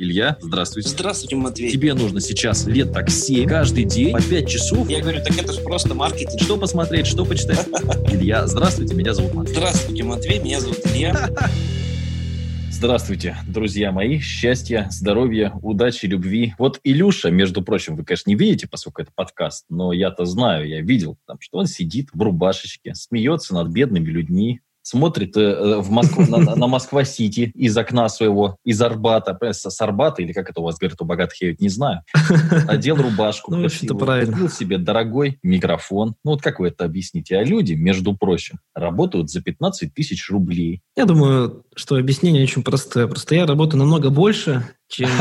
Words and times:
Илья, 0.00 0.36
здравствуйте. 0.40 0.90
Здравствуйте, 0.90 1.34
Матвей. 1.34 1.72
Тебе 1.72 1.92
нужно 1.92 2.20
сейчас 2.20 2.66
лет 2.68 2.92
так 2.92 3.10
7, 3.10 3.48
каждый 3.48 3.82
день, 3.82 4.12
по 4.12 4.22
5 4.22 4.48
часов. 4.48 4.88
Я 4.88 5.00
говорю, 5.00 5.18
так 5.24 5.36
это 5.36 5.52
же 5.52 5.60
просто 5.60 5.92
маркетинг. 5.92 6.40
Что 6.40 6.56
посмотреть, 6.56 7.08
что 7.08 7.24
почитать? 7.24 7.66
Илья, 8.08 8.46
здравствуйте, 8.46 8.94
меня 8.94 9.12
зовут 9.12 9.34
Матвей. 9.34 9.56
Здравствуйте, 9.56 10.04
Матвей, 10.04 10.38
меня 10.38 10.60
зовут 10.60 10.78
Илья. 10.86 11.28
Здравствуйте, 12.70 13.38
друзья 13.48 13.90
мои. 13.90 14.20
Счастья, 14.20 14.86
здоровья, 14.92 15.52
удачи, 15.62 16.06
любви. 16.06 16.54
Вот 16.58 16.78
Илюша, 16.84 17.32
между 17.32 17.62
прочим, 17.62 17.96
вы, 17.96 18.04
конечно, 18.04 18.30
не 18.30 18.36
видите, 18.36 18.68
поскольку 18.68 19.02
это 19.02 19.10
подкаст, 19.12 19.64
но 19.68 19.92
я-то 19.92 20.26
знаю, 20.26 20.68
я 20.68 20.80
видел, 20.80 21.18
там, 21.26 21.38
что 21.40 21.58
он 21.58 21.66
сидит 21.66 22.10
в 22.12 22.22
рубашечке, 22.22 22.94
смеется 22.94 23.52
над 23.52 23.70
бедными 23.70 24.08
людьми, 24.08 24.60
смотрит 24.88 25.36
э, 25.36 25.40
э, 25.40 25.76
в 25.80 25.90
Москву, 25.90 26.24
на, 26.26 26.56
на 26.56 26.66
Москва-Сити 26.66 27.52
из 27.54 27.76
окна 27.76 28.08
своего, 28.08 28.56
из 28.64 28.80
Арбата, 28.80 29.36
с 29.52 29.80
Арбата, 29.80 30.22
или 30.22 30.32
как 30.32 30.48
это 30.48 30.60
у 30.60 30.64
вас 30.64 30.78
говорят 30.78 31.00
у 31.02 31.04
богатых, 31.04 31.40
я 31.42 31.48
ведь 31.48 31.60
не 31.60 31.68
знаю, 31.68 32.00
одел 32.68 32.96
рубашку, 32.96 33.54
ну, 33.54 33.66
это 33.66 33.94
правильно. 33.94 34.32
купил 34.32 34.48
себе 34.48 34.78
дорогой 34.78 35.38
микрофон. 35.42 36.14
Ну, 36.24 36.32
вот 36.32 36.42
как 36.42 36.58
вы 36.58 36.68
это 36.68 36.86
объясните? 36.86 37.36
А 37.36 37.44
люди, 37.44 37.74
между 37.74 38.16
прочим, 38.16 38.60
работают 38.74 39.30
за 39.30 39.42
15 39.42 39.92
тысяч 39.92 40.30
рублей. 40.30 40.80
Я 40.96 41.04
думаю, 41.04 41.64
что 41.74 41.96
объяснение 41.96 42.42
очень 42.42 42.62
простое. 42.62 43.06
Просто 43.06 43.34
я 43.34 43.46
работаю 43.46 43.80
намного 43.80 44.08
больше, 44.08 44.66
чем. 44.88 45.08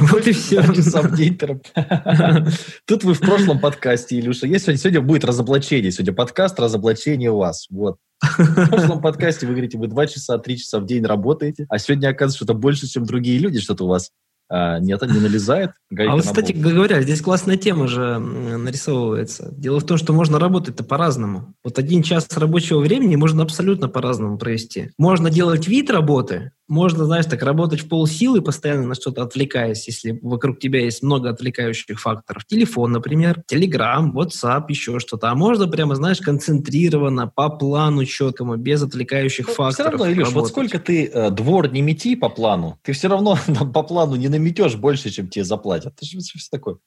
Вот 0.10 0.26
и 0.26 0.32
все. 0.32 0.62
Тут 2.86 3.04
вы 3.04 3.14
в 3.14 3.20
прошлом 3.20 3.58
подкасте, 3.58 4.18
Илюша. 4.18 4.46
Сегодня 4.58 5.00
будет 5.00 5.24
разоблачение. 5.24 5.92
Сегодня 5.92 6.14
подкаст 6.14 6.58
разоблачение 6.58 7.30
у 7.30 7.38
вас. 7.38 7.66
Вот. 7.70 7.96
В 8.20 8.68
прошлом 8.68 9.00
подкасте 9.00 9.46
вы 9.46 9.52
говорите, 9.52 9.78
вы 9.78 9.86
два 9.86 10.06
часа, 10.06 10.38
три 10.38 10.58
часа 10.58 10.78
в 10.78 10.86
день 10.86 11.04
работаете, 11.04 11.66
а 11.68 11.78
сегодня 11.78 12.08
оказывается, 12.08 12.36
что 12.36 12.44
это 12.44 12.54
больше, 12.54 12.86
чем 12.86 13.04
другие 13.04 13.38
люди, 13.38 13.60
что-то 13.60 13.84
у 13.84 13.88
вас 13.88 14.10
а, 14.50 14.80
нет, 14.80 15.00
не 15.02 15.20
налезает. 15.20 15.70
А 15.96 16.16
вот, 16.16 16.24
кстати 16.24 16.52
говоря, 16.52 17.00
здесь 17.02 17.22
классная 17.22 17.56
тема 17.56 17.86
же 17.86 18.18
нарисовывается. 18.18 19.48
Дело 19.52 19.78
в 19.78 19.84
том, 19.84 19.96
что 19.96 20.12
можно 20.12 20.40
работать-то 20.40 20.82
по-разному. 20.82 21.54
Вот 21.62 21.78
один 21.78 22.02
час 22.02 22.26
рабочего 22.36 22.80
времени 22.80 23.14
можно 23.14 23.44
абсолютно 23.44 23.88
по-разному 23.88 24.38
провести. 24.38 24.90
Можно 24.98 25.30
делать 25.30 25.68
вид 25.68 25.88
работы, 25.88 26.50
можно, 26.70 27.04
знаешь, 27.04 27.26
так 27.26 27.42
работать 27.42 27.80
в 27.80 27.88
полсилы, 27.88 28.40
постоянно 28.40 28.86
на 28.86 28.94
что-то 28.94 29.22
отвлекаясь, 29.22 29.86
если 29.88 30.18
вокруг 30.22 30.60
тебя 30.60 30.80
есть 30.80 31.02
много 31.02 31.28
отвлекающих 31.28 32.00
факторов. 32.00 32.46
Телефон, 32.46 32.92
например, 32.92 33.42
Telegram, 33.52 34.10
WhatsApp, 34.12 34.66
еще 34.68 35.00
что-то. 35.00 35.30
А 35.30 35.34
можно 35.34 35.66
прямо, 35.66 35.96
знаешь, 35.96 36.20
концентрированно, 36.20 37.26
по 37.26 37.50
плану 37.50 38.04
четкому, 38.04 38.56
без 38.56 38.82
отвлекающих 38.82 39.48
ну, 39.48 39.54
факторов. 39.54 39.74
Все 39.74 39.98
равно, 39.98 40.06
Илюш, 40.06 40.28
работать. 40.28 40.34
вот 40.34 40.48
сколько 40.48 40.78
ты 40.78 41.06
э, 41.06 41.30
двор 41.30 41.72
не 41.72 41.82
мети 41.82 42.14
по 42.14 42.28
плану, 42.28 42.78
ты 42.82 42.92
все 42.92 43.08
равно 43.08 43.36
по 43.74 43.82
плану 43.82 44.14
не 44.14 44.28
наметешь 44.28 44.76
больше, 44.76 45.10
чем 45.10 45.28
тебе 45.28 45.44
заплатят. 45.44 45.94
Это 45.96 46.06
же 46.06 46.20
все 46.20 46.38
такое. 46.50 46.78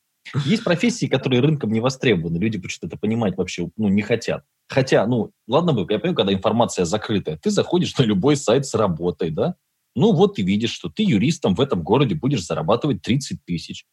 Есть 0.46 0.64
профессии, 0.64 1.08
которые 1.08 1.42
рынком 1.42 1.72
не 1.72 1.82
востребованы. 1.82 2.38
Люди 2.38 2.58
почему-то 2.58 2.88
это 2.88 2.98
понимать 2.98 3.36
вообще 3.36 3.70
ну, 3.76 3.90
не 3.90 4.02
хотят. 4.02 4.44
Хотя, 4.68 5.06
ну, 5.06 5.32
ладно 5.48 5.74
бы, 5.74 5.82
я 5.82 6.00
понимаю, 6.00 6.16
когда 6.16 6.34
информация 6.34 6.86
закрытая, 6.86 7.38
ты 7.38 7.52
заходишь 7.52 7.98
на 7.98 8.04
любой 8.04 8.38
сайт 8.38 8.66
с 8.66 8.74
работой, 8.74 9.30
да? 9.30 9.56
Ну, 9.96 10.14
вот 10.14 10.36
ты 10.36 10.42
видишь, 10.42 10.72
что 10.72 10.90
ты 10.90 11.04
юристом 11.04 11.56
в 11.56 11.62
этом 11.62 11.84
городе 11.84 12.16
будешь 12.16 12.46
зарабатывать 12.46 13.02
30 13.02 13.46
тысяч. 13.46 13.86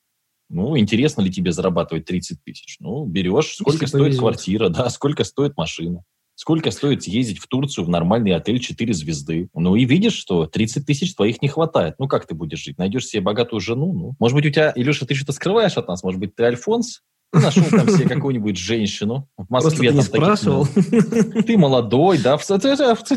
Ну, 0.48 0.76
интересно 0.76 1.20
ли 1.22 1.30
тебе 1.30 1.52
зарабатывать 1.52 2.06
30 2.06 2.42
тысяч? 2.42 2.76
Ну, 2.80 3.06
берешь, 3.06 3.54
сколько 3.54 3.72
Если 3.72 3.86
стоит 3.86 4.02
повезет. 4.02 4.20
квартира, 4.20 4.68
да, 4.68 4.90
сколько 4.90 5.24
стоит 5.24 5.56
машина 5.56 6.04
сколько 6.40 6.70
стоит 6.70 7.02
съездить 7.02 7.38
в 7.38 7.46
Турцию 7.48 7.84
в 7.84 7.90
нормальный 7.90 8.34
отель 8.34 8.60
4 8.60 8.94
звезды. 8.94 9.50
Ну 9.52 9.76
и 9.76 9.84
видишь, 9.84 10.14
что 10.14 10.46
30 10.46 10.86
тысяч 10.86 11.14
твоих 11.14 11.42
не 11.42 11.48
хватает. 11.48 11.96
Ну 11.98 12.08
как 12.08 12.26
ты 12.26 12.34
будешь 12.34 12.60
жить? 12.64 12.78
Найдешь 12.78 13.06
себе 13.06 13.20
богатую 13.20 13.60
жену? 13.60 13.92
Ну, 13.92 14.14
может 14.18 14.34
быть, 14.34 14.46
у 14.46 14.50
тебя, 14.50 14.72
Илюша, 14.74 15.04
ты 15.04 15.14
что-то 15.14 15.32
скрываешь 15.32 15.76
от 15.76 15.86
нас? 15.86 16.02
Может 16.02 16.18
быть, 16.18 16.34
ты 16.34 16.44
Альфонс? 16.44 17.02
Нашел 17.32 17.64
там 17.64 17.88
себе 17.88 18.08
какую-нибудь 18.08 18.56
женщину. 18.56 19.28
В 19.36 19.48
Москве 19.50 19.92
Просто 19.92 20.10
там 20.10 20.20
спрашивал. 20.20 20.66
Таких, 20.66 21.46
ты 21.46 21.56
молодой, 21.56 22.18
да. 22.18 22.36
Кстати, 22.36 22.66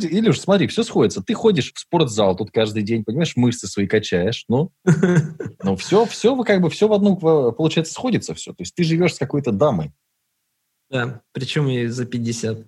Илюш, 0.05 0.39
смотри, 0.39 0.67
все 0.67 0.83
сходится. 0.83 1.21
Ты 1.21 1.33
ходишь 1.33 1.73
в 1.73 1.79
спортзал 1.79 2.35
тут 2.35 2.51
каждый 2.51 2.83
день, 2.83 3.03
понимаешь, 3.03 3.35
мышцы 3.35 3.67
свои 3.67 3.87
качаешь. 3.87 4.45
Ну, 4.47 4.71
ну 5.63 5.75
все, 5.75 6.05
все, 6.05 6.35
как 6.43 6.61
бы 6.61 6.69
все 6.69 6.87
в 6.87 6.93
одну, 6.93 7.15
получается, 7.15 7.93
сходится 7.93 8.33
все. 8.35 8.51
То 8.51 8.61
есть 8.61 8.75
ты 8.75 8.83
живешь 8.83 9.15
с 9.15 9.19
какой-то 9.19 9.51
дамой. 9.51 9.91
Да, 10.93 11.23
причем 11.31 11.67
и 11.69 11.87
за 11.87 12.05
50. 12.05 12.67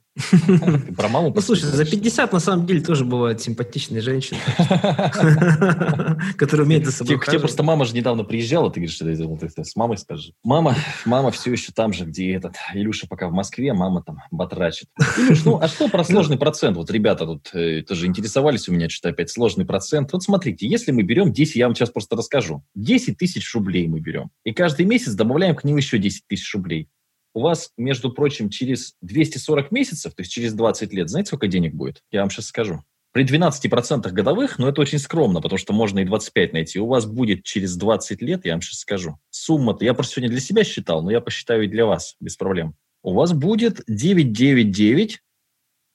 Про 0.97 1.09
маму 1.09 1.31
Ну, 1.35 1.41
слушай, 1.41 1.65
за 1.65 1.85
50 1.85 2.33
на 2.33 2.39
самом 2.39 2.65
деле 2.65 2.81
тоже 2.81 3.05
бывают 3.05 3.39
симпатичные 3.39 4.01
женщины, 4.01 4.39
которые 6.37 6.65
умеют 6.65 6.85
за 6.85 6.91
собой 6.91 7.19
Тебе 7.23 7.39
просто 7.39 7.61
мама 7.61 7.85
же 7.85 7.93
недавно 7.93 8.23
приезжала, 8.23 8.71
ты 8.71 8.79
говоришь, 8.79 8.95
что 8.95 9.05
ты 9.05 9.63
с 9.63 9.75
мамой 9.75 9.99
скажи. 9.99 10.33
Мама, 10.43 10.75
мама 11.05 11.29
все 11.29 11.51
еще 11.51 11.71
там 11.71 11.93
же, 11.93 12.05
где 12.05 12.33
этот 12.33 12.55
Илюша 12.73 13.05
пока 13.07 13.27
в 13.27 13.31
Москве, 13.31 13.73
мама 13.73 14.01
там 14.01 14.17
батрачит. 14.31 14.87
Илюш, 15.19 15.45
ну 15.45 15.59
а 15.61 15.67
что 15.67 15.87
про 15.87 16.03
сложный 16.03 16.39
процент? 16.39 16.77
Вот 16.77 16.89
ребята 16.89 17.27
тут 17.27 17.53
э, 17.53 17.83
тоже 17.83 18.07
интересовались 18.07 18.67
у 18.67 18.73
меня, 18.73 18.89
что 18.89 19.09
опять 19.09 19.29
сложный 19.29 19.65
процент. 19.65 20.11
Вот 20.13 20.23
смотрите, 20.23 20.65
если 20.67 20.91
мы 20.91 21.03
берем 21.03 21.31
10, 21.31 21.57
я 21.57 21.67
вам 21.67 21.75
сейчас 21.75 21.91
просто 21.91 22.15
расскажу. 22.15 22.63
10 22.73 23.19
тысяч 23.19 23.53
рублей 23.53 23.87
мы 23.87 23.99
берем. 23.99 24.31
И 24.45 24.51
каждый 24.51 24.87
месяц 24.87 25.13
добавляем 25.13 25.55
к 25.55 25.63
ним 25.63 25.77
еще 25.77 25.99
10 25.99 26.23
тысяч 26.27 26.51
рублей 26.55 26.89
у 27.35 27.41
вас, 27.41 27.71
между 27.77 28.11
прочим, 28.11 28.49
через 28.49 28.95
240 29.01 29.71
месяцев, 29.71 30.15
то 30.15 30.21
есть 30.21 30.31
через 30.31 30.53
20 30.53 30.93
лет, 30.93 31.09
знаете, 31.09 31.27
сколько 31.27 31.47
денег 31.47 31.75
будет? 31.75 32.01
Я 32.09 32.21
вам 32.21 32.29
сейчас 32.31 32.47
скажу. 32.47 32.81
При 33.11 33.25
12% 33.25 34.09
годовых, 34.09 34.57
но 34.57 34.69
это 34.69 34.81
очень 34.81 34.99
скромно, 34.99 35.41
потому 35.41 35.57
что 35.57 35.73
можно 35.73 35.99
и 35.99 36.05
25 36.05 36.53
найти, 36.53 36.79
у 36.79 36.87
вас 36.87 37.05
будет 37.05 37.43
через 37.43 37.75
20 37.75 38.21
лет, 38.21 38.45
я 38.45 38.53
вам 38.53 38.61
сейчас 38.61 38.79
скажу, 38.79 39.19
сумма-то, 39.29 39.85
я 39.85 39.93
просто 39.93 40.13
сегодня 40.15 40.31
для 40.31 40.41
себя 40.41 40.63
считал, 40.63 41.03
но 41.03 41.11
я 41.11 41.21
посчитаю 41.21 41.63
и 41.65 41.67
для 41.67 41.85
вас, 41.85 42.15
без 42.19 42.37
проблем. 42.37 42.75
У 43.03 43.13
вас 43.13 43.33
будет 43.33 43.81
999, 43.87 45.19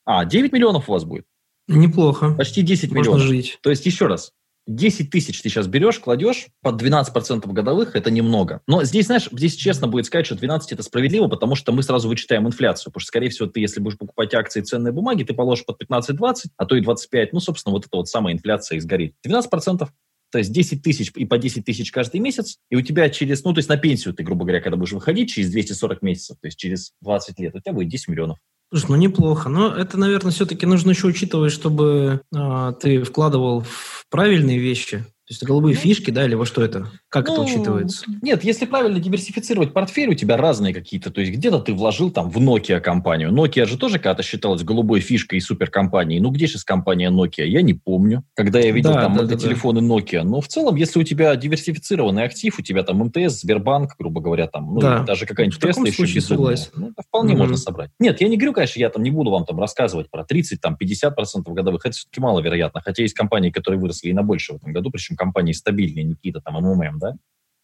а, 0.05 0.25
9 0.25 0.53
миллионов 0.53 0.89
у 0.89 0.93
вас 0.93 1.05
будет. 1.05 1.25
Неплохо. 1.69 2.33
Почти 2.33 2.62
10 2.62 2.91
Можно 2.91 3.01
миллионов. 3.01 3.27
жить. 3.27 3.59
То 3.62 3.71
есть, 3.71 3.87
еще 3.87 4.07
раз, 4.07 4.33
10 4.71 5.11
тысяч 5.11 5.43
ты 5.43 5.49
сейчас 5.49 5.67
берешь, 5.67 5.99
кладешь, 5.99 6.47
под 6.63 6.81
12% 6.81 7.53
годовых 7.53 7.97
это 7.97 8.11
немного. 8.11 8.61
Но 8.69 8.85
здесь, 8.85 9.07
знаешь, 9.07 9.29
здесь 9.33 9.57
честно 9.57 9.89
будет 9.89 10.07
сказать, 10.07 10.27
что 10.27 10.37
12 10.37 10.73
это 10.73 10.83
справедливо, 10.83 11.27
потому 11.27 11.57
что 11.57 11.73
мы 11.73 11.83
сразу 11.83 12.09
вычитаем 12.09 12.47
инфляцию. 12.47 12.93
Потому 12.93 13.01
что, 13.01 13.09
скорее 13.09 13.31
всего, 13.31 13.49
ты, 13.49 13.61
если 13.61 13.81
будешь 13.81 13.99
покупать 13.99 14.33
акции 14.33 14.61
и 14.61 14.63
ценные 14.63 14.93
бумаги, 14.93 15.25
ты 15.25 15.35
положишь 15.35 15.65
под 15.65 15.83
15-20, 15.83 16.35
а 16.57 16.67
то 16.67 16.77
и 16.77 16.81
25. 16.81 17.33
Ну, 17.33 17.41
собственно, 17.41 17.73
вот 17.73 17.87
это 17.87 17.97
вот 17.97 18.09
самая 18.09 18.33
инфляция 18.33 18.77
и 18.77 18.81
сгорит. 18.81 19.15
12%. 19.27 19.89
То 20.31 20.39
есть 20.39 20.53
10 20.53 20.83
тысяч 20.83 21.11
и 21.17 21.25
по 21.25 21.39
10 21.39 21.65
тысяч 21.65 21.91
каждый 21.91 22.21
месяц, 22.21 22.59
и 22.71 22.77
у 22.77 22.83
тебя 22.83 23.11
через, 23.11 23.43
ну, 23.43 23.53
то 23.53 23.59
есть 23.59 23.69
на 23.69 23.77
пенсию 23.77 24.15
ты, 24.15 24.23
грубо 24.23 24.45
говоря, 24.45 24.61
когда 24.61 24.77
будешь 24.77 24.93
выходить 24.93 25.31
через 25.31 25.51
240 25.51 26.03
месяцев, 26.03 26.37
то 26.41 26.47
есть 26.47 26.57
через 26.57 26.93
20 27.01 27.41
лет, 27.41 27.55
у 27.57 27.61
тебя 27.61 27.73
будет 27.73 27.89
10 27.89 28.09
миллионов. 28.09 28.39
Слушай, 28.73 28.87
ну 28.91 28.97
неплохо. 28.97 29.49
Но 29.49 29.75
это, 29.75 29.99
наверное, 29.99 30.31
все-таки 30.31 30.65
нужно 30.65 30.91
еще 30.91 31.09
учитывать, 31.09 31.51
чтобы 31.51 32.23
э, 32.33 32.73
ты 32.81 33.03
вкладывал 33.03 33.63
в 33.63 34.00
правильные 34.10 34.59
вещи. 34.59 34.98
То 34.98 35.32
есть 35.32 35.43
голубые 35.44 35.75
фишки, 35.75 36.10
да, 36.10 36.25
или 36.25 36.34
во 36.34 36.47
что 36.47 36.62
это? 36.62 36.91
Как 37.10 37.26
ну, 37.26 37.32
это 37.32 37.43
учитывается? 37.43 38.04
Нет, 38.22 38.44
если 38.44 38.66
правильно 38.66 39.00
диверсифицировать 39.00 39.72
портфель, 39.72 40.10
у 40.10 40.15
тебя 40.15 40.37
разные 40.37 40.72
какие-то. 40.72 41.10
То 41.10 41.21
есть 41.21 41.32
где-то 41.32 41.59
ты 41.59 41.75
вложил 41.75 42.12
там 42.12 42.31
в 42.31 42.38
Nokia 42.38 42.78
компанию. 42.81 43.31
Nokia 43.32 43.66
же 43.66 43.76
тоже 43.76 43.98
когда-то 43.98 44.22
считалась 44.22 44.62
голубой 44.62 45.00
фишкой 45.00 45.38
и 45.38 45.41
суперкомпанией. 45.41 46.21
Ну 46.21 46.31
где 46.31 46.47
сейчас 46.47 46.62
компания 46.62 47.10
Nokia? 47.10 47.44
Я 47.44 47.62
не 47.62 47.75
помню. 47.75 48.22
Когда 48.37 48.60
я 48.60 48.71
видел 48.71 48.93
да, 48.93 49.03
там 49.03 49.16
да, 49.16 49.25
да, 49.25 49.37
телефоны. 49.37 49.81
Nokia. 49.81 50.22
Но 50.22 50.41
в 50.41 50.47
целом, 50.47 50.76
если 50.76 51.00
у 51.00 51.03
тебя 51.03 51.34
диверсифицированный 51.34 52.22
актив, 52.22 52.56
у 52.56 52.62
тебя 52.62 52.84
там 52.84 52.98
МТС, 52.98 53.41
Сбербанк, 53.41 53.97
грубо 53.98 54.21
говоря, 54.21 54.47
там, 54.47 54.75
ну, 54.75 54.81
да. 54.81 55.00
даже 55.00 55.27
какая-нибудь 55.27 55.60
Тесла 55.60 55.88
еще 55.88 56.15
безумная. 56.15 56.59
Ну, 56.77 56.91
это 56.91 57.03
вполне 57.03 57.34
mm-hmm. 57.34 57.38
можно 57.38 57.56
собрать. 57.56 57.91
Нет, 57.98 58.21
я 58.21 58.28
не 58.28 58.37
говорю, 58.37 58.53
конечно, 58.53 58.78
я 58.78 58.88
там 58.88 59.03
не 59.03 59.10
буду 59.10 59.32
вам 59.32 59.44
там 59.44 59.59
рассказывать 59.59 60.10
про 60.10 60.25
30, 60.25 60.60
там 60.60 60.77
50% 60.81 61.53
годовых. 61.53 61.84
Это 61.84 61.97
все-таки 61.97 62.21
маловероятно. 62.21 62.81
Хотя 62.81 63.03
есть 63.03 63.15
компании, 63.15 63.50
которые 63.50 63.81
выросли 63.81 64.10
и 64.10 64.12
на 64.12 64.22
больше 64.22 64.53
в 64.53 64.56
этом 64.56 64.72
году, 64.72 64.92
причем 64.92 65.16
компании 65.16 65.53
стабильные 65.53 66.04
не 66.04 66.15
какие-то 66.15 66.41
там 66.41 66.54
МММ, 66.54 67.00
да? 67.01 67.15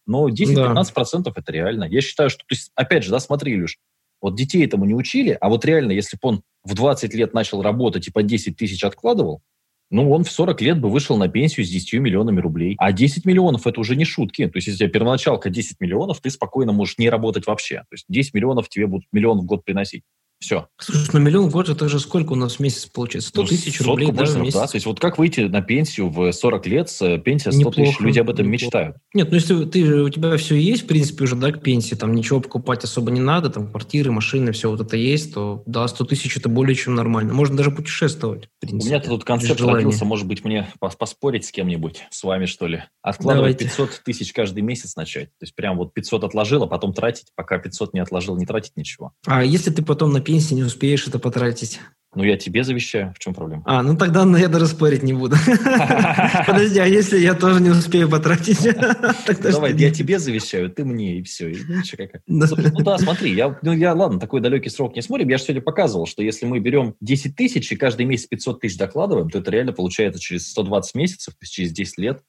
Но 0.05 0.29
10-15% 0.29 1.23
да. 1.23 1.31
это 1.35 1.51
реально. 1.51 1.83
Я 1.85 2.01
считаю, 2.01 2.29
что, 2.29 2.39
то 2.39 2.53
есть, 2.53 2.71
опять 2.75 3.03
же, 3.03 3.11
да, 3.11 3.19
смотри, 3.19 3.53
Илюш, 3.53 3.77
вот 4.21 4.35
детей 4.35 4.65
этому 4.65 4.85
не 4.85 4.95
учили, 4.95 5.37
а 5.39 5.49
вот 5.49 5.63
реально, 5.65 5.91
если 5.91 6.17
бы 6.17 6.29
он 6.29 6.41
в 6.63 6.73
20 6.73 7.13
лет 7.13 7.33
начал 7.33 7.61
работать 7.61 8.07
и 8.07 8.11
по 8.11 8.23
10 8.23 8.55
тысяч 8.55 8.83
откладывал, 8.83 9.41
ну, 9.89 10.11
он 10.11 10.23
в 10.25 10.31
40 10.31 10.61
лет 10.61 10.81
бы 10.81 10.89
вышел 10.89 11.17
на 11.17 11.29
пенсию 11.29 11.65
с 11.65 11.69
10 11.69 11.93
миллионами 11.93 12.41
рублей. 12.41 12.75
А 12.77 12.91
10 12.91 13.25
миллионов– 13.25 13.65
это 13.67 13.79
уже 13.79 13.95
не 13.95 14.03
шутки. 14.03 14.45
То 14.47 14.57
есть, 14.57 14.67
если 14.67 14.83
у 14.83 14.87
тебя 14.87 14.99
первоначалка 14.99 15.49
10 15.49 15.79
миллионов, 15.79 16.19
ты 16.19 16.29
спокойно 16.29 16.73
можешь 16.73 16.97
не 16.97 17.09
работать 17.09 17.47
вообще. 17.47 17.77
То 17.77 17.93
есть, 17.93 18.05
10 18.09 18.33
миллионов 18.33 18.67
тебе 18.67 18.87
будут 18.87 19.07
миллион 19.13 19.39
в 19.39 19.45
год 19.45 19.63
приносить. 19.63 20.03
Все. 20.39 20.67
Слушай, 20.79 21.13
на 21.13 21.17
миллион 21.17 21.49
в 21.49 21.51
год 21.51 21.67
это 21.67 21.89
же 21.89 21.99
сколько 21.99 22.33
у 22.33 22.35
нас 22.35 22.55
в 22.57 22.59
месяц 22.59 22.85
получается? 22.85 23.29
100 23.29 23.41
Ну, 23.41 23.47
тысяч 23.47 23.81
рублей, 23.81 24.11
да, 24.11 24.25
в 24.25 24.37
месяц? 24.37 24.69
То 24.69 24.75
есть 24.75 24.85
вот 24.85 24.99
как 24.99 25.17
выйти 25.17 25.41
на 25.41 25.61
пенсию 25.61 26.09
в 26.09 26.31
40 26.31 26.67
лет 26.67 26.89
с 26.89 27.01
э, 27.01 27.17
пенсия 27.17 27.51
100 27.51 27.71
тысяч? 27.71 27.79
Неплохо, 27.87 28.03
Люди 28.03 28.19
об 28.19 28.29
этом 28.29 28.45
неплохо. 28.51 28.65
мечтают. 28.65 28.97
Нет, 29.15 29.29
ну 29.31 29.35
если 29.35 29.65
ты, 29.65 29.83
у 30.03 30.09
тебя 30.09 30.37
все 30.37 30.55
есть, 30.55 30.83
в 30.83 30.87
принципе, 30.87 31.23
уже, 31.23 31.35
да, 31.35 31.51
к 31.51 31.61
пенсии, 31.61 31.95
там 31.95 32.13
ничего 32.13 32.39
покупать 32.39 32.83
особо 32.83 33.09
не 33.09 33.19
надо, 33.19 33.49
там 33.49 33.67
квартиры, 33.71 34.11
машины, 34.11 34.51
все 34.51 34.69
вот 34.69 34.79
это 34.79 34.95
есть, 34.95 35.33
то 35.33 35.63
да, 35.65 35.87
100 35.87 36.05
тысяч 36.05 36.37
это 36.37 36.49
более 36.49 36.75
чем 36.75 36.93
нормально. 36.93 37.33
Можно 37.33 37.57
даже 37.57 37.71
путешествовать, 37.71 38.45
в 38.45 38.65
У 38.65 38.67
принципе. 38.67 38.93
меня 38.95 39.03
тут 39.03 39.23
концепт 39.23 39.59
родился, 39.61 40.05
может 40.05 40.27
быть, 40.27 40.43
мне 40.45 40.69
пос- 40.79 40.97
поспорить 40.97 41.45
с 41.45 41.51
кем-нибудь, 41.51 42.03
с 42.11 42.23
вами, 42.23 42.45
что 42.45 42.67
ли. 42.67 42.83
Откладывать 43.01 43.57
Давайте. 43.57 43.65
500 43.65 44.01
тысяч 44.05 44.33
каждый 44.33 44.61
месяц 44.61 44.95
начать. 44.95 45.29
То 45.39 45.43
есть 45.45 45.55
прям 45.55 45.77
вот 45.77 45.93
500 45.95 46.25
отложил, 46.25 46.61
а 46.63 46.67
потом 46.67 46.93
тратить, 46.93 47.27
пока 47.35 47.57
500 47.57 47.93
не 47.95 48.01
отложил, 48.01 48.37
не 48.37 48.45
тратить 48.45 48.73
ничего. 48.75 49.13
А 49.25 49.43
если 49.43 49.71
ты 49.71 49.81
потом 49.83 50.13
на 50.13 50.21
пенсии 50.27 50.55
не 50.55 50.63
успеешь 50.63 51.07
это 51.07 51.19
потратить? 51.19 51.79
Ну, 52.13 52.23
я 52.23 52.35
тебе 52.35 52.63
завещаю. 52.65 53.13
В 53.15 53.19
чем 53.19 53.33
проблема? 53.33 53.63
А, 53.65 53.81
ну 53.81 53.95
тогда 53.95 54.25
ну, 54.25 54.37
я 54.37 54.49
даже 54.49 54.67
спорить 54.67 55.03
не 55.03 55.13
буду. 55.13 55.35
Подожди, 56.47 56.79
а 56.79 56.85
если 56.85 57.19
я 57.19 57.33
тоже 57.33 57.61
не 57.61 57.69
успею 57.69 58.09
потратить? 58.09 58.59
Давай, 59.41 59.73
я 59.75 59.91
тебе 59.91 60.19
завещаю, 60.19 60.69
ты 60.69 60.83
мне, 60.83 61.19
и 61.19 61.23
все. 61.23 61.53
Ну 62.27 62.83
да, 62.83 62.97
смотри, 62.97 63.33
я, 63.33 63.57
ну 63.61 63.73
ладно, 63.95 64.19
такой 64.19 64.41
далекий 64.41 64.69
срок 64.69 64.95
не 64.95 65.01
смотрим. 65.01 65.29
Я 65.29 65.37
же 65.37 65.45
сегодня 65.45 65.61
показывал, 65.61 66.07
что 66.07 66.21
если 66.23 66.45
мы 66.45 66.59
берем 66.59 66.95
10 66.99 67.35
тысяч 67.35 67.71
и 67.71 67.77
каждый 67.77 68.05
месяц 68.05 68.27
500 68.27 68.59
тысяч 68.59 68.77
докладываем, 68.77 69.29
то 69.29 69.39
это 69.39 69.49
реально 69.51 69.71
получается 69.71 70.19
через 70.19 70.49
120 70.49 70.95
месяцев, 70.95 71.35
через 71.41 71.71
10 71.71 71.99
лет, 71.99 72.21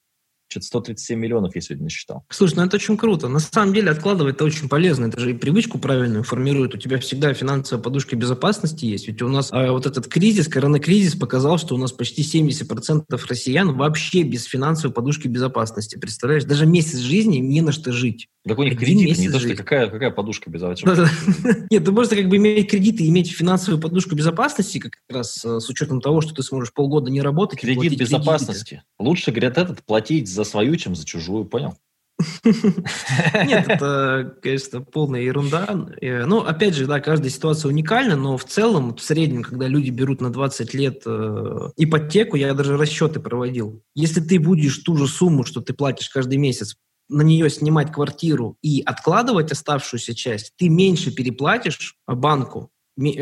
что-то 0.48 0.66
137 0.66 1.18
миллионов 1.18 1.54
я 1.54 1.60
сегодня 1.60 1.84
насчитал. 1.84 2.24
Слушай, 2.30 2.54
ну 2.56 2.64
это 2.64 2.76
очень 2.76 2.96
круто. 2.96 3.28
На 3.28 3.38
самом 3.38 3.74
деле 3.74 3.90
откладывать 3.90 4.36
это 4.36 4.44
очень 4.44 4.68
полезно. 4.68 5.06
Это 5.06 5.20
же 5.20 5.30
и 5.30 5.34
привычку 5.34 5.78
правильную 5.78 6.24
формирует. 6.24 6.74
У 6.74 6.78
тебя 6.78 6.98
всегда 6.98 7.32
финансовая 7.34 7.82
подушка 7.82 8.16
безопасности 8.16 8.86
есть. 8.86 9.08
Ведь 9.08 9.22
у 9.22 9.28
нас 9.28 9.50
а, 9.52 9.72
вот 9.72 9.86
этот 9.86 10.08
кризис, 10.08 10.48
коронакризис 10.48 11.14
показал, 11.14 11.58
что 11.58 11.74
у 11.74 11.78
нас 11.78 11.92
почти 11.92 12.22
70% 12.22 13.04
россиян 13.28 13.76
вообще 13.76 14.22
без 14.22 14.44
финансовой 14.44 14.94
подушки 14.94 15.28
безопасности. 15.28 15.98
Представляешь? 15.98 16.44
Даже 16.44 16.66
месяц 16.66 16.98
жизни 16.98 17.38
не 17.38 17.60
на 17.60 17.72
что 17.72 17.92
жить. 17.92 18.28
Так 18.48 18.58
у 18.58 18.62
них 18.62 18.74
Один 18.74 18.98
кредиты, 18.98 19.20
не 19.20 19.28
то, 19.28 19.38
что 19.38 19.54
какая, 19.54 19.88
какая 19.88 20.10
подушка 20.10 20.50
безопасности. 20.50 21.66
Нет, 21.70 21.84
ты 21.84 21.92
просто 21.92 22.16
как 22.16 22.28
бы 22.28 22.36
иметь 22.36 22.70
кредиты, 22.70 23.06
иметь 23.06 23.30
финансовую 23.30 23.80
подушку 23.80 24.14
безопасности, 24.14 24.78
как 24.78 24.94
раз 25.08 25.44
э, 25.44 25.60
с 25.60 25.68
учетом 25.68 26.00
того, 26.00 26.20
что 26.20 26.34
ты 26.34 26.42
сможешь 26.42 26.72
полгода 26.72 27.10
не 27.10 27.20
работать. 27.20 27.60
Кредит 27.60 27.80
кредиты. 27.80 28.04
безопасности. 28.04 28.82
Лучше, 28.98 29.30
говорят, 29.30 29.58
этот 29.58 29.84
платить 29.84 30.28
за 30.28 30.44
свою, 30.44 30.76
чем 30.76 30.94
за 30.94 31.04
чужую, 31.04 31.44
понял? 31.44 31.76
Нет, 32.44 33.68
это, 33.68 34.36
конечно, 34.42 34.80
полная 34.80 35.20
ерунда. 35.20 35.86
Э, 36.00 36.24
Ну, 36.24 36.40
опять 36.40 36.74
же, 36.74 36.86
да, 36.86 37.00
каждая 37.00 37.30
ситуация 37.30 37.68
уникальна, 37.68 38.16
но 38.16 38.36
в 38.36 38.44
целом, 38.44 38.96
в 38.96 39.00
среднем, 39.00 39.42
когда 39.42 39.68
люди 39.68 39.90
берут 39.90 40.20
на 40.20 40.30
20 40.30 40.74
лет 40.74 41.02
э, 41.06 41.70
ипотеку, 41.76 42.36
я 42.36 42.54
даже 42.54 42.76
расчеты 42.76 43.20
проводил. 43.20 43.82
Если 43.94 44.20
ты 44.20 44.40
будешь 44.40 44.78
ту 44.78 44.96
же 44.96 45.06
сумму, 45.06 45.44
что 45.44 45.60
ты 45.60 45.74
платишь 45.74 46.08
каждый 46.08 46.38
месяц, 46.38 46.76
на 47.08 47.22
нее 47.22 47.48
снимать 47.50 47.92
квартиру 47.92 48.56
и 48.62 48.82
откладывать 48.84 49.52
оставшуюся 49.52 50.14
часть, 50.14 50.52
ты 50.56 50.68
меньше 50.68 51.10
переплатишь 51.10 51.96
банку, 52.06 52.70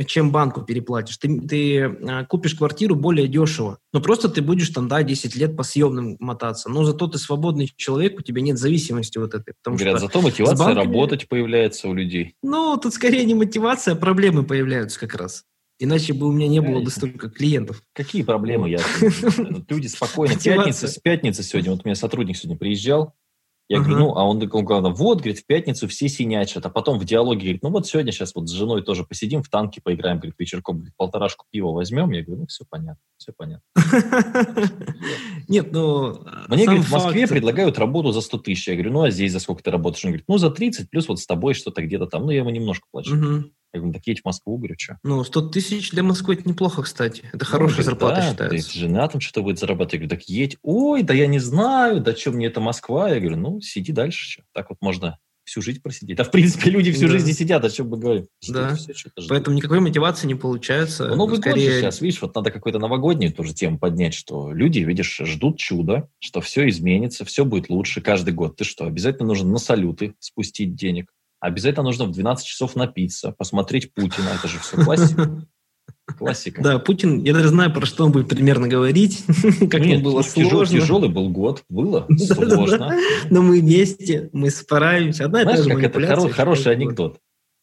чем 0.07 0.33
банку 0.33 0.63
переплатишь. 0.63 1.19
Ты, 1.19 1.41
ты 1.41 1.79
э, 1.81 2.25
купишь 2.27 2.55
квартиру 2.55 2.95
более 2.97 3.29
дешево. 3.29 3.79
Но 3.93 4.01
просто 4.01 4.29
ты 4.29 4.41
будешь 4.41 4.71
там, 4.71 4.89
да, 4.89 5.03
10 5.03 5.37
лет 5.37 5.57
по 5.57 5.63
съемным 5.63 6.17
мотаться. 6.19 6.71
Но 6.71 6.85
зато 6.85 7.07
ты 7.09 7.19
свободный 7.19 7.71
человек, 7.77 8.19
у 8.19 8.23
тебя 8.23 8.41
нет 8.41 8.59
зависимости 8.59 9.19
вот 9.19 9.35
этой. 9.35 9.55
Потому 9.63 9.77
Говорят, 9.77 9.99
что, 9.99 10.07
зато 10.07 10.21
мотивация 10.23 10.67
банками- 10.67 10.87
работать 10.87 11.29
появляется 11.29 11.89
у 11.89 11.95
людей. 11.95 12.35
ну, 12.43 12.79
тут 12.79 12.95
скорее 12.95 13.25
не 13.25 13.35
мотивация, 13.35 13.95
а 13.95 13.97
проблемы 13.97 14.45
появляются 14.45 14.99
как 14.99 15.15
раз. 15.15 15.45
Иначе 15.79 16.15
бы 16.15 16.27
у 16.27 16.33
меня 16.33 16.49
не 16.49 16.61
было 16.61 16.81
бы 16.81 16.91
столько 16.91 17.29
клиентов. 17.29 17.83
Какие 17.93 18.23
проблемы? 18.23 18.71
Я... 18.71 18.79
Люди 19.69 19.89
спокойно. 19.89 20.35
Пятница, 20.43 20.89
с 20.89 20.99
пятницы 20.99 21.43
сегодня. 21.43 21.71
Вот 21.71 21.83
у 21.85 21.89
меня 21.89 21.95
сотрудник 21.95 22.39
сегодня 22.39 22.57
приезжал. 22.57 23.15
Я 23.69 23.81
говорю, 23.81 23.99
ну, 23.99 24.17
а 24.17 24.25
он 24.25 24.39
такой, 24.39 24.63
главное, 24.63 24.93
вот, 24.93 25.19
говорит, 25.19 25.41
в 25.41 25.47
пятницу 25.47 25.89
все 25.89 26.09
синячат, 26.09 26.65
а 26.65 26.71
потом 26.71 27.01
в 27.01 27.05
диалоге 27.05 27.41
говорит, 27.41 27.63
ну 27.63 27.71
вот 27.71 27.87
сегодня 27.87 28.13
сейчас 28.13 28.33
вот 28.35 28.49
с 28.49 28.53
женой 28.53 28.83
тоже 28.83 29.03
посидим, 29.03 29.43
в 29.43 29.49
танки 29.49 29.81
поиграем, 29.83 30.19
говорит, 30.19 30.37
вечерком, 30.39 30.77
говорит, 30.77 30.95
полторашку 30.97 31.47
пива 31.51 31.73
возьмем. 31.73 32.13
Я 32.13 32.23
говорю, 32.23 32.43
ну, 32.43 32.47
все 32.47 32.65
понятно, 32.69 33.03
все 33.17 33.33
понятно. 33.37 33.65
Нет, 35.49 35.73
ну... 35.73 36.25
Мне, 36.49 36.65
говорит, 36.65 36.85
в 36.85 36.93
Москве 36.93 37.27
предлагают 37.27 37.79
работу 37.79 38.13
за 38.13 38.21
100 38.21 38.39
тысяч. 38.39 38.69
Я 38.69 38.75
говорю, 38.75 38.93
ну, 38.93 39.03
а 39.03 39.11
здесь 39.11 39.33
за 39.33 39.41
сколько 39.41 39.65
ты 39.65 39.73
работаешь? 39.73 40.05
Он 40.05 40.13
говорит, 40.13 40.27
ну, 40.29 40.39
за 40.39 40.51
30, 40.51 40.89
плюс 40.89 41.09
вот 41.09 41.19
с 41.19 41.27
тобой 41.27 41.55
что-то 41.55 41.83
где-то 41.83 42.07
там. 42.07 42.25
Ну, 42.25 42.31
я 42.31 42.39
ему 42.39 42.51
немножко 42.51 42.87
плачу. 42.93 43.17
Я 43.77 43.81
говорю, 43.81 43.95
так 43.95 44.07
едь 44.07 44.21
в 44.21 44.25
Москву, 44.25 44.57
говорю, 44.59 44.75
что? 44.79 44.99
Ну, 45.03 45.23
100 45.25 45.41
тысяч 45.51 45.91
для 45.91 46.03
Москвы 46.03 46.35
это 46.35 46.49
неплохо, 46.49 46.83
кстати. 46.83 47.23
Это 47.33 47.45
хорошая 47.45 47.85
зарплата 47.85 48.17
да, 48.21 48.31
считается. 48.31 48.73
ты 48.73 48.79
жена 48.79 49.07
там 49.09 49.21
что-то 49.21 49.43
будет 49.43 49.59
зарабатывать. 49.59 49.93
Я 49.95 49.99
говорю, 50.01 50.11
так 50.21 50.29
едь. 50.29 50.57
Ой, 50.63 51.03
да 51.03 51.15
я 51.15 51.27
не 51.27 51.39
знаю, 51.39 52.01
да 52.01 52.15
что 52.15 52.33
мне 52.33 52.47
это 52.47 52.61
Москва? 52.61 53.11
Я 53.11 53.21
говорю, 53.21 53.37
ну, 53.37 53.61
сиди 53.61 53.93
дальше. 53.93 54.29
чё. 54.29 54.43
Так 54.53 54.71
вот 54.71 54.79
можно 54.81 55.19
всю 55.45 55.63
жизнь 55.63 55.81
просидеть. 55.81 56.19
А 56.19 56.25
в 56.25 56.33
принципе 56.33 56.71
люди 56.71 56.91
всю 56.91 57.07
Да. 57.07 57.13
жизнь 57.13 57.33
сидят, 57.33 57.65
о 57.65 57.71
чем 57.71 57.89
мы 57.89 57.99
говорим? 57.99 58.27
Ждут 58.43 58.57
Да. 58.57 58.75
ждут. 58.77 59.29
Поэтому 59.29 59.57
никакой 59.57 59.79
мотивации 59.79 60.27
не 60.27 60.35
получается. 60.35 61.07
Ну, 61.07 61.15
Новый 61.15 61.37
год 61.37 61.41
Скорее- 61.43 61.71
же 61.71 61.81
сейчас, 61.81 62.01
видишь, 62.01 62.21
вот 62.21 62.35
надо 62.35 62.51
какую-то 62.51 62.81
новогоднюю 62.81 63.33
тоже 63.33 63.55
тему 63.55 63.79
поднять, 63.79 64.13
что 64.15 64.51
люди, 64.53 64.81
видишь, 64.81 65.21
ждут 65.25 65.59
чуда, 65.59 66.09
что 66.19 66.41
все 66.41 66.69
изменится, 66.69 67.25
все 67.25 67.45
будет 67.45 67.69
лучше 67.71 68.01
каждый 68.01 68.35
год. 68.35 68.57
Ты 68.57 68.65
что, 68.65 68.87
обязательно 68.87 69.29
нужно 69.29 69.49
на 69.51 69.59
салюты 69.59 70.15
спустить 70.19 70.75
денег, 70.75 71.13
обязательно 71.41 71.85
нужно 71.85 72.07
в 72.07 72.13
12 72.13 72.47
часов 72.47 72.77
напиться, 72.77 73.33
посмотреть 73.33 73.93
Путина, 73.93 74.31
это 74.39 74.49
же 74.49 74.59
все 74.59 74.77
классика. 74.77 75.47
Классика. 76.19 76.63
Да, 76.63 76.79
Путин, 76.79 77.23
я 77.25 77.33
даже 77.33 77.49
знаю, 77.49 77.73
про 77.73 77.85
что 77.85 78.05
он 78.05 78.13
будет 78.13 78.29
примерно 78.29 78.69
говорить, 78.69 79.25
как 79.71 79.81
Нет, 79.81 80.03
было 80.03 80.23
сложно. 80.23 80.79
Тяжелый 80.79 81.09
был 81.09 81.29
год, 81.29 81.65
было 81.69 82.07
сложно. 82.19 82.97
Но 83.29 83.43
мы 83.43 83.61
вместе, 83.61 84.31
мы 84.33 84.51
справимся. 84.51 85.25
Одна 85.25 85.43
Знаешь, 85.43 85.67
как 85.67 85.83
это 85.83 86.31
хороший 86.31 86.73
анекдот. 86.73 87.19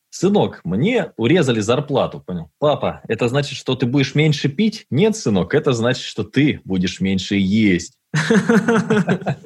Сынок, 0.09 0.61
мне 0.63 1.11
урезали 1.17 1.59
зарплату, 1.59 2.21
понял? 2.23 2.51
Папа, 2.59 3.01
это 3.07 3.27
значит, 3.29 3.57
что 3.57 3.75
ты 3.75 3.87
будешь 3.87 4.13
меньше 4.13 4.47
пить? 4.47 4.85
Нет, 4.91 5.15
сынок, 5.15 5.55
это 5.55 5.73
значит, 5.73 6.03
что 6.03 6.23
ты 6.23 6.61
будешь 6.65 6.99
меньше 6.99 7.35
есть. 7.35 7.97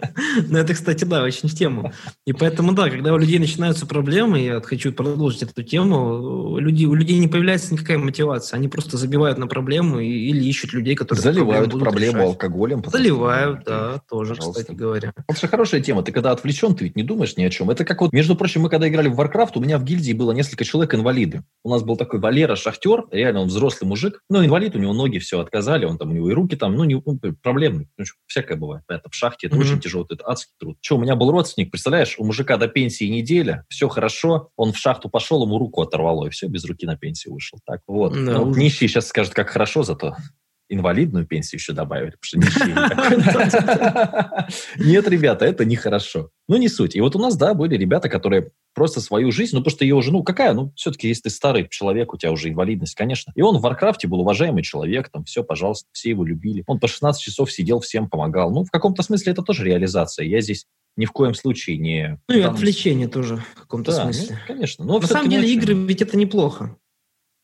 Ну, 0.50 0.58
это, 0.58 0.74
кстати, 0.74 1.04
да, 1.06 1.24
очень 1.24 1.50
в 1.50 1.54
тему. 1.56 1.92
И 2.25 2.34
поэтому, 2.34 2.74
да, 2.74 2.90
когда 2.90 3.14
у 3.14 3.18
людей 3.18 3.40
начинаются 3.40 3.86
проблемы, 3.86 4.40
я 4.40 4.62
хочу 4.62 4.92
продолжить 4.92 5.44
эту 5.44 5.64
тему, 5.64 6.52
у 6.54 6.58
людей, 6.60 6.86
у 6.86 6.94
людей 6.94 7.18
не 7.19 7.28
появляется 7.28 7.74
никакая 7.74 7.98
мотивация. 7.98 8.58
Они 8.58 8.68
просто 8.68 8.98
забивают 8.98 9.38
на 9.38 9.48
проблему 9.48 10.00
и- 10.00 10.08
или 10.30 10.44
ищут 10.44 10.74
людей, 10.74 10.96
которые 10.96 11.22
Заливают 11.24 11.72
проблему 11.80 12.14
решать. 12.18 12.28
алкоголем. 12.28 12.80
что, 12.81 12.92
Заливают, 12.92 13.60
ну, 13.60 13.64
да, 13.66 14.02
тоже, 14.10 14.36
пожалуйста. 14.36 14.62
кстати 14.64 14.78
говоря. 14.78 15.14
Это 15.28 15.40
же 15.40 15.48
хорошая 15.48 15.81
тема. 15.81 16.04
Ты 16.04 16.12
когда 16.12 16.31
отвлечен, 16.31 16.75
ты 16.75 16.86
ведь 16.86 16.96
не 16.96 17.04
думаешь 17.04 17.38
ни 17.38 17.44
о 17.44 17.50
чем. 17.50 17.69
Это 17.69 17.86
как 17.86 18.02
вот, 18.02 18.14
между 18.14 18.36
прочим, 18.36 18.62
мы 18.62 18.69
когда 18.69 18.88
играли 18.88 19.08
в 19.08 19.19
Warcraft, 19.19 19.52
у 19.56 19.60
меня 19.62 19.78
в 19.78 19.84
гильдии 19.84 20.14
было 20.14 20.31
несколько 20.31 20.64
человек 20.66 20.94
инвалиды. 20.94 21.44
У 21.64 21.69
нас 21.69 21.84
был 21.84 21.96
такой 21.98 22.19
Валера 22.19 22.56
Шахтер, 22.56 23.06
реально 23.12 23.42
он 23.42 23.48
взрослый 23.48 23.88
мужик. 23.88 24.22
Ну, 24.30 24.44
инвалид, 24.44 24.75
у 24.75 24.80
него 24.80 24.94
ноги 24.94 25.19
все 25.19 25.40
отказали, 25.40 25.86
он 25.86 25.98
там, 25.98 26.12
у 26.12 26.14
него 26.14 26.30
и 26.30 26.34
руки 26.34 26.56
там, 26.56 26.75
ну, 26.75 26.84
не, 26.84 27.02
проблемный. 27.42 27.88
Ну, 27.98 28.06
что, 28.06 28.16
всякое 28.28 28.56
бывает. 28.57 28.83
Это 28.88 29.09
в 29.09 29.15
шахте, 29.15 29.48
это 29.48 29.56
Мгм. 29.56 29.65
очень 29.65 29.80
тяжело, 29.80 30.06
это 30.09 30.24
адский 30.27 30.54
труд. 30.59 30.77
Что, 30.81 30.98
у 30.98 31.00
меня 31.00 31.15
был 31.15 31.31
родственник, 31.31 31.71
представляешь, 31.71 32.15
у 32.18 32.25
мужика 32.25 32.57
до 32.57 32.68
пенсии 32.68 33.06
неделя, 33.06 33.66
все 33.69 33.87
хорошо, 33.87 34.49
он 34.56 34.73
в 34.73 34.78
шахту 34.78 35.09
пошел, 35.09 35.44
ему 35.44 35.57
руку 35.57 35.81
оторвало, 35.81 36.28
и 36.28 36.30
все, 36.30 36.47
без 36.47 36.66
руки 36.66 36.85
на 36.85 36.97
пенсию 36.97 37.33
вышел. 37.33 37.59
Так 37.66 37.81
вот. 37.87 38.14
Да, 38.14 38.19
Ну, 38.40 38.54
нищие 38.56 38.87
сейчас 38.90 39.07
скажут, 39.07 39.33
как 39.33 39.49
хорошо, 39.49 39.83
зато 39.83 40.16
инвалидную 40.69 41.26
пенсию 41.26 41.59
еще 41.59 41.74
добавили, 41.74 42.16
потому 42.21 42.52
что. 42.52 44.47
Нет, 44.78 45.07
ребята, 45.07 45.45
это 45.45 45.66
нехорошо. 45.66 46.30
Ну, 46.47 46.57
не 46.57 46.69
суть. 46.69 46.95
И 46.95 47.02
вот 47.02 47.16
у 47.16 47.19
нас, 47.19 47.36
да, 47.36 47.54
были 47.54 47.76
ребята, 47.78 48.09
которые 48.09 48.52
просто 48.74 49.02
свою 49.02 49.31
жизнь, 49.31 49.56
ну, 49.56 49.62
потому 49.62 49.76
что 49.76 49.86
ее 49.86 49.95
уже, 49.95 50.12
ну, 50.12 50.24
какая, 50.24 50.54
ну, 50.54 50.71
все-таки, 50.76 51.07
если 51.07 51.24
ты 51.24 51.30
старый 51.30 51.68
человек, 51.69 52.14
у 52.14 52.18
тебя 52.18 52.31
уже 52.31 52.50
инвалидность, 52.50 52.95
конечно. 52.95 53.31
И 53.36 53.42
он 53.42 53.57
в 53.57 53.62
Варкрафте 53.62 54.07
был 54.07 54.21
уважаемый 54.21 54.64
человек, 54.64 55.09
там, 55.09 55.24
все, 55.26 55.44
пожалуйста, 55.44 55.88
все 55.92 56.09
его 56.09 56.24
любили. 56.24 56.64
Он 56.68 56.80
по 56.80 56.88
16 56.88 57.21
часов 57.21 57.52
сидел, 57.52 57.80
всем 57.80 58.09
помогал. 58.09 58.52
Ну, 58.52 58.64
в 58.64 58.71
каком-то 58.71 59.02
смысле 59.04 59.31
это 59.33 59.42
тоже 59.42 59.66
реализация. 59.66 60.26
Я 60.26 60.42
здесь 60.42 60.66
ни 60.95 61.06
в 61.06 61.12
коем 61.12 61.33
случае 61.33 61.78
не... 61.78 62.19
Ну 62.28 62.36
и 62.38 62.42
Там- 62.42 62.54
отвлечение 62.56 63.07
тоже 63.07 63.38
в 63.56 63.62
каком-то 63.62 63.92
Да, 63.92 64.06
ну, 64.06 64.14
смысле. 64.14 64.40
конечно. 64.47 64.86
Но 64.86 65.00
На 65.00 65.07
самом 65.07 65.30
деле 65.30 65.52
игры 65.52 65.74
ведь 65.74 66.02
это 66.02 66.18
неплохо. 66.18 66.76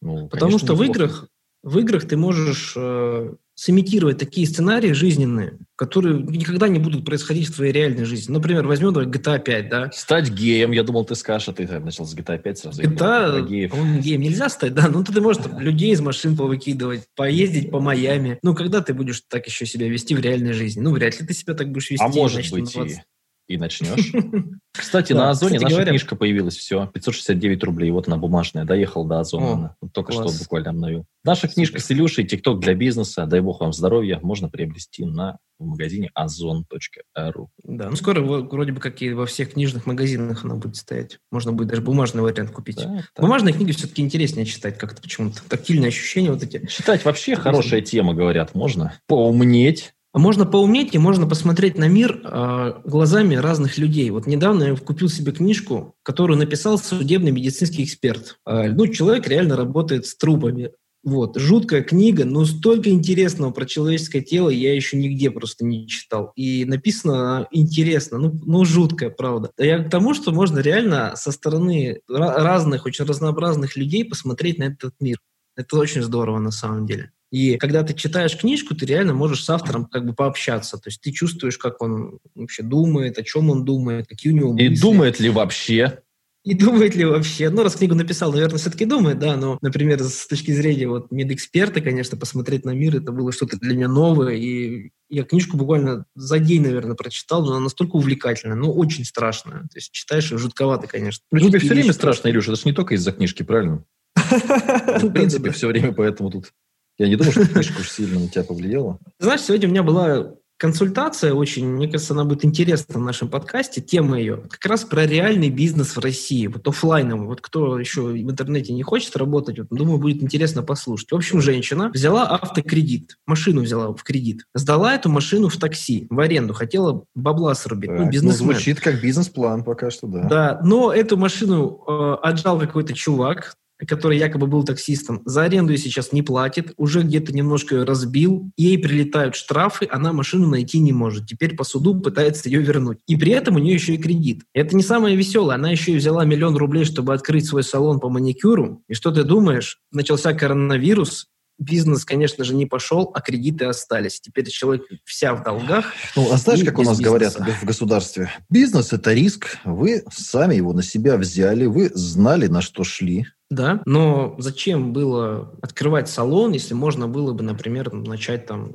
Ну, 0.01 0.27
Потому 0.27 0.51
конечно, 0.51 0.59
что 0.67 0.75
в 0.75 0.81
неплохо. 0.81 0.99
играх, 0.99 1.27
в 1.63 1.79
играх 1.79 2.05
ты 2.05 2.17
можешь 2.17 2.73
э, 2.75 3.33
сымитировать 3.55 4.17
такие 4.17 4.45
сценарии 4.45 4.91
жизненные, 4.91 5.59
которые 5.77 6.21
никогда 6.21 6.67
не 6.67 6.77
будут 6.77 7.05
происходить 7.05 7.47
в 7.47 7.55
твоей 7.55 7.71
реальной 7.71 8.03
жизни. 8.03 8.33
Например, 8.33 8.67
возьмем 8.67 8.91
давай, 8.91 9.07
GTA 9.07 9.39
5, 9.39 9.69
да? 9.69 9.91
Стать 9.93 10.29
геем, 10.29 10.71
я 10.71 10.83
думал, 10.83 11.05
ты 11.05 11.15
скажешь, 11.15 11.47
а 11.47 11.53
ты 11.53 11.65
начал 11.79 12.05
с 12.05 12.15
GTA 12.15 12.37
5 12.37 12.57
сразу. 12.57 12.81
GTA, 12.81 13.47
геев. 13.47 13.71
по-моему, 13.71 14.01
геем 14.01 14.21
нельзя 14.21 14.49
стать, 14.49 14.73
да? 14.73 14.89
Ну, 14.89 15.03
ты 15.03 15.21
можешь 15.21 15.41
там 15.41 15.57
людей 15.59 15.91
из 15.91 16.01
машин 16.01 16.35
повыкидывать, 16.35 17.07
поездить 17.15 17.71
по 17.71 17.79
Майами. 17.79 18.39
Ну, 18.43 18.53
когда 18.53 18.81
ты 18.81 18.93
будешь 18.93 19.21
так 19.21 19.47
еще 19.47 19.65
себя 19.65 19.87
вести 19.87 20.15
в 20.15 20.19
реальной 20.19 20.53
жизни? 20.53 20.81
Ну, 20.81 20.91
вряд 20.91 21.19
ли 21.19 21.25
ты 21.25 21.33
себя 21.33 21.53
так 21.53 21.71
будешь 21.71 21.91
вести. 21.91 22.03
А 22.03 22.09
может 22.09 22.45
значит, 22.45 22.51
быть, 22.51 22.75
на 22.75 22.81
и 22.81 22.85
20. 22.85 23.03
И 23.47 23.57
начнешь. 23.57 24.11
Кстати, 24.73 25.13
на 25.13 25.29
Озоне 25.29 25.59
наша 25.59 25.85
книжка 25.85 26.15
появилась, 26.15 26.55
все, 26.55 26.87
569 26.93 27.63
рублей, 27.63 27.91
вот 27.91 28.07
она 28.07 28.17
бумажная, 28.17 28.65
доехала 28.65 29.07
до 29.07 29.19
Озона, 29.19 29.75
только 29.93 30.11
что 30.11 30.29
буквально 30.39 30.71
обновил. 30.71 31.05
Наша 31.23 31.47
книжка 31.47 31.79
с 31.79 31.91
Илюшей 31.91 32.25
«ТикТок 32.25 32.59
для 32.59 32.73
бизнеса», 32.73 33.25
дай 33.25 33.39
бог 33.39 33.61
вам 33.61 33.73
здоровья, 33.73 34.19
можно 34.21 34.49
приобрести 34.49 35.05
на 35.05 35.37
в 35.59 35.65
магазине 35.65 36.09
ozon.ru. 36.17 37.47
Да, 37.63 37.89
ну 37.89 37.95
скоро 37.95 38.21
вроде 38.21 38.71
бы 38.71 38.79
как 38.79 39.01
и 39.01 39.13
во 39.13 39.25
всех 39.25 39.53
книжных 39.53 39.85
магазинах 39.85 40.43
она 40.43 40.55
будет 40.55 40.75
стоять. 40.75 41.19
Можно 41.31 41.53
будет 41.53 41.69
даже 41.69 41.81
бумажный 41.81 42.21
вариант 42.21 42.51
купить. 42.51 42.77
Да, 42.77 43.03
Бумажные 43.17 43.53
книги 43.53 43.71
все-таки 43.71 44.01
интереснее 44.01 44.45
читать 44.45 44.77
как-то 44.77 45.01
почему-то. 45.01 45.41
Тактильные 45.47 45.89
ощущения 45.89 46.31
вот 46.31 46.43
эти. 46.43 46.65
Читать 46.67 47.05
вообще 47.05 47.35
хорошая 47.35 47.81
тема, 47.81 48.13
говорят, 48.13 48.55
можно. 48.55 48.93
Поумнеть. 49.07 49.93
Можно 50.13 50.45
поумнеть 50.45 50.93
и 50.93 50.99
можно 50.99 51.27
посмотреть 51.27 51.77
на 51.77 51.87
мир 51.87 52.21
э, 52.23 52.81
глазами 52.85 53.33
разных 53.33 53.79
людей. 53.79 54.11
Вот 54.11 54.27
недавно 54.27 54.63
я 54.63 54.75
купил 54.75 55.09
себе 55.09 55.31
книжку, 55.31 55.95
которую 56.03 56.37
написал 56.37 56.77
судебный 56.77 57.31
медицинский 57.31 57.83
эксперт. 57.83 58.39
Э, 58.45 58.69
ну, 58.71 58.85
человек 58.87 59.27
реально 59.27 59.55
работает 59.55 60.05
с 60.05 60.15
трупами. 60.15 60.71
Вот, 61.03 61.37
жуткая 61.37 61.81
книга, 61.81 62.23
но 62.23 62.45
столько 62.45 62.89
интересного 62.89 63.51
про 63.51 63.65
человеческое 63.65 64.21
тело 64.21 64.49
я 64.49 64.73
еще 64.73 64.95
нигде 64.95 65.31
просто 65.31 65.65
не 65.65 65.85
читал. 65.85 66.31
И 66.35 66.63
написано 66.63 67.47
интересно, 67.51 68.19
ну, 68.19 68.39
ну 68.45 68.63
жуткая, 68.63 69.09
правда. 69.09 69.51
Я 69.57 69.83
к 69.83 69.89
тому, 69.89 70.13
что 70.13 70.31
можно 70.31 70.59
реально 70.59 71.13
со 71.15 71.33
стороны 71.33 71.99
разных, 72.07 72.85
очень 72.85 73.03
разнообразных 73.03 73.75
людей 73.75 74.05
посмотреть 74.05 74.59
на 74.59 74.65
этот 74.65 74.93
мир. 75.01 75.17
Это 75.57 75.75
очень 75.77 76.03
здорово 76.03 76.39
на 76.39 76.51
самом 76.51 76.85
деле. 76.85 77.11
И 77.33 77.57
когда 77.57 77.81
ты 77.81 77.95
читаешь 77.95 78.37
книжку, 78.37 78.75
ты 78.75 78.85
реально 78.85 79.15
можешь 79.15 79.43
с 79.43 79.49
автором 79.49 79.85
как 79.85 80.05
бы 80.05 80.13
пообщаться. 80.13 80.77
То 80.77 80.89
есть 80.89 81.01
ты 81.01 81.11
чувствуешь, 81.11 81.57
как 81.57 81.81
он 81.81 82.19
вообще 82.35 82.61
думает, 82.61 83.17
о 83.17 83.23
чем 83.23 83.49
он 83.49 83.65
думает, 83.65 84.05
какие 84.05 84.31
у 84.31 84.35
него 84.35 84.53
мысли. 84.53 84.65
И 84.65 84.79
думает 84.79 85.19
ли 85.19 85.29
вообще. 85.31 86.03
И 86.43 86.53
думает 86.53 86.93
ли 86.93 87.05
вообще? 87.05 87.49
Ну, 87.49 87.63
раз 87.63 87.75
книгу 87.75 87.95
написал, 87.95 88.31
наверное, 88.31 88.59
все-таки 88.59 88.85
думает, 88.85 89.17
да, 89.17 89.35
но, 89.35 89.57
например, 89.63 90.03
с 90.03 90.27
точки 90.27 90.51
зрения 90.51 90.87
вот 90.87 91.09
медэксперта, 91.09 91.81
конечно, 91.81 92.19
посмотреть 92.19 92.65
на 92.65 92.71
мир, 92.75 92.97
это 92.97 93.11
было 93.11 93.31
что-то 93.31 93.57
для 93.57 93.73
меня 93.73 93.87
новое, 93.87 94.35
и 94.35 94.91
я 95.09 95.23
книжку 95.23 95.57
буквально 95.57 96.05
за 96.13 96.37
день, 96.37 96.61
наверное, 96.61 96.95
прочитал, 96.95 97.43
но 97.43 97.53
она 97.53 97.61
настолько 97.61 97.95
увлекательная, 97.95 98.57
ну, 98.57 98.71
очень 98.71 99.05
страшная. 99.05 99.61
То 99.61 99.77
есть 99.77 99.91
читаешь 99.91 100.31
ее 100.31 100.37
жутковато, 100.37 100.85
конечно. 100.85 101.23
Ну, 101.31 101.39
тебе 101.39 101.57
все 101.57 101.69
время 101.69 101.93
страшно, 101.93 102.27
Илюша, 102.27 102.51
это 102.51 102.61
же 102.61 102.67
не 102.67 102.73
только 102.73 102.93
из-за 102.93 103.11
книжки, 103.11 103.41
правильно? 103.41 103.83
В 104.15 105.11
принципе, 105.11 105.49
все 105.49 105.67
время 105.67 105.93
поэтому 105.93 106.29
тут... 106.29 106.51
Я 106.97 107.07
не 107.07 107.15
думаю, 107.15 107.31
что 107.31 107.47
книжка 107.47 107.79
уж 107.79 107.89
сильно 107.89 108.19
на 108.19 108.27
тебя 108.27 108.43
повлияла. 108.43 108.99
Знаешь, 109.19 109.41
сегодня 109.41 109.67
у 109.67 109.71
меня 109.71 109.83
была 109.83 110.35
консультация 110.63 111.33
очень, 111.33 111.67
мне 111.67 111.89
кажется, 111.89 112.13
она 112.13 112.23
будет 112.23 112.45
интересна 112.45 112.97
в 112.97 113.01
нашем 113.01 113.27
подкасте, 113.27 113.81
тема 113.81 114.17
ее, 114.17 114.37
как 114.49 114.65
раз 114.65 114.85
про 114.85 115.05
реальный 115.05 115.49
бизнес 115.49 115.95
в 115.95 115.99
России, 115.99 116.47
вот 116.47 116.65
офлайновый. 116.65 117.27
Вот 117.27 117.41
кто 117.41 117.77
еще 117.77 118.03
в 118.03 118.15
интернете 118.15 118.71
не 118.71 118.81
хочет 118.81 119.17
работать, 119.17 119.59
вот, 119.59 119.67
думаю, 119.71 119.97
будет 119.97 120.23
интересно 120.23 120.63
послушать. 120.63 121.11
В 121.11 121.15
общем, 121.15 121.41
женщина 121.41 121.89
взяла 121.93 122.27
автокредит, 122.27 123.17
машину 123.25 123.61
взяла 123.61 123.93
в 123.93 124.01
кредит, 124.03 124.45
сдала 124.53 124.95
эту 124.95 125.09
машину 125.09 125.49
в 125.49 125.57
такси, 125.57 126.07
в 126.09 126.17
аренду, 126.19 126.53
хотела 126.53 127.03
бабла 127.13 127.55
срубить, 127.55 127.89
ну, 127.89 127.97
так, 127.97 128.05
ну, 128.05 128.11
бизнесмен. 128.11 128.47
Ну, 128.47 128.53
звучит 128.53 128.79
как 128.79 129.01
бизнес-план 129.01 129.65
пока 129.65 129.91
что, 129.91 130.07
да. 130.07 130.23
Да, 130.29 130.61
но 130.63 130.93
эту 130.93 131.17
машину 131.17 131.83
э, 131.85 132.15
отжал 132.21 132.57
какой-то 132.57 132.93
чувак, 132.93 133.55
который 133.87 134.17
якобы 134.17 134.47
был 134.47 134.63
таксистом, 134.63 135.21
за 135.25 135.43
аренду 135.43 135.75
сейчас 135.77 136.11
не 136.11 136.21
платит, 136.21 136.73
уже 136.77 137.01
где-то 137.01 137.33
немножко 137.33 137.85
разбил, 137.85 138.51
ей 138.57 138.77
прилетают 138.77 139.35
штрафы, 139.35 139.87
она 139.91 140.13
машину 140.13 140.47
найти 140.47 140.79
не 140.79 140.93
может. 140.93 141.27
Теперь 141.27 141.55
по 141.55 141.63
суду 141.63 141.99
пытается 141.99 142.49
ее 142.49 142.61
вернуть. 142.61 142.99
И 143.07 143.15
при 143.15 143.31
этом 143.31 143.55
у 143.55 143.59
нее 143.59 143.73
еще 143.73 143.95
и 143.95 143.97
кредит. 143.97 144.43
Это 144.53 144.75
не 144.75 144.83
самое 144.83 145.15
веселое. 145.15 145.55
Она 145.55 145.71
еще 145.71 145.93
и 145.93 145.97
взяла 145.97 146.25
миллион 146.25 146.55
рублей, 146.55 146.85
чтобы 146.85 147.13
открыть 147.13 147.45
свой 147.45 147.63
салон 147.63 147.99
по 147.99 148.09
маникюру. 148.09 148.83
И 148.87 148.93
что 148.93 149.11
ты 149.11 149.23
думаешь? 149.23 149.79
Начался 149.91 150.33
коронавирус, 150.33 151.27
бизнес, 151.59 152.05
конечно 152.05 152.43
же, 152.43 152.55
не 152.55 152.65
пошел, 152.65 153.11
а 153.13 153.21
кредиты 153.21 153.65
остались. 153.65 154.19
Теперь 154.19 154.47
человек 154.49 154.83
вся 155.05 155.33
в 155.33 155.43
долгах. 155.43 155.85
Ну, 156.15 156.31
а 156.31 156.37
знаешь, 156.37 156.63
как 156.63 156.79
у 156.79 156.83
нас 156.83 156.99
бизнеса. 156.99 157.39
говорят 157.39 157.61
в 157.61 157.65
государстве? 157.65 158.31
Бизнес– 158.49 158.91
это 158.93 159.13
риск. 159.13 159.57
Вы 159.63 160.03
сами 160.11 160.55
его 160.55 160.73
на 160.73 160.83
себя 160.83 161.17
взяли, 161.17 161.65
вы 161.65 161.91
знали, 161.93 162.47
на 162.47 162.61
что 162.61 162.83
шли 162.83 163.27
да, 163.53 163.81
но 163.85 164.35
зачем 164.39 164.93
было 164.93 165.53
открывать 165.61 166.09
салон, 166.09 166.51
если 166.51 166.73
можно 166.73 167.07
было 167.07 167.33
бы, 167.33 167.43
например, 167.43 167.91
начать 167.93 168.45
там 168.45 168.73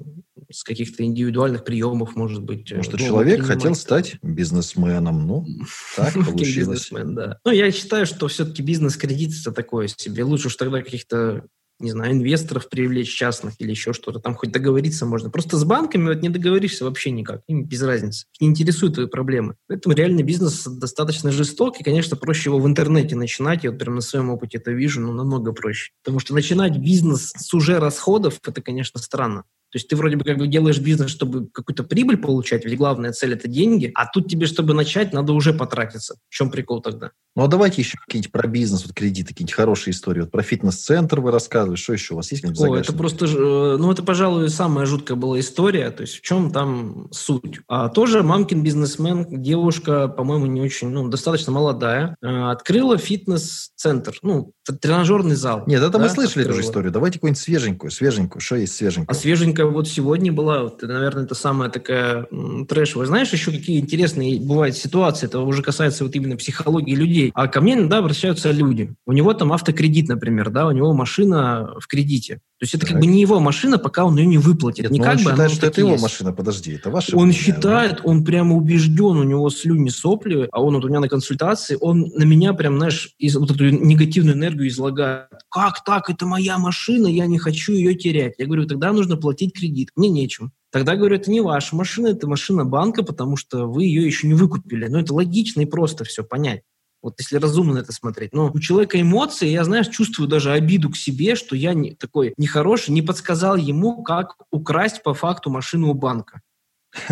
с 0.51 0.65
каких-то 0.65 1.05
индивидуальных 1.05 1.65
приемов, 1.65 2.17
может 2.17 2.43
быть. 2.43 2.73
Может, 2.73 2.93
ну, 2.93 2.99
человек 2.99 3.43
хотел 3.45 3.75
стать 3.75 4.17
бизнесменом, 4.23 5.27
ну, 5.27 5.47
так 5.97 6.15
получилось. 6.15 6.89
Да. 6.91 7.39
Ну, 7.45 7.51
я 7.51 7.71
считаю, 7.71 8.07
что 8.07 8.29
все-таки 8.29 8.63
бизнес-кредит 8.63 9.33
это 9.41 9.53
такое 9.53 9.89
себе. 9.89 10.25
Лучше 10.25 10.49
уж 10.49 10.57
тогда 10.57 10.83
каких-то 10.83 11.45
не 11.81 11.91
знаю, 11.91 12.13
инвесторов 12.13 12.69
привлечь 12.69 13.15
частных 13.15 13.55
или 13.59 13.71
еще 13.71 13.93
что-то. 13.93 14.19
Там 14.19 14.35
хоть 14.35 14.51
договориться 14.51 15.07
можно. 15.07 15.31
Просто 15.31 15.57
с 15.57 15.65
банками 15.65 16.09
вот 16.09 16.23
не 16.23 16.29
договоришься 16.29 16.85
вообще 16.85 17.11
никак. 17.11 17.43
Им 17.47 17.65
без 17.65 17.83
разницы. 17.83 18.27
не 18.41 18.49
интересуют 18.49 18.95
твои 18.95 19.07
проблемы. 19.07 19.55
Поэтому 19.69 19.95
реальный 19.95 20.23
бизнес 20.23 20.65
достаточно 20.65 21.31
жесток. 21.31 21.81
И, 21.81 21.85
конечно, 21.85 22.17
проще 22.17 22.51
его 22.51 22.59
в 22.59 22.67
интернете 22.67 23.17
начинать. 23.17 23.65
Я 23.65 23.71
вот 23.71 23.79
прям 23.79 23.97
на 23.97 24.01
своем 24.01 24.31
опыте 24.31 24.59
это 24.59 24.73
вижу, 24.73 25.01
но 25.01 25.13
намного 25.13 25.53
проще. 25.53 25.93
Потому 26.03 26.19
что 26.19 26.35
начинать 26.35 26.79
бизнес 26.79 27.33
с 27.37 27.55
уже 27.55 27.79
расходов, 27.79 28.41
это, 28.45 28.61
конечно, 28.61 29.01
странно. 29.01 29.45
То 29.71 29.77
есть 29.77 29.89
ты 29.89 29.97
вроде 29.97 30.17
бы 30.17 30.25
как 30.25 30.39
бы 30.39 30.47
делаешь 30.47 30.79
бизнес, 30.79 31.11
чтобы 31.11 31.49
какую-то 31.49 31.85
прибыль 31.85 32.17
получать, 32.17 32.65
ведь 32.65 32.79
главная 32.79 33.13
цель– 33.13 33.33
это 33.35 33.49
деньги, 33.49 33.91
а 33.95 34.07
тут 34.07 34.29
тебе, 34.29 34.47
чтобы 34.47 34.75
начать, 34.75 35.13
надо 35.13 35.33
уже 35.33 35.53
потратиться. 35.53 36.17
В 36.29 36.35
чем 36.35 36.51
прикол 36.51 36.81
тогда? 36.81 37.11
Ну, 37.37 37.45
а 37.45 37.49
давайте 37.49 37.83
еще 37.83 37.99
какие-нибудь 37.99 38.33
про 38.33 38.49
бизнес, 38.49 38.85
вот 38.85 38.95
кредиты, 38.95 39.29
какие-нибудь 39.29 39.55
хорошие 39.55 39.93
истории. 39.93 40.23
Вот 40.23 40.31
про 40.31 40.43
фитнес-центр 40.43 41.21
вы 41.21 41.31
рассказывали, 41.31 41.77
что 41.77 41.93
еще 41.93 42.15
у 42.15 42.17
вас 42.17 42.33
есть? 42.33 42.45
О, 42.45 42.77
это 42.77 42.93
просто, 42.93 43.27
э, 43.27 43.77
ну, 43.79 43.93
это, 43.93 44.03
пожалуй, 44.03 44.49
самая 44.49 44.87
жуткая 44.87 45.17
была 45.17 45.39
история, 45.39 45.91
то 45.91 46.01
есть 46.01 46.17
в 46.17 46.23
чем 46.23 46.51
там 46.51 47.09
суть. 47.13 47.61
А 47.69 47.91
тоже 47.91 48.23
мамкин 48.23 48.63
бизнесмен, 48.63 49.27
девушка, 49.31 50.09
по-моему, 50.09 50.47
не 50.47 50.61
очень, 50.61 50.89
ну, 50.89 51.09
достаточно 51.09 51.53
молодая, 51.53 52.17
э, 52.23 52.27
открыла 52.27 52.99
фитнес-центр, 52.99 54.19
ну, 54.23 54.53
тренажерный 54.73 55.37
зал. 55.37 55.65
Нет, 55.67 55.83
это 55.83 55.91
да, 55.91 55.99
мы 55.99 56.09
слышали 56.09 56.43
открыла. 56.43 56.47
эту 56.47 56.63
же 56.63 56.69
историю. 56.69 56.93
Давайте 56.93 57.19
какую-нибудь 57.19 57.41
свеженькую, 57.41 57.91
свеженькую. 57.91 58.41
Что 58.41 58.57
есть 58.57 58.75
свеженькую? 58.75 59.11
А 59.11 59.15
свеженькая 59.15 59.67
вот 59.67 59.89
сегодня 59.89 60.33
была, 60.33 60.63
вот, 60.65 60.83
наверное, 60.83 61.25
это 61.25 61.35
самая 61.35 61.71
такая 61.71 62.27
трэшевая. 62.69 63.07
Знаешь, 63.07 63.33
еще 63.33 63.51
какие 63.51 63.81
интересные 63.81 64.41
бывают 64.41 64.77
ситуации, 64.77 65.27
это 65.27 65.41
уже 65.41 65.63
касается 65.63 66.05
вот 66.05 66.15
именно 66.15 66.37
психологии 66.37 66.95
людей. 66.95 67.31
А 67.35 67.49
ко 67.49 67.61
мне 67.61 67.75
иногда 67.75 67.99
обращаются 67.99 68.51
люди. 68.51 68.95
У 69.07 69.13
него 69.13 69.33
там 69.35 69.53
автокредит, 69.53 70.09
например, 70.09 70.51
да, 70.51 70.67
у 70.67 70.73
него 70.73 70.93
машина 70.93 71.75
в 71.79 71.87
кредите. 71.87 72.41
То 72.59 72.65
есть 72.65 72.75
это 72.75 72.87
так. 72.87 72.95
как 72.95 73.01
бы 73.01 73.07
не 73.07 73.21
его 73.21 73.39
машина, 73.39 73.79
пока 73.79 74.05
он 74.05 74.17
ее 74.17 74.27
не 74.27 74.39
выплатит. 74.39 74.83
Нет, 74.83 74.91
не 74.91 74.99
как 74.99 75.19
он 75.19 75.25
бы, 75.25 75.31
считает, 75.31 75.51
что 75.53 75.67
это 75.67 75.81
его 75.81 75.91
есть. 75.93 76.03
машина, 76.03 76.33
подожди, 76.33 76.73
это 76.73 76.91
ваша 76.91 77.17
Он 77.17 77.29
мнение, 77.29 77.41
считает, 77.41 77.97
да? 77.99 78.03
он 78.03 78.25
прямо 78.25 78.57
убежден, 78.57 79.17
у 79.17 79.23
него 79.23 79.49
слюни, 79.49 79.91
сопли, 79.91 80.49
а 80.51 80.61
он 80.61 80.75
вот 80.75 80.85
у 80.85 80.89
меня 80.89 80.99
на 80.99 81.09
консультации, 81.09 81.77
он 81.81 82.11
на 82.17 82.25
меня 82.25 82.55
прям, 82.55 82.79
знаешь, 82.79 83.11
из, 83.19 83.37
вот 83.37 83.53
эту 83.53 83.71
негативную 83.71 84.37
энергию 84.37 84.58
излагает. 84.67 85.29
Как 85.51 85.85
так? 85.85 86.11
Это 86.11 86.27
моя 86.27 86.59
машина, 86.59 87.07
я 87.07 87.27
не 87.27 87.39
хочу 87.39 87.73
ее 87.73 87.95
терять. 87.95 88.35
Я 88.39 88.47
говорю, 88.47 88.67
тогда 88.67 88.93
нужно 88.93 89.17
платить 89.17 89.55
кредит. 89.55 89.91
Мне 89.95 90.09
нечем. 90.09 90.53
Тогда, 90.71 90.97
говорю, 90.97 91.17
это 91.17 91.31
не 91.31 91.41
ваша 91.41 91.77
машина, 91.77 92.09
это 92.09 92.27
машина 92.27 92.65
банка, 92.65 93.03
потому 93.03 93.37
что 93.37 93.67
вы 93.67 93.85
ее 93.85 94.05
еще 94.05 94.27
не 94.27 94.35
выкупили. 94.35 94.87
Но 94.89 95.01
это 95.01 95.15
логично 95.15 95.61
и 95.61 95.67
просто 95.67 96.05
все 96.05 96.25
понять. 96.25 96.63
Вот 97.01 97.15
если 97.19 97.37
разумно 97.37 97.79
это 97.79 97.93
смотреть. 97.93 98.33
Но 98.33 98.51
у 98.53 98.59
человека 98.59 99.01
эмоции, 99.01 99.49
я, 99.49 99.65
знаешь, 99.65 99.89
чувствую 99.89 100.29
даже 100.29 100.51
обиду 100.51 100.91
к 100.91 100.97
себе, 100.97 101.37
что 101.37 101.55
я 101.55 101.73
не, 101.73 101.95
такой 101.95 102.35
нехороший, 102.37 102.93
не 102.93 103.03
подсказал 103.03 103.57
ему, 103.57 104.03
как 104.03 104.35
украсть 104.51 105.03
по 105.03 105.15
факту 105.15 105.51
машину 105.51 105.91
у 105.91 105.95
банка. 105.95 106.41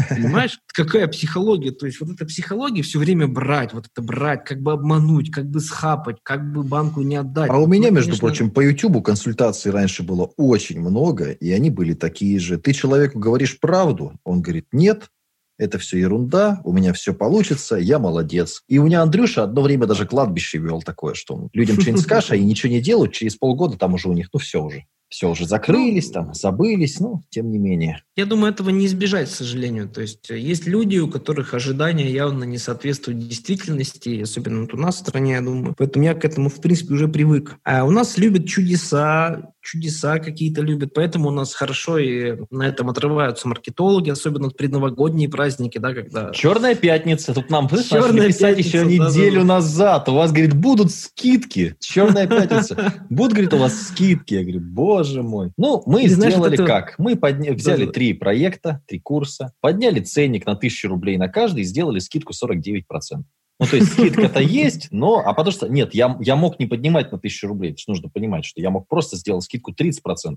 Понимаешь, 0.08 0.58
какая 0.68 1.06
психология? 1.06 1.70
То 1.70 1.86
есть 1.86 2.00
вот 2.00 2.10
эта 2.10 2.24
психология 2.24 2.82
все 2.82 2.98
время 2.98 3.28
брать, 3.28 3.72
вот 3.72 3.86
это 3.92 4.02
брать, 4.02 4.44
как 4.44 4.60
бы 4.60 4.72
обмануть, 4.72 5.30
как 5.30 5.46
бы 5.46 5.60
схапать, 5.60 6.16
как 6.22 6.52
бы 6.52 6.62
банку 6.62 7.02
не 7.02 7.16
отдать. 7.16 7.50
А 7.50 7.58
у 7.58 7.66
меня, 7.66 7.88
ну, 7.88 7.96
между 7.96 8.10
конечно... 8.12 8.26
прочим, 8.26 8.50
по 8.50 8.60
YouTube 8.60 9.04
консультаций 9.04 9.70
раньше 9.70 10.02
было 10.02 10.30
очень 10.36 10.80
много, 10.80 11.30
и 11.30 11.52
они 11.52 11.70
были 11.70 11.94
такие 11.94 12.38
же. 12.38 12.58
Ты 12.58 12.72
человеку 12.72 13.18
говоришь 13.18 13.60
правду, 13.60 14.12
он 14.24 14.42
говорит 14.42 14.66
нет, 14.72 15.10
это 15.58 15.78
все 15.78 15.98
ерунда, 15.98 16.60
у 16.64 16.72
меня 16.72 16.92
все 16.92 17.14
получится, 17.14 17.76
я 17.76 17.98
молодец. 17.98 18.62
И 18.68 18.78
у 18.78 18.84
меня 18.84 19.02
Андрюша 19.02 19.44
одно 19.44 19.62
время 19.62 19.86
даже 19.86 20.06
кладбище 20.06 20.58
вел 20.58 20.82
такое, 20.82 21.14
что 21.14 21.48
людям 21.52 21.80
что-нибудь 21.80 22.02
скажешь, 22.02 22.30
а 22.30 22.36
и 22.36 22.44
ничего 22.44 22.70
не 22.70 22.80
делают, 22.80 23.12
через 23.12 23.36
полгода 23.36 23.78
там 23.78 23.94
уже 23.94 24.08
у 24.08 24.12
них, 24.12 24.28
ну 24.32 24.38
все 24.38 24.62
уже. 24.62 24.84
Все 25.08 25.30
уже 25.30 25.46
закрылись, 25.46 26.10
там, 26.10 26.34
забылись, 26.34 26.98
но 26.98 27.22
тем 27.30 27.50
не 27.50 27.58
менее. 27.58 28.02
Я 28.16 28.26
думаю, 28.26 28.52
этого 28.52 28.70
не 28.70 28.86
избежать, 28.86 29.28
к 29.28 29.32
сожалению. 29.32 29.88
То 29.88 30.00
есть 30.00 30.30
э, 30.30 30.38
есть 30.38 30.66
люди, 30.66 30.98
у 30.98 31.08
которых 31.08 31.54
ожидания 31.54 32.10
явно 32.10 32.44
не 32.44 32.58
соответствуют 32.58 33.20
действительности, 33.20 34.22
особенно 34.22 34.62
вот 34.62 34.74
у 34.74 34.76
нас 34.76 34.96
в 34.96 34.98
стране, 35.00 35.32
я 35.32 35.40
думаю. 35.40 35.74
Поэтому 35.78 36.04
я 36.04 36.14
к 36.14 36.24
этому, 36.24 36.48
в 36.48 36.60
принципе, 36.60 36.94
уже 36.94 37.08
привык. 37.08 37.56
А 37.62 37.84
у 37.84 37.90
нас 37.90 38.18
любят 38.18 38.48
чудеса, 38.48 39.52
чудеса 39.60 40.18
какие-то 40.18 40.62
любят, 40.62 40.92
поэтому 40.94 41.28
у 41.28 41.32
нас 41.32 41.54
хорошо 41.54 41.98
и 41.98 42.38
на 42.50 42.64
этом 42.64 42.88
отрываются 42.88 43.48
маркетологи, 43.48 44.10
особенно 44.10 44.50
в 44.50 44.56
предновогодние 44.56 45.28
праздники, 45.28 45.78
да, 45.78 45.92
когда... 45.92 46.30
Черная 46.32 46.74
пятница, 46.74 47.34
тут 47.34 47.50
нам 47.50 47.68
Черная 47.68 48.28
писать 48.28 48.56
пятница, 48.56 48.78
еще 48.78 48.84
да, 48.84 49.08
неделю 49.08 49.40
да, 49.40 49.46
да. 49.46 49.54
назад, 49.54 50.08
у 50.08 50.14
вас, 50.14 50.32
говорит, 50.32 50.54
будут 50.54 50.90
скидки, 50.92 51.76
черная 51.80 52.26
пятница, 52.26 52.94
будут, 53.10 53.32
говорит, 53.32 53.54
у 53.54 53.58
вас 53.58 53.88
скидки, 53.88 54.34
я 54.34 54.42
говорю, 54.42 54.60
боже 54.60 54.95
мой. 55.22 55.52
Ну, 55.56 55.82
мы 55.86 56.04
И 56.04 56.08
знаешь, 56.08 56.34
сделали 56.34 56.56
вот 56.56 56.60
это- 56.60 56.66
как? 56.66 56.94
Мы 56.98 57.14
подня- 57.14 57.52
взяли 57.54 57.86
три 57.86 58.12
проекта, 58.12 58.82
три 58.86 58.98
курса, 59.00 59.52
подняли 59.60 60.00
ценник 60.00 60.46
на 60.46 60.54
тысячу 60.56 60.88
рублей 60.88 61.16
на 61.16 61.28
каждый 61.28 61.60
и 61.62 61.64
сделали 61.64 61.98
скидку 61.98 62.32
49%. 62.32 63.24
Ну, 63.58 63.66
то 63.66 63.76
есть 63.76 63.92
скидка-то 63.92 64.40
есть, 64.40 64.88
но... 64.90 65.22
А 65.24 65.32
потому 65.32 65.50
что... 65.52 65.66
Нет, 65.68 65.94
я, 65.94 66.16
я 66.20 66.36
мог 66.36 66.58
не 66.58 66.66
поднимать 66.66 67.10
на 67.12 67.18
тысячу 67.18 67.48
рублей. 67.48 67.72
Это 67.72 67.80
нужно 67.88 68.08
понимать, 68.10 68.44
что 68.44 68.60
я 68.60 68.70
мог 68.70 68.86
просто 68.86 69.16
сделать 69.16 69.44
скидку 69.44 69.72
30%. 69.72 70.36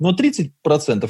Но 0.00 0.12
30% 0.14 0.52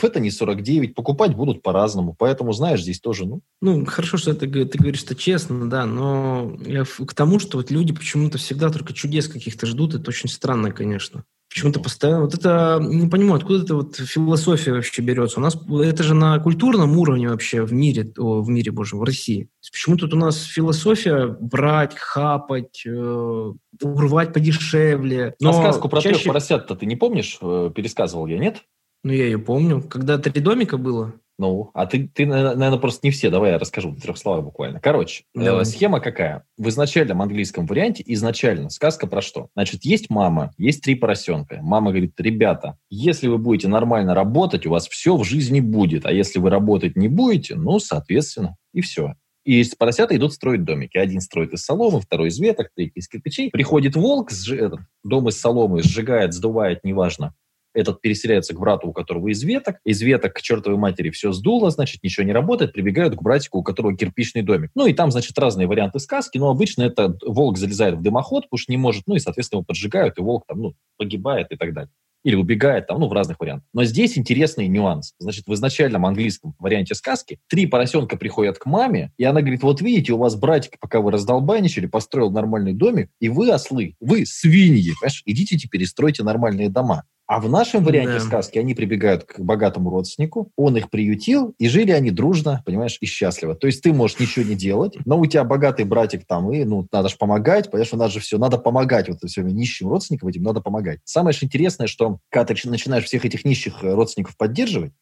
это 0.00 0.20
не 0.20 0.30
49, 0.30 0.94
покупать 0.94 1.34
будут 1.34 1.62
по-разному. 1.62 2.14
Поэтому, 2.18 2.52
знаешь, 2.54 2.80
здесь 2.80 3.00
тоже, 3.00 3.26
ну, 3.26 3.42
Ну, 3.60 3.84
хорошо, 3.84 4.16
что 4.16 4.30
это, 4.30 4.46
г- 4.46 4.64
ты 4.64 4.78
говоришь, 4.78 5.00
что 5.00 5.14
честно, 5.14 5.68
да, 5.68 5.84
но 5.84 6.56
я 6.64 6.84
к 6.84 7.12
тому, 7.12 7.38
что 7.38 7.58
вот 7.58 7.70
люди 7.70 7.92
почему-то 7.92 8.38
всегда 8.38 8.70
только 8.70 8.94
чудес 8.94 9.28
каких-то 9.28 9.66
ждут, 9.66 9.94
это 9.94 10.08
очень 10.08 10.30
странно, 10.30 10.70
конечно. 10.72 11.24
Почему-то 11.50 11.80
постоянно... 11.80 12.20
Вот 12.22 12.34
это, 12.34 12.78
не 12.82 13.08
понимаю, 13.08 13.36
откуда 13.36 13.62
эта 13.64 13.74
вот 13.74 13.96
философия 13.96 14.72
вообще 14.72 15.00
берется. 15.02 15.40
У 15.40 15.42
нас 15.42 15.56
это 15.82 16.02
же 16.02 16.14
на 16.14 16.38
культурном 16.40 16.96
уровне 16.98 17.28
вообще 17.30 17.62
в 17.62 17.72
мире, 17.72 18.12
о, 18.18 18.42
в 18.42 18.48
мире, 18.50 18.70
боже, 18.70 18.96
в 18.96 19.02
России. 19.02 19.48
Почему 19.72 19.96
тут 19.96 20.12
у 20.12 20.16
нас 20.16 20.42
философия 20.42 21.26
брать, 21.40 21.96
хапать, 21.96 22.82
э, 22.86 23.52
урвать 23.82 24.32
подешевле. 24.34 25.28
а 25.28 25.34
Но 25.40 25.52
сказку 25.54 25.88
про 25.88 26.00
трех 26.02 26.16
чаще- 26.16 26.28
поросят-то 26.28 26.74
ты 26.76 26.84
не 26.86 26.96
помнишь? 26.96 27.38
Э, 27.40 27.70
Пересказывал 27.74 28.26
я, 28.26 28.38
нет? 28.38 28.62
Ну, 29.02 29.12
я 29.12 29.24
ее 29.24 29.38
помню. 29.38 29.80
Когда 29.82 30.18
три 30.18 30.42
домика 30.42 30.76
было, 30.76 31.14
Ну, 31.38 31.70
а 31.72 31.86
ты, 31.86 32.08
ты, 32.08 32.26
наверное, 32.26 32.78
просто 32.78 33.06
не 33.06 33.12
все. 33.12 33.30
Давай 33.30 33.52
я 33.52 33.58
расскажу 33.58 33.90
в 33.90 34.00
трех 34.00 34.18
словах 34.18 34.44
буквально. 34.44 34.80
Короче, 34.80 35.24
э, 35.36 35.44
Давай. 35.44 35.64
схема 35.64 36.00
какая? 36.00 36.44
В 36.56 36.68
изначальном 36.68 37.22
английском 37.22 37.64
варианте 37.66 38.02
изначально 38.06 38.70
сказка 38.70 39.06
про 39.06 39.22
что? 39.22 39.48
Значит, 39.54 39.84
есть 39.84 40.10
мама, 40.10 40.52
есть 40.58 40.82
три 40.82 40.96
поросенка. 40.96 41.60
Мама 41.62 41.90
говорит, 41.90 42.14
ребята, 42.18 42.76
если 42.90 43.28
вы 43.28 43.38
будете 43.38 43.68
нормально 43.68 44.14
работать, 44.14 44.66
у 44.66 44.70
вас 44.70 44.88
все 44.88 45.16
в 45.16 45.22
жизни 45.22 45.60
будет. 45.60 46.06
А 46.06 46.12
если 46.12 46.40
вы 46.40 46.50
работать 46.50 46.96
не 46.96 47.06
будете, 47.06 47.54
ну, 47.54 47.78
соответственно, 47.78 48.56
и 48.72 48.80
все. 48.80 49.14
И 49.44 49.64
поросята 49.78 50.16
идут 50.16 50.34
строить 50.34 50.64
домики. 50.64 50.98
Один 50.98 51.20
строит 51.20 51.52
из 51.52 51.64
соломы, 51.64 52.00
второй 52.00 52.28
из 52.28 52.38
веток, 52.38 52.70
третий 52.74 52.98
из 52.98 53.08
кирпичей. 53.08 53.50
Приходит 53.50 53.94
волк, 53.94 54.30
этот, 54.32 54.80
дом 55.04 55.28
из 55.28 55.40
соломы 55.40 55.82
сжигает, 55.82 56.34
сдувает, 56.34 56.84
неважно. 56.84 57.32
Этот 57.78 58.00
переселяется 58.00 58.54
к 58.54 58.58
брату, 58.58 58.88
у 58.88 58.92
которого 58.92 59.28
из 59.28 59.42
веток. 59.44 59.76
Из 59.84 60.02
веток 60.02 60.34
к 60.34 60.42
чертовой 60.42 60.78
матери 60.78 61.10
все 61.10 61.30
сдуло, 61.30 61.70
значит, 61.70 62.02
ничего 62.02 62.26
не 62.26 62.32
работает. 62.32 62.72
Прибегают 62.72 63.14
к 63.14 63.22
братику, 63.22 63.58
у 63.58 63.62
которого 63.62 63.96
кирпичный 63.96 64.42
домик. 64.42 64.72
Ну 64.74 64.86
и 64.86 64.92
там, 64.92 65.12
значит, 65.12 65.38
разные 65.38 65.68
варианты 65.68 66.00
сказки. 66.00 66.38
Но 66.38 66.50
обычно 66.50 66.82
это 66.82 67.16
волк 67.24 67.56
залезает 67.56 67.94
в 67.94 68.02
дымоход, 68.02 68.44
потому 68.44 68.58
что 68.58 68.72
не 68.72 68.78
может. 68.78 69.04
Ну 69.06 69.14
и, 69.14 69.20
соответственно, 69.20 69.58
его 69.58 69.64
поджигают, 69.64 70.18
и 70.18 70.22
волк 70.22 70.44
там, 70.48 70.60
ну, 70.60 70.74
погибает 70.96 71.52
и 71.52 71.56
так 71.56 71.72
далее. 71.72 71.92
Или 72.24 72.34
убегает 72.34 72.88
там, 72.88 72.98
ну, 72.98 73.06
в 73.06 73.12
разных 73.12 73.38
вариантах. 73.38 73.68
Но 73.72 73.84
здесь 73.84 74.18
интересный 74.18 74.66
нюанс. 74.66 75.14
Значит, 75.20 75.46
в 75.46 75.54
изначальном 75.54 76.04
английском 76.04 76.56
варианте 76.58 76.96
сказки 76.96 77.38
три 77.48 77.66
поросенка 77.66 78.16
приходят 78.16 78.58
к 78.58 78.66
маме, 78.66 79.12
и 79.18 79.24
она 79.24 79.40
говорит, 79.40 79.62
вот 79.62 79.80
видите, 79.80 80.14
у 80.14 80.18
вас 80.18 80.34
братик, 80.34 80.80
пока 80.80 81.00
вы 81.00 81.12
раздолбайничали, 81.12 81.86
построил 81.86 82.32
нормальный 82.32 82.74
домик, 82.74 83.08
и 83.20 83.28
вы 83.28 83.52
ослы, 83.52 83.94
вы 84.00 84.26
свиньи, 84.26 84.94
понимаешь? 85.00 85.22
Идите 85.26 85.56
теперь 85.56 85.82
и 85.82 85.86
стройте 85.86 86.24
нормальные 86.24 86.70
дома. 86.70 87.04
А 87.28 87.40
в 87.40 87.50
нашем 87.50 87.84
варианте 87.84 88.14
Да. 88.14 88.20
сказки 88.20 88.58
они 88.58 88.74
прибегают 88.74 89.24
к 89.24 89.38
богатому 89.38 89.90
родственнику, 89.90 90.50
он 90.56 90.78
их 90.78 90.88
приютил, 90.88 91.54
и 91.58 91.68
жили 91.68 91.90
они 91.90 92.10
дружно, 92.10 92.62
понимаешь, 92.64 92.96
и 93.02 93.06
счастливо. 93.06 93.54
То 93.54 93.66
есть 93.66 93.82
ты 93.82 93.92
можешь 93.92 94.18
ничего 94.18 94.46
не 94.46 94.54
делать, 94.54 94.96
но 95.04 95.18
у 95.18 95.26
тебя 95.26 95.44
богатый 95.44 95.84
братик 95.84 96.24
там, 96.26 96.50
и 96.50 96.64
ну, 96.64 96.88
надо 96.90 97.10
же 97.10 97.16
помогать, 97.18 97.70
понимаешь, 97.70 97.92
у 97.92 97.98
нас 97.98 98.12
же 98.12 98.20
все, 98.20 98.38
надо 98.38 98.56
помогать 98.56 99.10
вот 99.10 99.18
все 99.26 99.42
нищим 99.42 99.88
родственникам 99.88 100.30
этим, 100.30 100.42
надо 100.42 100.62
помогать. 100.62 101.00
Самое 101.04 101.34
же 101.34 101.44
интересное, 101.44 101.86
что 101.86 102.18
когда 102.30 102.54
ты 102.54 102.68
начинаешь 102.68 103.04
всех 103.04 103.26
этих 103.26 103.44
нищих 103.44 103.84
э, 103.84 103.92
родственников 103.92 104.34
поддерживать, 104.38 104.92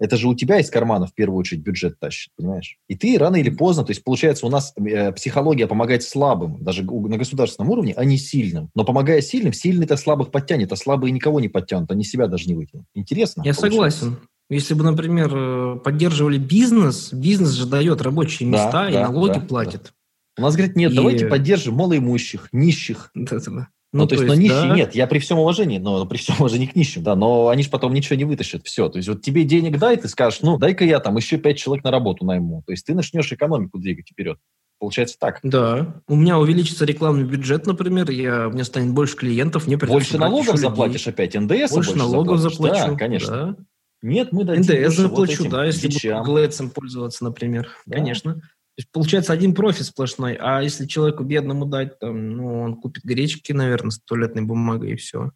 это 0.00 0.16
же 0.16 0.28
у 0.28 0.34
тебя 0.34 0.58
из 0.58 0.70
кармана 0.70 1.06
в 1.06 1.14
первую 1.14 1.38
очередь 1.38 1.62
бюджет 1.62 2.00
тащит, 2.00 2.32
понимаешь? 2.36 2.78
И 2.88 2.96
ты 2.96 3.18
рано 3.18 3.36
или 3.36 3.50
поздно, 3.50 3.84
то 3.84 3.90
есть 3.90 4.02
получается 4.02 4.46
у 4.46 4.48
нас 4.48 4.72
э, 4.76 5.12
психология 5.12 5.66
помогает 5.66 6.02
слабым, 6.02 6.64
даже 6.64 6.82
на 6.82 7.18
государственном 7.18 7.70
уровне, 7.70 7.92
а 7.96 8.04
не 8.04 8.16
сильным. 8.16 8.70
Но 8.74 8.84
помогая 8.84 9.20
сильным, 9.20 9.52
сильный-то 9.52 9.96
слабых 9.96 10.30
подтянет, 10.30 10.72
а 10.72 10.76
слабые 10.76 11.12
никого 11.12 11.38
не 11.38 11.48
подтянут, 11.48 11.90
они 11.92 12.02
себя 12.02 12.26
даже 12.26 12.46
не 12.46 12.54
вытянут. 12.54 12.86
Интересно? 12.94 13.42
Я 13.44 13.54
получается. 13.54 14.00
согласен. 14.00 14.18
Если 14.48 14.74
бы, 14.74 14.82
например, 14.82 15.30
э, 15.32 15.76
поддерживали 15.84 16.38
бизнес, 16.38 17.12
бизнес 17.12 17.50
же 17.50 17.66
дает 17.66 18.02
рабочие 18.02 18.50
Да, 18.50 18.64
места 18.64 18.88
и 18.88 18.92
да, 18.94 19.02
налоги 19.02 19.38
да, 19.38 19.40
платит. 19.40 19.92
У 20.38 20.42
нас 20.42 20.56
говорят, 20.56 20.74
нет, 20.74 20.92
И- 20.92 20.96
давайте 20.96 21.26
поддержим 21.26 21.74
малоимущих, 21.74 22.48
нищих. 22.52 23.10
Да-да-да. 23.14 23.68
Ну, 23.92 24.06
то 24.06 24.14
есть, 24.14 24.26
но 24.26 24.34
нищие 24.34 24.68
да. 24.68 24.74
нет, 24.74 24.94
я 24.94 25.08
при 25.08 25.18
всем 25.18 25.38
уважении, 25.40 25.78
но 25.78 26.06
при 26.06 26.18
всем 26.18 26.36
уважении 26.38 26.66
к 26.66 26.76
нищим, 26.76 27.02
да, 27.02 27.16
но 27.16 27.48
они 27.48 27.64
же 27.64 27.70
потом 27.70 27.92
ничего 27.92 28.16
не 28.16 28.24
вытащат, 28.24 28.64
все. 28.64 28.88
То 28.88 28.98
есть 28.98 29.08
вот 29.08 29.22
тебе 29.22 29.42
денег 29.42 29.78
дай, 29.78 29.96
ты 29.96 30.06
скажешь, 30.06 30.40
ну, 30.42 30.58
дай-ка 30.58 30.84
я 30.84 31.00
там 31.00 31.16
еще 31.16 31.38
пять 31.38 31.58
человек 31.58 31.84
на 31.84 31.90
работу 31.90 32.24
найму. 32.24 32.62
То 32.66 32.72
есть 32.72 32.86
ты 32.86 32.94
начнешь 32.94 33.32
экономику 33.32 33.78
двигать 33.78 34.08
вперед. 34.10 34.38
Получается 34.78 35.16
так. 35.18 35.40
Да. 35.42 36.02
У 36.06 36.14
меня 36.14 36.38
увеличится 36.38 36.84
рекламный 36.84 37.24
бюджет, 37.24 37.66
например, 37.66 38.10
я, 38.10 38.48
у 38.48 38.52
меня 38.52 38.64
станет 38.64 38.92
больше 38.94 39.16
клиентов, 39.16 39.66
мне 39.66 39.76
придется 39.76 39.92
Больше 39.92 40.18
налогов 40.18 40.42
еще 40.42 40.52
людей. 40.52 40.68
заплатишь 40.68 41.06
опять, 41.08 41.34
НДС 41.34 41.72
Больше 41.72 41.96
налогов 41.96 42.38
заплачу. 42.38 42.92
Да, 42.92 42.94
конечно. 42.96 43.30
да. 43.30 43.56
Нет, 44.02 44.32
мы 44.32 44.44
дадим 44.44 44.62
НДС 44.62 44.72
больше 44.72 45.02
вот 45.02 45.10
заплачу, 45.10 45.32
этим 45.32 45.50
да, 45.50 45.64
если 45.66 45.88
буду 45.88 46.24
Google 46.24 46.70
пользоваться, 46.74 47.24
например. 47.24 47.68
Да. 47.86 47.96
Конечно. 47.96 48.40
Есть 48.80 48.90
получается 48.92 49.34
один 49.34 49.54
профит 49.54 49.84
сплошной, 49.84 50.38
а 50.40 50.62
если 50.62 50.86
человеку 50.86 51.22
бедному 51.22 51.66
дать, 51.66 51.98
там, 51.98 52.30
ну, 52.30 52.62
он 52.62 52.76
купит 52.76 53.04
гречки, 53.04 53.52
наверное, 53.52 53.90
с 53.90 54.00
туалетной 54.00 54.40
бумагой 54.40 54.92
и 54.92 54.96
все, 54.96 55.32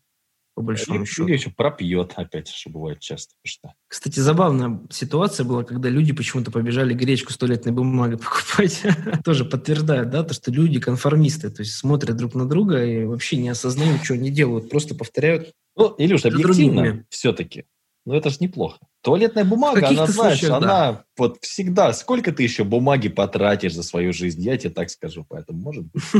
по 0.55 0.63
большому 0.63 1.01
Или 1.01 1.05
счету. 1.05 1.29
еще 1.29 1.51
пропьет 1.51 2.15
опять, 2.17 2.49
что 2.49 2.71
бывает 2.71 3.01
часто. 3.01 3.35
Что? 3.45 3.75
Кстати, 3.87 4.19
забавная 4.19 4.81
ситуация 4.89 5.45
была, 5.45 5.63
когда 5.63 5.91
люди 5.91 6.15
почему-то 6.15 6.51
побежали 6.51 6.95
гречку 6.95 7.35
с 7.35 7.37
туалетной 7.37 7.73
бумагой 7.73 8.17
покупать. 8.25 8.83
Тоже 9.23 9.45
подтверждает, 9.45 10.09
да, 10.09 10.23
то, 10.23 10.33
что 10.33 10.51
люди 10.51 10.81
конформисты, 10.81 11.51
то 11.51 11.61
есть 11.61 11.75
смотрят 11.75 12.17
друг 12.17 12.35
на 12.35 12.49
друга 12.49 12.83
и 12.83 13.05
вообще 13.05 13.37
не 13.37 13.51
осознают, 13.51 14.05
что 14.05 14.15
они 14.15 14.31
делают, 14.31 14.71
просто 14.71 14.95
повторяют. 14.95 15.53
Ну, 15.77 15.95
Илюш, 15.99 16.25
объективно 16.25 17.05
все-таки. 17.11 17.67
Ну, 18.07 18.15
это 18.15 18.31
же 18.31 18.39
неплохо. 18.41 18.79
Туалетная 19.05 19.45
бумага, 19.45 19.87
она, 19.87 20.07
знаешь, 20.07 20.39
случаях, 20.39 20.63
она 20.63 21.05
вот 21.19 21.37
всегда... 21.43 21.93
Сколько 21.93 22.33
ты 22.33 22.43
еще 22.43 22.65
бумаги 22.65 23.09
потратишь 23.09 23.75
за 23.75 23.83
свою 23.83 24.13
жизнь? 24.13 24.41
Я 24.41 24.57
тебе 24.57 24.71
так 24.71 24.89
скажу, 24.91 25.27
поэтому 25.29 25.61
может 25.61 25.85
быть. 25.85 26.03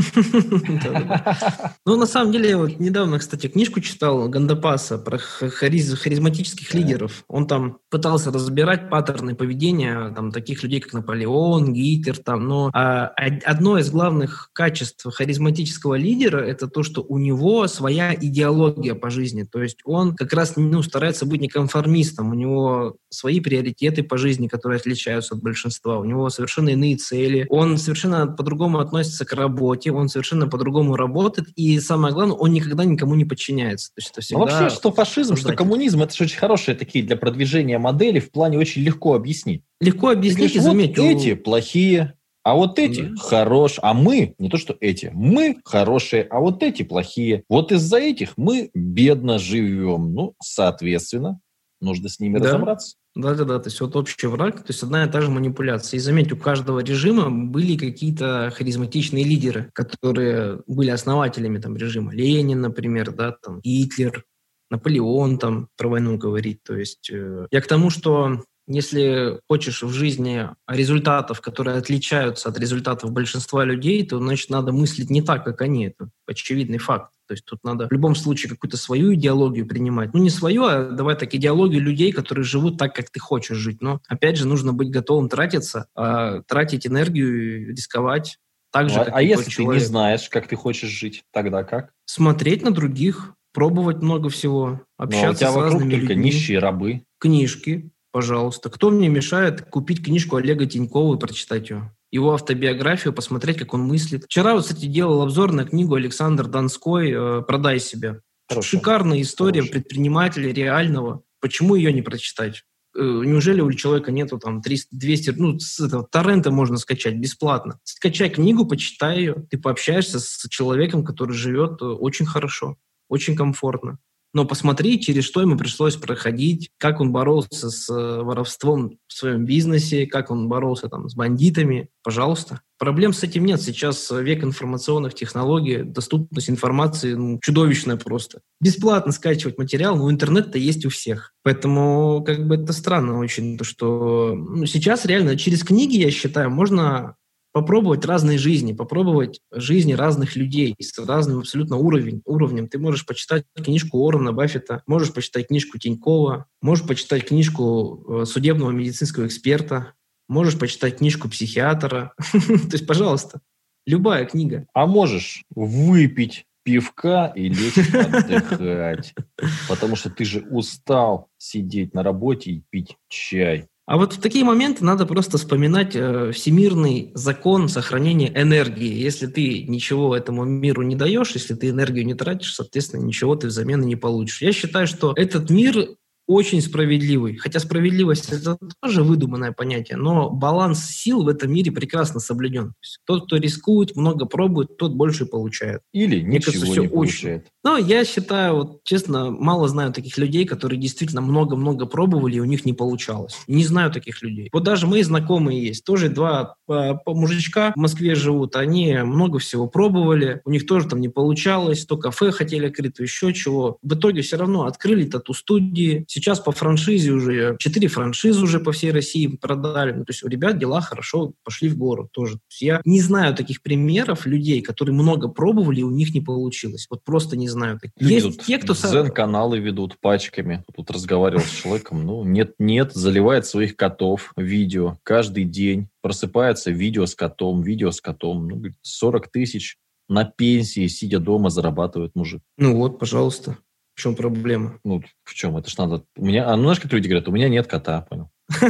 Ну, 1.85 1.97
на 1.97 2.05
самом 2.05 2.31
деле, 2.31 2.49
я 2.49 2.57
вот 2.57 2.79
недавно, 2.79 3.19
кстати, 3.19 3.47
книжку 3.47 3.79
читал 3.79 4.27
Гандапаса 4.29 4.97
про 4.97 5.17
харизматических 5.17 6.73
лидеров. 6.73 7.23
Он 7.27 7.47
там 7.47 7.77
пытался 7.89 8.31
разбирать 8.31 8.89
паттерны 8.89 9.35
поведения 9.35 10.13
там, 10.15 10.31
таких 10.31 10.63
людей, 10.63 10.79
как 10.79 10.93
Наполеон, 10.93 11.73
Гитлер. 11.73 12.17
Там. 12.17 12.47
Но 12.47 12.69
а, 12.73 13.13
од- 13.17 13.43
одно 13.43 13.77
из 13.77 13.89
главных 13.89 14.49
качеств 14.53 15.05
харизматического 15.11 15.95
лидера– 15.95 16.39
это 16.45 16.67
то, 16.67 16.83
что 16.83 17.01
у 17.01 17.17
него 17.17 17.67
своя 17.67 18.13
идеология 18.13 18.95
по 18.95 19.09
жизни. 19.09 19.43
То 19.43 19.61
есть 19.61 19.79
он 19.85 20.15
как 20.15 20.33
раз 20.33 20.53
ну, 20.55 20.81
старается 20.83 21.25
быть 21.25 21.41
не 21.41 21.47
конформистом. 21.47 22.29
У 22.29 22.33
него 22.33 22.74
свои 23.09 23.39
приоритеты 23.39 24.03
по 24.03 24.17
жизни, 24.17 24.47
которые 24.47 24.77
отличаются 24.77 25.35
от 25.35 25.41
большинства. 25.41 25.99
У 25.99 26.05
него 26.05 26.29
совершенно 26.29 26.69
иные 26.69 26.97
цели. 26.97 27.45
Он 27.49 27.77
совершенно 27.77 28.27
по-другому 28.27 28.79
относится 28.79 29.25
к 29.25 29.33
работе. 29.33 29.91
Он 29.91 30.09
совершенно 30.09 30.47
по-другому 30.47 30.95
работает. 30.95 31.47
И 31.55 31.79
самое 31.79 32.13
главное, 32.13 32.35
он 32.35 32.51
никогда 32.51 32.85
никому 32.85 33.15
не 33.15 33.25
подчиняется. 33.25 33.89
То 33.89 33.99
есть 33.99 34.11
это 34.11 34.21
всегда... 34.21 34.39
Ну, 34.39 34.45
вообще, 34.45 34.75
что 34.75 34.91
фашизм, 34.91 35.35
что 35.35 35.53
коммунизм, 35.53 36.01
это 36.01 36.15
же 36.15 36.23
очень 36.25 36.37
хорошие 36.37 36.75
такие 36.75 37.03
для 37.05 37.17
продвижения 37.17 37.77
модели 37.79 38.19
в 38.19 38.31
плане 38.31 38.57
очень 38.57 38.81
легко 38.83 39.13
объяснить. 39.15 39.63
Легко 39.81 40.09
объяснить 40.09 40.55
и 40.55 40.59
говоришь, 40.59 40.63
вот 40.63 40.97
заметить. 40.97 40.97
у- 40.99 41.03
эти 41.03 41.33
плохие, 41.35 42.13
а 42.43 42.53
вот 42.55 42.77
эти 42.77 43.01
Да. 43.01 43.15
хорошие, 43.17 43.79
а 43.81 43.93
мы, 43.95 44.35
не 44.37 44.49
то 44.49 44.57
что 44.57 44.75
эти, 44.79 45.09
мы 45.13 45.57
хорошие, 45.65 46.23
а 46.23 46.39
вот 46.39 46.61
эти 46.61 46.83
плохие. 46.83 47.43
Вот 47.49 47.71
из-за 47.71 47.97
этих 47.97 48.33
мы 48.37 48.69
бедно 48.75 49.39
живем. 49.39 50.13
Ну, 50.13 50.35
соответственно, 50.43 51.39
нужно 51.81 52.09
с 52.09 52.19
ними 52.19 52.39
Да. 52.39 52.45
разобраться. 52.45 52.95
Да-да-да, 53.15 53.59
то 53.59 53.69
есть 53.69 53.79
вот 53.79 53.95
общий 53.95 54.27
враг, 54.27 54.57
то 54.57 54.69
есть 54.69 54.83
одна 54.83 55.05
и 55.05 55.09
та 55.09 55.21
же 55.21 55.29
манипуляция. 55.31 55.97
И 55.97 56.01
заметь, 56.01 56.31
у 56.33 56.37
каждого 56.37 56.79
режима 56.79 57.29
были 57.29 57.77
какие-то 57.77 58.51
харизматичные 58.55 59.23
лидеры, 59.23 59.69
которые 59.73 60.61
были 60.67 60.89
основателями 60.89 61.59
там 61.59 61.77
режима. 61.77 62.13
Ленин, 62.13 62.61
например, 62.61 63.11
да, 63.11 63.31
там 63.31 63.61
Гитлер, 63.61 64.25
Наполеон 64.71 65.37
там 65.37 65.69
про 65.77 65.87
войну 65.89 66.17
говорит. 66.17 66.61
То 66.63 66.75
есть 66.75 67.09
э, 67.11 67.47
я 67.51 67.61
к 67.61 67.67
тому, 67.67 67.89
что 67.89 68.41
Если 68.67 69.39
хочешь 69.47 69.83
в 69.83 69.91
жизни 69.91 70.49
результатов, 70.67 71.39
которые 71.39 71.77
отличаются 71.77 72.49
от 72.49 72.57
результатов 72.57 73.11
большинства 73.11 73.63
людей, 73.63 74.03
то, 74.07 74.17
значит, 74.17 74.49
надо 74.49 74.71
мыслить 74.71 75.11
не 75.11 75.21
так, 75.21 75.45
как 75.45 75.61
они. 75.61 75.85
Это 75.89 76.09
очевидный 76.27 76.79
факт. 76.79 77.11
То 77.27 77.33
есть 77.33 77.45
тут 77.45 77.63
надо 77.63 77.87
в 77.87 77.91
любом 77.91 78.15
случае 78.15 78.49
какую-то 78.49 78.77
свою 78.77 79.13
идеологию 79.13 79.67
принимать. 79.67 80.13
Ну, 80.13 80.21
не 80.21 80.29
свою, 80.29 80.63
а 80.65 80.85
давай 80.85 81.15
так, 81.15 81.33
идеологию 81.33 81.81
людей, 81.81 82.11
которые 82.11 82.43
живут 82.43 82.77
так, 82.77 82.95
как 82.95 83.09
ты 83.09 83.19
хочешь 83.19 83.57
жить. 83.57 83.81
Но, 83.81 84.01
опять 84.07 84.37
же, 84.37 84.47
нужно 84.47 84.73
быть 84.73 84.89
готовым 84.89 85.29
тратиться, 85.29 85.87
а, 85.95 86.41
тратить 86.43 86.85
энергию, 86.85 87.69
рисковать. 87.69 88.37
Так 88.71 88.89
же, 88.89 88.99
а, 88.99 89.09
а 89.11 89.21
если 89.21 89.49
человек. 89.49 89.79
ты 89.79 89.83
не 89.83 89.87
знаешь, 89.87 90.29
как 90.29 90.47
ты 90.47 90.55
хочешь 90.55 90.89
жить, 90.89 91.23
тогда 91.31 91.63
как? 91.63 91.91
Смотреть 92.05 92.61
на 92.61 92.71
других, 92.71 93.33
пробовать 93.53 94.01
много 94.01 94.29
всего, 94.29 94.81
общаться 94.97 95.27
а 95.27 95.31
у 95.31 95.35
тебя 95.35 95.51
с 95.51 95.55
вокруг 95.55 95.81
только 95.83 95.95
людьми. 95.95 96.25
нищие 96.25 96.59
рабы. 96.59 97.03
Книжки, 97.19 97.89
пожалуйста. 98.11 98.69
Кто 98.69 98.91
мне 98.91 99.07
мешает 99.07 99.61
купить 99.61 100.03
книжку 100.03 100.35
Олега 100.35 100.65
Тинькова 100.65 101.15
и 101.15 101.19
прочитать 101.19 101.69
ее? 101.69 101.94
Его 102.15 102.33
автобиографию, 102.33 103.13
посмотреть, 103.13 103.57
как 103.57 103.73
он 103.73 103.81
мыслит. 103.81 104.23
Вчера, 104.23 104.53
вот, 104.53 104.63
кстати, 104.63 104.85
делал 104.85 105.21
обзор 105.21 105.51
на 105.51 105.65
книгу 105.65 105.95
Александр 105.95 106.47
Донской 106.47 107.11
э, 107.11 107.41
«Продай 107.41 107.77
себя». 107.77 108.21
Хорошо. 108.47 108.69
Шикарная 108.69 109.21
история 109.21 109.59
Хорошо. 109.59 109.73
предпринимателя 109.73 110.53
реального. 110.53 111.23
Почему 111.41 111.75
ее 111.75 111.91
не 111.91 112.01
прочитать? 112.01 112.63
Э, 112.95 113.01
неужели 113.01 113.59
у 113.59 113.69
человека 113.73 114.13
нету 114.13 114.39
там 114.39 114.61
300, 114.61 114.95
200, 114.95 115.29
ну, 115.31 115.59
с 115.59 115.81
этого 115.81 116.07
торрента 116.09 116.51
можно 116.51 116.77
скачать 116.77 117.15
бесплатно. 117.15 117.79
Скачай 117.83 118.29
книгу, 118.29 118.65
почитай 118.65 119.17
ее, 119.17 119.45
ты 119.49 119.57
пообщаешься 119.57 120.21
с 120.21 120.47
человеком, 120.49 121.03
который 121.03 121.35
живет 121.35 121.81
э, 121.81 121.85
очень 121.85 122.25
хорошо, 122.25 122.77
очень 123.09 123.35
комфортно. 123.35 123.99
Но 124.35 124.43
посмотри, 124.43 124.99
через 124.99 125.23
что 125.23 125.39
ему 125.39 125.55
пришлось 125.55 125.95
проходить, 125.95 126.69
как 126.77 126.99
он 126.99 127.13
боролся 127.13 127.69
с 127.69 127.89
э, 127.89 128.21
воровством 128.21 128.97
в 129.07 129.13
своем 129.13 129.45
бизнесе, 129.45 130.07
как 130.07 130.29
он 130.29 130.49
боролся 130.49 130.89
там 130.89 131.07
с 131.07 131.15
бандитами. 131.15 131.87
Пожалуйста. 132.03 132.59
Проблем 132.77 133.13
с 133.13 133.23
этим 133.23 133.45
нет. 133.45 133.61
Сейчас 133.61 134.11
век 134.11 134.43
информационных 134.43 135.13
технологий, 135.13 135.83
доступность 135.83 136.49
информации 136.49 137.13
ну, 137.13 137.39
чудовищная 137.41 137.95
просто. 137.95 138.41
Бесплатно 138.59 139.13
скачивать 139.13 139.57
материал, 139.57 139.95
но 139.95 140.11
интернет-то 140.11 140.57
есть 140.57 140.85
у 140.85 140.89
всех. 140.89 141.31
Поэтому 141.41 142.21
как 142.27 142.45
бы 142.45 142.55
это 142.55 142.73
странно 142.73 143.19
очень, 143.19 143.57
то, 143.57 143.63
что 143.63 144.35
ну, 144.35 144.65
сейчас 144.65 145.05
реально 145.05 145.37
через 145.37 145.63
книги, 145.63 145.95
я 145.95 146.11
считаю, 146.11 146.49
можно 146.49 147.15
попробовать 147.55 148.03
разные 148.03 148.37
жизни, 148.37 148.73
попробовать 148.73 149.39
жизни 149.49 149.93
разных 149.93 150.35
людей 150.35 150.75
с 150.77 150.99
разным 150.99 151.39
абсолютно 151.39 151.77
уровень, 151.77 152.21
уровнем. 152.25 152.67
Ты 152.67 152.79
можешь 152.79 153.05
почитать 153.05 153.45
книжку 153.55 153.97
Уоррена 153.97 154.33
Баффета, 154.33 154.83
можешь 154.87 155.13
почитать 155.13 155.47
книжку 155.47 155.77
Тинькова, 155.77 156.47
можешь 156.61 156.85
почитать 156.85 157.25
книжку 157.25 158.23
э, 158.23 158.25
судебного 158.25 158.71
медицинского 158.71 159.27
эксперта, 159.27 159.93
можешь 160.27 160.59
почитать 160.59 160.97
книжку 160.97 161.29
психиатра. 161.29 162.13
То 162.33 162.73
есть, 162.73 162.85
пожалуйста, 162.85 163.39
любая 163.87 164.25
книга. 164.25 164.67
А 164.73 164.85
можешь 164.85 165.45
выпить 165.55 166.47
пивка 166.63 167.31
и 167.37 167.47
лечь 167.47 167.77
отдыхать. 167.77 169.13
Потому 169.69 169.95
что 169.95 170.09
ты 170.09 170.25
же 170.25 170.41
устал 170.41 171.29
сидеть 171.37 171.93
на 171.93 172.03
работе 172.03 172.51
и 172.51 172.63
пить 172.69 172.97
чай. 173.07 173.69
А 173.85 173.97
вот 173.97 174.13
в 174.13 174.19
такие 174.19 174.43
моменты 174.43 174.83
надо 174.83 175.05
просто 175.05 175.37
вспоминать 175.37 175.95
э, 175.95 176.31
всемирный 176.31 177.11
закон 177.13 177.69
сохранения 177.69 178.31
энергии. 178.35 178.91
Если 178.91 179.27
ты 179.27 179.63
ничего 179.63 180.15
этому 180.15 180.43
миру 180.43 180.81
не 180.81 180.95
даешь, 180.95 181.31
если 181.31 181.53
ты 181.53 181.69
энергию 181.69 182.05
не 182.05 182.15
тратишь, 182.15 182.55
соответственно, 182.55 183.03
ничего 183.03 183.35
ты 183.35 183.47
взамен 183.47 183.81
не 183.81 183.95
получишь. 183.95 184.41
Я 184.41 184.53
считаю, 184.53 184.87
что 184.87 185.13
этот 185.15 185.51
мир 185.51 185.97
очень 186.27 186.61
справедливый. 186.61 187.37
Хотя 187.37 187.59
справедливость– 187.59 188.29
это 188.31 188.57
тоже 188.81 189.03
выдуманное 189.03 189.51
понятие, 189.51 189.97
но 189.97 190.29
баланс 190.29 190.85
сил 190.85 191.23
в 191.23 191.27
этом 191.27 191.51
мире 191.51 191.71
прекрасно 191.71 192.19
соблюден. 192.19 192.73
тот, 193.05 193.25
кто 193.25 193.37
рискует, 193.37 193.95
много 193.95 194.25
пробует, 194.25 194.77
тот 194.77 194.95
больше 194.95 195.25
получает. 195.25 195.81
Или 195.93 196.21
Мне 196.21 196.37
ничего 196.37 196.53
кажется, 196.53 196.81
не 196.81 196.87
получает. 196.87 197.41
Очень... 197.41 197.51
Но 197.65 197.79
я 197.79 198.05
считаю, 198.05 198.57
вот 198.57 198.83
честно, 198.83 199.31
мало 199.31 199.67
знаю 199.67 199.91
таких 199.91 200.19
людей, 200.19 200.45
которые 200.45 200.79
действительно 200.79 201.21
много-много 201.21 201.87
пробовали, 201.87 202.35
и 202.35 202.39
у 202.39 202.45
них 202.45 202.63
не 202.63 202.73
получалось. 202.73 203.41
Не 203.47 203.63
знаю 203.63 203.91
таких 203.91 204.21
людей. 204.21 204.49
Вот 204.53 204.63
даже 204.63 204.85
мои 204.85 205.01
знакомые 205.01 205.65
есть. 205.65 205.83
Тоже 205.83 206.09
два 206.09 206.57
по 206.67 207.01
мужичка 207.07 207.73
в 207.75 207.79
Москве 207.79 208.13
живут. 208.13 208.55
Они 208.55 208.95
много 209.03 209.39
всего 209.39 209.67
пробовали, 209.67 210.41
у 210.45 210.51
них 210.51 210.67
тоже 210.67 210.87
там 210.87 211.01
не 211.01 211.09
получалось. 211.09 211.87
То 211.87 211.97
кафе 211.97 212.29
хотели 212.31 212.67
открыть, 212.67 212.93
то 212.93 213.03
еще 213.03 213.33
чего. 213.33 213.79
В 213.81 213.95
итоге 213.95 214.21
все 214.21 214.37
равно 214.37 214.65
открыли 214.65 215.05
тату-студии, 215.05 216.05
Сейчас 216.07 216.39
по 216.39 216.51
франшизе 216.51 217.11
уже, 217.13 217.55
четыре 217.57 217.87
франшизы 217.87 218.43
уже 218.43 218.59
по 218.59 218.73
всей 218.73 218.91
России 218.91 219.25
продали. 219.25 219.91
Ну, 219.91 220.05
то 220.05 220.11
есть 220.11 220.23
у 220.23 220.27
ребят 220.27 220.59
дела 220.59 220.81
хорошо 220.81 221.33
пошли 221.43 221.69
в 221.69 221.77
гору 221.77 222.09
тоже. 222.11 222.37
я 222.59 222.79
не 222.85 223.01
знаю 223.01 223.33
таких 223.33 223.63
примеров 223.63 224.27
людей, 224.27 224.61
которые 224.61 224.93
много 224.93 225.29
пробовали, 225.29 225.79
и 225.79 225.83
у 225.83 225.89
них 225.89 226.13
не 226.13 226.21
получилось. 226.21 226.85
Вот 226.91 227.03
просто 227.03 227.35
не 227.35 227.47
знаю. 227.47 227.54
Люди 227.97 228.13
Есть 228.13 228.45
те, 228.45 228.57
кто... 228.57 228.73
Зен-каналы 228.73 229.59
ведут 229.59 229.97
пачками. 229.99 230.63
Тут 230.75 230.91
разговаривал 230.91 231.43
с 231.43 231.49
человеком. 231.49 232.05
Ну, 232.05 232.23
нет-нет, 232.23 232.93
заливает 232.93 233.45
своих 233.45 233.75
котов 233.75 234.33
видео 234.35 234.97
каждый 235.03 235.45
день. 235.45 235.89
Просыпается 236.01 236.71
видео 236.71 237.05
с 237.05 237.15
котом, 237.15 237.61
видео 237.61 237.91
с 237.91 238.01
котом. 238.01 238.47
Ну, 238.47 238.63
40 238.81 239.27
тысяч 239.29 239.77
на 240.07 240.25
пенсии, 240.25 240.87
сидя 240.87 241.19
дома, 241.19 241.49
зарабатывает 241.49 242.15
мужик. 242.15 242.41
Ну 242.57 242.75
вот, 242.75 242.99
пожалуйста. 242.99 243.57
В 243.95 244.01
чем 244.01 244.15
проблема? 244.15 244.79
Ну, 244.83 245.01
в 245.23 245.33
чем? 245.33 245.55
Это 245.57 245.69
ж 245.69 245.77
надо... 245.77 246.03
У 246.17 246.25
меня... 246.25 246.49
А 246.49 246.55
ну, 246.57 246.63
знаешь, 246.63 246.79
как 246.79 246.91
люди 246.91 247.07
говорят, 247.07 247.29
у 247.29 247.31
меня 247.31 247.47
нет 247.47 247.67
кота, 247.67 248.01
понял? 248.01 248.29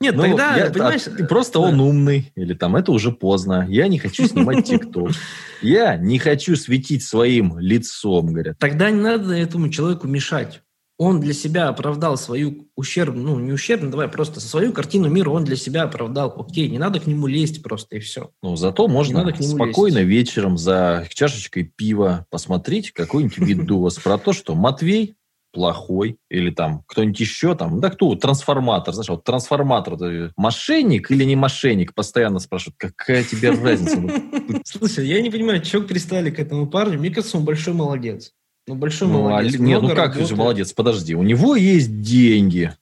Нет, 0.00 0.14
ну, 0.14 0.22
тогда, 0.22 0.70
понимаешь... 0.72 1.28
просто 1.28 1.58
он 1.58 1.80
умный, 1.80 2.32
или 2.36 2.54
там 2.54 2.76
это 2.76 2.92
уже 2.92 3.10
поздно. 3.10 3.66
Я 3.68 3.88
не 3.88 3.98
хочу 3.98 4.26
снимать 4.28 4.64
ТикТок. 4.68 5.10
Я 5.60 5.96
не 5.96 6.18
хочу 6.18 6.54
светить 6.54 7.02
своим 7.02 7.58
лицом, 7.58 8.28
говорят. 8.28 8.58
Тогда 8.58 8.90
не 8.90 9.00
надо 9.00 9.34
этому 9.34 9.70
человеку 9.70 10.06
мешать 10.06 10.62
он 10.98 11.20
для 11.20 11.34
себя 11.34 11.68
оправдал 11.68 12.16
свою 12.16 12.68
ущербную, 12.74 13.36
ну, 13.36 13.38
не 13.38 13.52
ущербную, 13.52 13.90
давай 13.90 14.08
просто 14.08 14.40
свою 14.40 14.72
картину 14.72 15.08
мира 15.10 15.30
он 15.30 15.44
для 15.44 15.56
себя 15.56 15.82
оправдал. 15.82 16.34
Окей, 16.36 16.68
не 16.70 16.78
надо 16.78 17.00
к 17.00 17.06
нему 17.06 17.26
лезть 17.26 17.62
просто 17.62 17.96
и 17.96 17.98
все. 18.00 18.30
Ну, 18.42 18.56
зато 18.56 18.88
можно 18.88 19.20
надо 19.20 19.32
к 19.32 19.40
нему 19.40 19.56
спокойно 19.56 19.98
лезть. 19.98 20.08
вечером 20.08 20.56
за 20.56 21.06
чашечкой 21.12 21.64
пива 21.64 22.26
посмотреть 22.30 22.92
какой-нибудь 22.92 23.38
видос 23.38 23.98
про 23.98 24.16
то, 24.16 24.32
что 24.32 24.54
Матвей 24.54 25.16
плохой, 25.56 26.18
или 26.28 26.50
там 26.50 26.84
кто-нибудь 26.86 27.18
еще 27.18 27.54
там, 27.54 27.80
да 27.80 27.88
кто, 27.88 28.14
трансформатор, 28.14 28.92
знаешь, 28.92 29.08
вот 29.08 29.24
трансформатор, 29.24 29.96
мошенник 30.36 31.10
или 31.10 31.24
не 31.24 31.34
мошенник, 31.34 31.94
постоянно 31.94 32.40
спрашивают, 32.40 32.76
какая 32.76 33.24
тебе 33.24 33.52
разница? 33.52 33.98
Слушай, 34.66 35.06
я 35.06 35.22
не 35.22 35.30
понимаю, 35.30 35.64
что 35.64 35.80
пристали 35.80 36.30
к 36.30 36.38
этому 36.38 36.66
парню, 36.66 36.98
мне 36.98 37.08
кажется, 37.08 37.38
он 37.38 37.46
большой 37.46 37.72
молодец. 37.72 38.34
Ну, 38.66 38.74
большой 38.74 39.08
ну, 39.08 39.22
молодец. 39.22 39.54
А, 39.54 39.58
нет, 39.58 39.80
ну 39.80 39.88
как 39.88 39.98
работает. 39.98 40.28
же 40.28 40.36
молодец? 40.36 40.72
Подожди, 40.74 41.14
у 41.14 41.22
него 41.22 41.56
есть 41.56 42.02
деньги. 42.02 42.72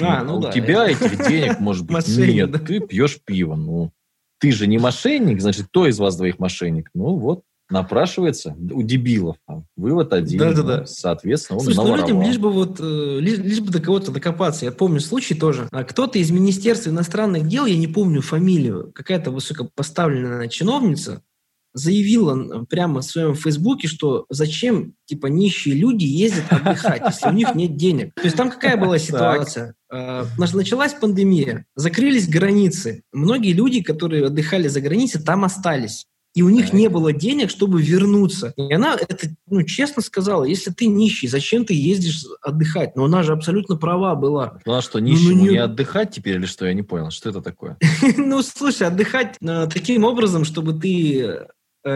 А, 0.00 0.22
ну, 0.22 0.34
ну 0.34 0.40
да. 0.42 0.50
У 0.50 0.52
тебя 0.52 0.88
этих 0.88 1.26
денег, 1.26 1.58
может 1.58 1.84
быть, 1.84 2.06
нет. 2.06 2.64
Ты 2.64 2.78
пьешь 2.78 3.18
пиво. 3.24 3.56
Ну, 3.56 3.90
ты 4.38 4.52
же 4.52 4.68
не 4.68 4.78
мошенник, 4.78 5.40
значит, 5.40 5.66
кто 5.66 5.88
из 5.88 5.98
вас 5.98 6.16
двоих 6.16 6.38
мошенник? 6.38 6.90
Ну, 6.94 7.16
вот, 7.16 7.42
напрашивается 7.70 8.56
у 8.72 8.82
дебилов. 8.82 9.36
Вывод 9.76 10.12
один. 10.12 10.38
Да, 10.38 10.52
да, 10.52 10.62
да. 10.62 10.86
Соответственно, 10.86 11.58
он 11.58 11.64
Слушай, 11.64 11.76
ну 11.76 11.96
людям 11.96 12.22
лишь 12.22 12.38
бы 12.38 12.50
вот 12.50 12.80
э, 12.80 13.18
лишь, 13.20 13.38
лишь 13.38 13.60
бы 13.60 13.70
до 13.70 13.80
кого-то 13.80 14.10
докопаться. 14.10 14.64
Я 14.64 14.72
помню 14.72 15.00
случай 15.00 15.34
тоже. 15.34 15.68
А 15.70 15.84
кто-то 15.84 16.18
из 16.18 16.30
Министерства 16.30 16.90
иностранных 16.90 17.46
дел, 17.46 17.66
я 17.66 17.76
не 17.76 17.86
помню 17.86 18.22
фамилию, 18.22 18.90
какая-то 18.94 19.30
высокопоставленная 19.30 20.48
чиновница, 20.48 21.22
заявила 21.74 22.64
прямо 22.64 23.00
в 23.00 23.04
своем 23.04 23.34
фейсбуке, 23.34 23.88
что 23.88 24.26
зачем, 24.30 24.94
типа, 25.04 25.26
нищие 25.26 25.74
люди 25.74 26.04
ездят 26.04 26.50
отдыхать, 26.50 27.02
если 27.06 27.28
у 27.28 27.32
них 27.32 27.54
нет 27.54 27.76
денег. 27.76 28.14
То 28.14 28.24
есть 28.24 28.36
там 28.36 28.50
какая 28.50 28.76
была 28.76 28.98
ситуация? 28.98 29.74
А, 29.90 30.26
началась 30.36 30.94
пандемия, 30.94 31.66
закрылись 31.76 32.28
границы. 32.28 33.02
Многие 33.12 33.52
люди, 33.52 33.82
которые 33.82 34.26
отдыхали 34.26 34.68
за 34.68 34.80
границей, 34.80 35.22
там 35.22 35.44
остались. 35.44 36.06
И 36.38 36.42
у 36.42 36.50
них 36.50 36.72
не 36.72 36.86
было 36.88 37.12
денег, 37.12 37.50
чтобы 37.50 37.82
вернуться. 37.82 38.54
И 38.56 38.72
она 38.72 38.94
это, 38.94 39.26
ну, 39.50 39.64
честно 39.64 40.02
сказала, 40.02 40.44
если 40.44 40.70
ты 40.70 40.86
нищий, 40.86 41.26
зачем 41.26 41.64
ты 41.64 41.74
ездишь 41.74 42.24
отдыхать? 42.40 42.94
Но 42.94 43.06
она 43.06 43.24
же 43.24 43.32
абсолютно 43.32 43.74
права 43.74 44.14
была. 44.14 44.60
Ну, 44.64 44.74
а 44.74 44.80
что, 44.80 45.00
нищему 45.00 45.34
ну, 45.34 45.42
не... 45.42 45.48
не 45.48 45.56
отдыхать 45.56 46.12
теперь 46.12 46.36
или 46.36 46.46
что? 46.46 46.64
Я 46.64 46.74
не 46.74 46.84
понял, 46.84 47.10
что 47.10 47.30
это 47.30 47.42
такое? 47.42 47.76
Ну, 48.16 48.40
слушай, 48.42 48.86
отдыхать 48.86 49.36
э, 49.40 49.68
таким 49.72 50.04
образом, 50.04 50.44
чтобы 50.44 50.74
ты 50.74 51.48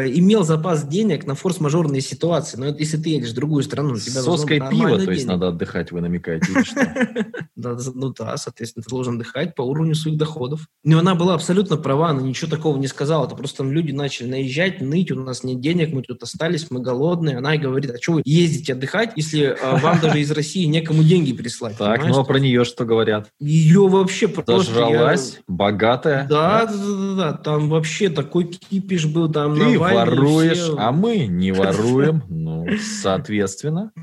имел 0.06 0.44
запас 0.44 0.86
денег 0.86 1.26
на 1.26 1.34
форс-мажорные 1.34 2.00
ситуации. 2.00 2.56
Но 2.58 2.66
это 2.66 2.78
если 2.78 2.96
ты 2.96 3.10
едешь 3.10 3.30
в 3.30 3.34
другую 3.34 3.62
страну, 3.62 3.94
у 3.94 3.98
тебя 3.98 4.20
С 4.20 4.24
должно 4.24 4.36
соской 4.36 4.60
быть 4.60 4.70
пива, 4.70 4.82
нормально 4.82 5.04
то 5.04 5.12
есть 5.12 5.26
надо 5.26 5.48
отдыхать, 5.48 5.92
вы 5.92 6.00
намекаете, 6.00 6.52
или 6.52 6.62
что? 6.62 7.26
Ну 7.94 8.12
да, 8.18 8.36
соответственно, 8.38 8.82
ты 8.82 8.90
должен 8.90 9.14
отдыхать 9.14 9.54
по 9.54 9.62
уровню 9.62 9.94
своих 9.94 10.16
доходов. 10.16 10.66
Но 10.82 10.98
она 10.98 11.14
была 11.14 11.34
абсолютно 11.34 11.76
права, 11.76 12.08
она 12.08 12.22
ничего 12.22 12.50
такого 12.50 12.76
не 12.76 12.88
сказала. 12.88 13.26
Это 13.26 13.36
просто 13.36 13.58
там 13.58 13.70
люди 13.70 13.92
начали 13.92 14.28
наезжать, 14.28 14.80
ныть, 14.80 15.12
у 15.12 15.20
нас 15.20 15.44
нет 15.44 15.60
денег, 15.60 15.92
мы 15.92 16.02
тут 16.02 16.22
остались, 16.22 16.70
мы 16.70 16.80
голодные. 16.80 17.38
Она 17.38 17.54
и 17.54 17.58
говорит, 17.58 17.92
а 17.92 17.98
что 18.00 18.14
вы 18.14 18.22
ездите 18.24 18.72
отдыхать, 18.72 19.12
если 19.16 19.56
э, 19.56 19.80
вам 19.80 20.00
даже 20.00 20.20
из 20.20 20.30
России 20.32 20.64
некому 20.64 21.04
деньги 21.04 21.32
прислать? 21.32 21.76
Так, 21.76 22.04
ну 22.04 22.18
а 22.18 22.24
про 22.24 22.38
нее 22.38 22.64
что 22.64 22.84
говорят? 22.84 23.28
Ее 23.38 23.86
вообще 23.86 24.28
просто... 24.28 24.58
Зажралась, 24.58 25.38
богатая. 25.46 26.26
Да, 26.28 26.66
да, 26.66 27.14
да, 27.16 27.32
там 27.32 27.68
вообще 27.68 28.08
такой 28.08 28.44
кипиш 28.44 29.06
был, 29.06 29.30
там 29.30 29.56
Ты 29.56 29.78
воруешь, 29.82 30.58
все. 30.58 30.76
а 30.78 30.92
мы 30.92 31.26
не 31.26 31.52
воруем. 31.52 32.22
Ну, 32.28 32.66
соответственно. 32.80 33.92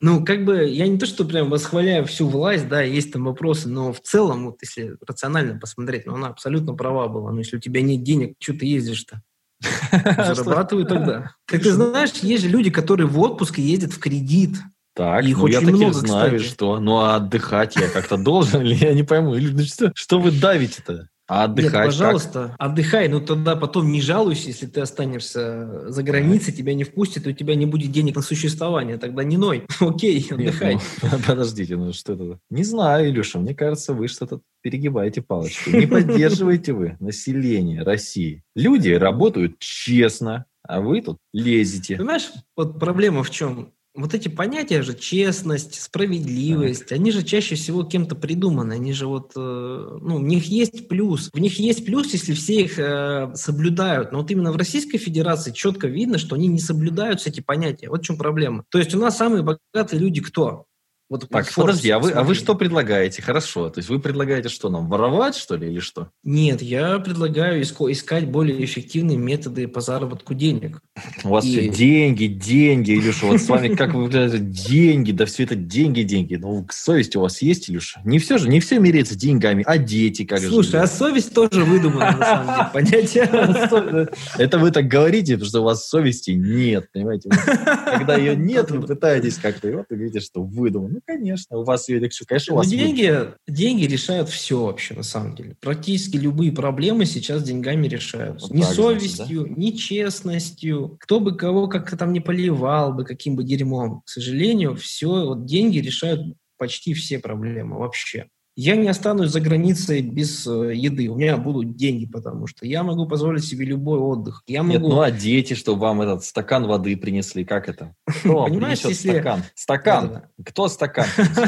Ну, 0.00 0.24
как 0.24 0.44
бы, 0.44 0.64
я 0.64 0.86
не 0.86 0.98
то, 0.98 1.06
что 1.06 1.24
прям 1.24 1.50
восхваляю 1.50 2.06
всю 2.06 2.26
власть, 2.26 2.68
да, 2.68 2.82
есть 2.82 3.12
там 3.12 3.24
вопросы, 3.24 3.68
но 3.68 3.92
в 3.92 4.00
целом, 4.00 4.46
вот 4.46 4.56
если 4.62 4.96
рационально 5.06 5.58
посмотреть, 5.58 6.06
ну, 6.06 6.14
она 6.14 6.28
абсолютно 6.28 6.74
права 6.74 7.08
была. 7.08 7.32
Ну, 7.32 7.38
если 7.38 7.56
у 7.56 7.60
тебя 7.60 7.82
нет 7.82 8.02
денег, 8.02 8.34
что 8.38 8.54
ты 8.54 8.66
ездишь-то? 8.66 9.22
Зарабатывай 9.92 10.86
тогда. 10.86 11.34
Как 11.46 11.62
ты 11.62 11.72
знаешь, 11.72 12.10
есть 12.22 12.44
же 12.44 12.48
люди, 12.48 12.70
которые 12.70 13.06
в 13.06 13.18
отпуск 13.20 13.58
ездят 13.58 13.92
в 13.92 13.98
кредит. 13.98 14.56
Так, 14.94 15.24
Их 15.24 15.38
ну 15.38 15.46
я 15.46 15.60
таких 15.60 15.76
много, 15.76 15.92
знаю, 15.92 16.36
кстати. 16.36 16.52
что. 16.52 16.80
Ну 16.80 16.98
а 16.98 17.16
отдыхать 17.16 17.76
я 17.76 17.88
как-то 17.88 18.16
должен 18.22 18.62
или 18.62 18.74
я 18.74 18.92
не 18.92 19.02
пойму. 19.02 19.34
Или, 19.34 19.52
ну, 19.52 19.62
что, 19.62 19.92
что 19.94 20.18
вы 20.18 20.30
давите-то? 20.30 21.08
А 21.30 21.42
Нет, 21.46 21.50
отдыхать 21.50 21.72
как? 21.72 21.84
пожалуйста, 21.84 22.56
отдыхай, 22.58 23.06
но 23.06 23.20
тогда 23.20 23.54
потом 23.54 23.92
не 23.92 24.00
жалуйся, 24.00 24.48
если 24.48 24.66
ты 24.66 24.80
останешься 24.80 25.88
за 25.88 26.02
границей, 26.02 26.52
тебя 26.52 26.74
не 26.74 26.82
впустят, 26.82 27.24
и 27.24 27.30
у 27.30 27.32
тебя 27.32 27.54
не 27.54 27.66
будет 27.66 27.92
денег 27.92 28.16
на 28.16 28.22
существование. 28.22 28.98
Тогда 28.98 29.22
не 29.22 29.36
ной. 29.36 29.64
Окей, 29.80 30.16
Нет, 30.16 30.32
отдыхай. 30.32 30.78
ну, 31.02 31.08
подождите, 31.28 31.76
ну 31.76 31.92
что 31.92 32.14
это? 32.14 32.40
Не 32.50 32.64
знаю, 32.64 33.10
Илюша, 33.10 33.38
мне 33.38 33.54
кажется, 33.54 33.94
вы 33.94 34.08
что-то 34.08 34.40
перегибаете 34.60 35.22
палочку. 35.22 35.70
Не 35.70 35.86
поддерживаете 35.86 36.72
вы 36.72 36.96
население 36.98 37.84
России. 37.84 38.42
Люди 38.56 38.90
работают 38.90 39.60
честно, 39.60 40.46
а 40.64 40.80
вы 40.80 41.00
тут 41.00 41.18
лезете. 41.32 41.96
Понимаешь, 41.96 42.30
вот 42.56 42.80
проблема 42.80 43.22
в 43.22 43.30
чем? 43.30 43.72
Вот 44.00 44.14
эти 44.14 44.28
понятия 44.28 44.82
же, 44.82 44.94
честность, 44.94 45.80
справедливость, 45.80 46.90
они 46.92 47.10
же 47.10 47.22
чаще 47.22 47.54
всего 47.54 47.84
кем-то 47.84 48.14
придуманы. 48.14 48.74
Они 48.74 48.92
же 48.92 49.06
вот, 49.06 49.32
э, 49.36 49.98
ну, 50.00 50.18
в 50.18 50.22
них 50.22 50.46
есть 50.46 50.88
плюс. 50.88 51.30
В 51.32 51.38
них 51.38 51.58
есть 51.58 51.84
плюс, 51.84 52.12
если 52.12 52.32
все 52.32 52.62
их 52.62 52.78
э, 52.78 53.32
соблюдают. 53.34 54.12
Но 54.12 54.20
вот 54.20 54.30
именно 54.30 54.52
в 54.52 54.56
Российской 54.56 54.98
Федерации 54.98 55.52
четко 55.52 55.86
видно, 55.86 56.18
что 56.18 56.36
они 56.36 56.48
не 56.48 56.60
соблюдаются, 56.60 57.28
эти 57.28 57.40
понятия. 57.40 57.88
Вот 57.90 58.00
в 58.00 58.04
чем 58.04 58.16
проблема. 58.16 58.64
То 58.70 58.78
есть 58.78 58.94
у 58.94 58.98
нас 58.98 59.16
самые 59.16 59.42
богатые 59.42 60.00
люди 60.00 60.20
кто? 60.20 60.66
Вот 61.10 61.28
Так, 61.28 61.48
Forbes 61.48 61.54
подожди, 61.56 61.90
а 61.90 61.98
вы, 61.98 62.12
а 62.12 62.22
вы 62.22 62.36
что 62.36 62.54
предлагаете? 62.54 63.20
Хорошо, 63.20 63.68
то 63.68 63.80
есть 63.80 63.88
вы 63.88 63.98
предлагаете 63.98 64.48
что 64.48 64.68
нам, 64.68 64.88
воровать, 64.88 65.34
что 65.34 65.56
ли, 65.56 65.66
или 65.66 65.80
что? 65.80 66.08
Нет, 66.22 66.62
я 66.62 67.00
предлагаю 67.00 67.60
иско- 67.60 67.90
искать 67.90 68.28
более 68.28 68.64
эффективные 68.64 69.18
методы 69.18 69.66
по 69.66 69.80
заработку 69.80 70.34
денег. 70.34 70.80
У 71.24 71.30
вас 71.30 71.44
И- 71.44 71.50
все 71.50 71.68
деньги, 71.68 72.26
деньги, 72.26 72.92
Илюша, 72.92 73.26
вот 73.26 73.40
с 73.40 73.48
вами 73.48 73.74
как 73.74 73.92
вы 73.92 74.04
выглядите, 74.04 74.38
деньги, 74.38 75.10
да 75.10 75.26
все 75.26 75.42
это 75.42 75.56
деньги, 75.56 76.02
деньги. 76.02 76.36
Ну, 76.36 76.64
совесть 76.70 77.16
у 77.16 77.22
вас 77.22 77.42
есть, 77.42 77.68
Илюша? 77.68 78.00
Не 78.04 78.20
все 78.20 78.38
же, 78.38 78.48
не 78.48 78.60
все 78.60 78.78
меряется 78.78 79.16
деньгами, 79.18 79.64
а 79.66 79.78
дети 79.78 80.24
как 80.24 80.38
же. 80.40 80.48
Слушай, 80.48 80.80
а 80.80 80.86
совесть 80.86 81.34
тоже 81.34 81.64
выдумана, 81.64 82.16
на 82.16 82.24
самом 82.24 82.46
деле, 82.54 82.68
понятие. 82.72 84.10
Это 84.38 84.58
вы 84.60 84.70
так 84.70 84.86
говорите, 84.86 85.32
потому 85.32 85.48
что 85.48 85.60
у 85.62 85.64
вас 85.64 85.88
совести 85.88 86.30
нет, 86.30 86.88
понимаете? 86.92 87.30
Когда 87.30 88.16
ее 88.16 88.36
нет, 88.36 88.70
вы 88.70 88.80
пытаетесь 88.80 89.38
как-то, 89.38 89.68
и 89.68 89.74
вот 89.74 89.86
вы 89.90 89.96
видите, 89.96 90.20
что 90.20 90.44
выдумано. 90.44 90.99
Ну, 91.06 91.14
конечно, 91.14 91.58
у 91.58 91.64
вас 91.64 91.88
ее, 91.88 92.00
конечно, 92.26 92.54
у 92.54 92.56
Ну, 92.56 92.62
вас... 92.62 92.68
деньги, 92.68 93.14
деньги 93.48 93.84
решают 93.84 94.28
все 94.28 94.64
вообще, 94.64 94.94
на 94.94 95.02
самом 95.02 95.34
деле. 95.34 95.56
Практически 95.60 96.16
любые 96.16 96.52
проблемы 96.52 97.06
сейчас 97.06 97.42
деньгами 97.42 97.86
решаются. 97.88 98.46
Вот 98.46 98.54
ни 98.54 98.62
так, 98.62 98.74
значит, 98.74 99.10
совестью, 99.10 99.46
ни 99.56 99.70
честностью. 99.70 100.96
Кто 101.00 101.20
бы 101.20 101.36
кого 101.36 101.68
как-то 101.68 101.96
там 101.96 102.12
не 102.12 102.20
поливал 102.20 102.92
бы, 102.92 103.04
каким 103.04 103.36
бы 103.36 103.44
дерьмом. 103.44 104.02
К 104.02 104.08
сожалению, 104.08 104.76
все, 104.76 105.26
вот 105.26 105.46
деньги 105.46 105.78
решают 105.78 106.36
почти 106.58 106.92
все 106.94 107.18
проблемы 107.18 107.78
вообще. 107.78 108.28
Я 108.62 108.76
не 108.76 108.88
останусь 108.88 109.30
за 109.30 109.40
границей 109.40 110.02
без 110.02 110.46
э, 110.46 110.74
еды. 110.74 111.08
У 111.08 111.16
меня 111.16 111.38
будут 111.38 111.76
деньги, 111.76 112.04
потому 112.04 112.46
что 112.46 112.66
я 112.66 112.82
могу 112.82 113.06
позволить 113.06 113.42
себе 113.42 113.64
любой 113.64 113.98
отдых. 113.98 114.42
Я 114.46 114.60
Нет, 114.60 114.82
могу... 114.82 114.96
ну 114.96 115.00
а 115.00 115.10
дети, 115.10 115.54
чтобы 115.54 115.80
вам 115.80 116.02
этот 116.02 116.24
стакан 116.26 116.66
воды 116.66 116.94
принесли, 116.98 117.46
как 117.46 117.70
это? 117.70 117.94
Кто 118.04 118.44
Понимаешь, 118.48 118.80
если- 118.80 119.12
стакан? 119.12 119.44
Стакан. 119.54 120.08
Да-да-да. 120.08 120.44
Кто 120.44 120.68
стакан? 120.68 121.06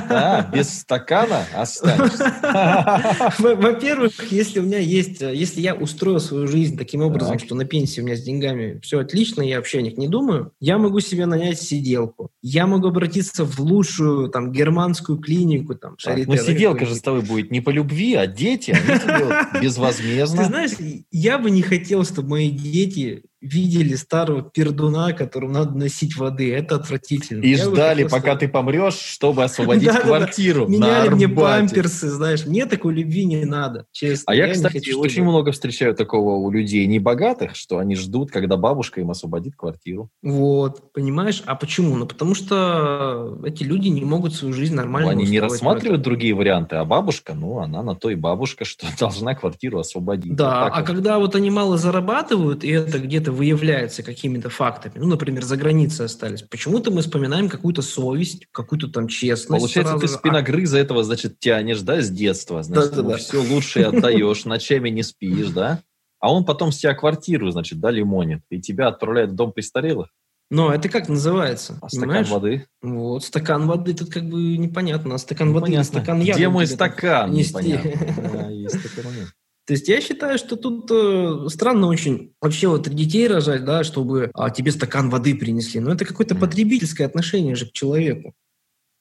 А, 0.09 0.51
без 0.55 0.73
стакана 0.81 1.45
останешься. 1.55 2.33
Во- 3.39 3.57
Во-первых, 3.57 4.33
если 4.33 4.61
у 4.61 4.63
меня 4.63 4.79
есть, 4.79 5.21
э, 5.21 5.35
если 5.35 5.61
я 5.61 5.75
устроил 5.75 6.19
свою 6.19 6.47
жизнь 6.47 6.79
таким 6.79 7.03
образом, 7.03 7.39
что 7.39 7.55
на 7.55 7.67
пенсии 7.67 8.01
у 8.01 8.05
меня 8.07 8.17
с 8.17 8.23
деньгами 8.23 8.81
все 8.83 9.01
отлично, 9.01 9.43
я 9.43 9.57
вообще 9.57 9.81
о 9.81 9.83
них 9.83 9.99
не 9.99 10.09
думаю, 10.09 10.53
я 10.61 10.79
могу 10.79 11.01
себе 11.01 11.27
нанять 11.27 11.61
сиделку. 11.61 12.31
Я 12.41 12.67
могу 12.67 12.89
обратиться 12.89 13.45
в 13.45 13.61
лучшую 13.61 14.31
там 14.31 14.51
германскую 14.51 15.19
клинику, 15.19 15.75
там, 15.75 15.97
Ну, 16.07 16.25
да, 16.25 16.37
сиделка 16.39 16.87
же. 16.87 17.02
С 17.03 17.05
тобой 17.05 17.23
будет 17.23 17.51
не 17.51 17.61
по 17.61 17.71
любви, 17.71 18.15
а 18.15 18.29
дети, 18.29 18.71
они 18.71 19.01
тебе 19.01 19.25
вот 19.25 19.35
Ты 19.53 19.61
безвозмездно. 19.61 20.45
знаешь, 20.45 20.71
я 21.11 21.39
бы 21.39 21.51
не 21.51 21.61
хотел, 21.63 22.05
чтобы 22.05 22.29
мои 22.29 22.49
дети 22.49 23.25
видели 23.43 23.95
старого 23.95 24.43
пердуна, 24.43 25.13
которому 25.13 25.53
надо 25.53 25.77
носить 25.77 26.17
воды. 26.17 26.55
Это 26.55 26.77
отвратительно. 26.77 27.43
И 27.43 27.51
Я 27.51 27.65
ждали, 27.65 28.05
хотел, 28.05 28.19
пока 28.19 28.37
ты 28.37 28.49
помрешь, 28.49 28.95
чтобы 28.95 29.45
освободить 29.45 29.91
квартиру. 29.91 30.69
Меняли 30.69 31.09
мне 31.11 31.29
памперсы, 31.29 32.09
знаешь. 32.09 32.47
Мне 32.47 32.67
такой 32.67 32.95
любви 32.95 33.25
не 33.25 33.45
надо, 33.45 33.87
честно. 33.93 34.25
А 34.33 34.35
я, 34.35 34.53
кстати, 34.53 34.93
очень 34.93 35.23
много 35.23 35.53
встречаю 35.53 35.95
такого 35.95 36.37
у 36.37 36.51
людей 36.51 36.87
небогатых, 36.87 37.57
что 37.57 37.79
они 37.79 37.97
ждут, 37.97 38.31
когда 38.31 38.57
бабушка 38.57 39.01
им 39.01 39.11
освободит 39.11 39.57
квартиру. 39.57 40.09
Вот, 40.23 40.93
понимаешь? 40.93 41.43
А 41.47 41.55
почему? 41.55 41.97
Ну, 41.97 42.07
потому 42.07 42.35
что 42.35 43.39
эти 43.45 43.65
люди 43.65 43.89
не 43.89 44.05
могут 44.05 44.35
свою 44.35 44.55
жизнь 44.55 44.75
нормально 44.75 45.11
они 45.11 45.25
не 45.27 45.41
рассматривают 45.41 46.03
другие 46.03 46.35
варианты, 46.35 46.77
а 46.77 46.85
бабушка, 46.85 47.35
ну, 47.35 47.59
она 47.59 47.83
на 47.83 47.95
то 47.95 48.11
и 48.11 48.15
бабушка, 48.15 48.65
что 48.65 48.87
должна 48.99 49.35
квартиру 49.35 49.79
освободить. 49.79 50.35
Да, 50.37 50.67
а 50.67 50.83
когда 50.83 51.19
вот 51.19 51.35
они 51.35 51.51
мало 51.51 51.77
зарабатывают, 51.77 52.65
и 52.65 52.71
это 52.71 52.99
где-то 52.99 53.32
выявляется 53.33 54.03
какими-то 54.03 54.51
фактами, 54.51 54.93
ну, 54.97 55.07
например, 55.07 55.43
за 55.45 55.57
границей 55.57 56.07
остались, 56.07 56.43
почему-то 56.43 56.91
мы 56.91 57.01
вспоминаем 57.03 57.49
какую-то 57.49 57.83
совесть, 57.83 58.47
какую-то 58.53 58.89
там 58.89 59.09
честность. 59.09 59.61
Получается, 59.61 59.95
ты 59.95 60.07
сразу. 60.07 60.15
А 60.17 60.19
спиногрыза 60.19 60.79
этого, 60.79 61.03
значит, 61.05 61.39
тянешь, 61.41 61.81
да, 61.81 62.01
с 62.01 62.11
детства. 62.11 62.63
Значит, 62.63 62.95
Да-да-да. 62.95 63.17
все 63.17 63.43
лучше 63.43 63.81
отдаешь, 63.83 64.45
ночами 64.45 64.89
не 64.91 65.03
спишь, 65.03 65.49
да? 65.49 65.81
А 66.21 66.33
он 66.33 66.45
потом 66.45 66.71
с 66.71 66.79
тебя 66.79 66.95
квартиру, 66.95 67.51
значит, 67.51 67.81
да, 67.81 67.91
лимонит, 67.91 68.43
и 68.51 68.61
тебя 68.61 68.89
отправляет 68.89 69.31
в 69.31 69.35
дом 69.35 69.53
престарелых. 69.53 70.09
Но 70.51 70.73
это 70.73 70.89
как 70.91 71.09
называется? 71.09 71.79
А 71.81 71.89
стакан 71.89 72.01
понимаешь? 72.09 72.29
воды? 72.29 72.67
Вот, 72.83 73.25
стакан 73.25 73.67
воды, 73.67 73.95
тут 73.95 74.13
как 74.13 74.29
бы 74.29 74.59
непонятно. 74.59 75.15
А 75.15 75.19
стакан 75.19 75.53
воды 75.53 75.71
Непонятно. 75.71 75.85
стакан 76.01 76.21
яда 76.21 76.39
Где 76.39 76.49
мой 76.51 76.67
стакан? 76.67 77.31
нести? 77.33 77.55
Непонятно. 77.55 78.31
Да, 78.35 78.51
есть 78.51 78.83
такой 78.83 79.05
момент. 79.11 79.31
То 79.67 79.75
есть 79.75 79.89
я 79.89 80.01
считаю, 80.01 80.39
что 80.39 80.57
тут 80.57 80.91
э, 80.91 81.49
странно 81.49 81.87
очень 81.87 82.33
вообще 82.41 82.67
вот 82.67 82.89
детей 82.89 83.29
рожать, 83.29 83.65
да, 83.65 83.85
чтобы 83.85 84.31
а, 84.35 84.51
тебе 84.51 84.73
стакан 84.73 85.09
воды 85.09 85.37
принесли. 85.37 85.79
Но 85.81 85.93
это 85.93 86.05
какое-то 86.05 86.35
потребительское 86.35 87.07
отношение 87.07 87.55
же 87.55 87.67
к 87.67 87.73
человеку. 87.73 88.35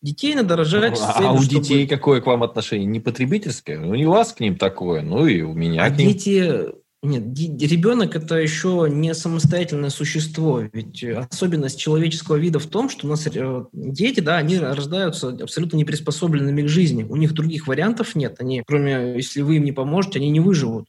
Детей 0.04 0.36
надо 0.36 0.56
рожать 0.56 1.00
А 1.02 1.14
целью, 1.14 1.34
у 1.34 1.42
чтобы- 1.42 1.64
детей 1.64 1.88
какое 1.88 2.22
к 2.22 2.28
вам 2.28 2.44
отношение? 2.44 2.86
Не 2.86 3.00
потребительское? 3.00 3.80
Ну, 3.80 3.94
и 3.96 4.06
у 4.06 4.12
вас 4.12 4.34
к 4.34 4.40
ним 4.40 4.56
такое, 4.56 5.02
ну 5.02 5.26
и 5.26 5.42
у 5.42 5.54
меня 5.54 5.84
А 5.86 5.90
к 5.90 5.98
ним. 5.98 6.10
дети... 6.10 6.66
Нет, 7.04 7.24
ребенок 7.36 8.16
это 8.16 8.36
еще 8.36 8.88
не 8.88 9.16
самостоятельное 9.16 9.90
существо. 9.90 10.62
Ведь 10.72 11.04
э, 11.04 11.28
особенность 11.32 11.80
человеческого 11.80 12.36
вида 12.36 12.60
в 12.60 12.68
том, 12.68 12.90
что 12.90 13.08
у 13.08 13.10
нас 13.10 13.26
э, 13.26 13.66
дети, 13.74 14.20
да, 14.20 14.38
они 14.38 14.60
рождаются 14.60 15.30
абсолютно 15.30 15.78
не 15.78 15.86
приспособленными 15.86 16.62
к 16.62 16.68
жизни. 16.68 17.04
У 17.04 17.16
них 17.16 17.34
других 17.34 17.66
вариантов 17.66 18.16
нет. 18.16 18.36
Они, 18.40 18.62
кроме, 18.68 19.16
если 19.16 19.42
вы 19.42 19.56
им 19.56 19.64
не 19.64 19.72
поможете, 19.72 20.20
они 20.20 20.30
не 20.30 20.40
выживут. 20.40 20.86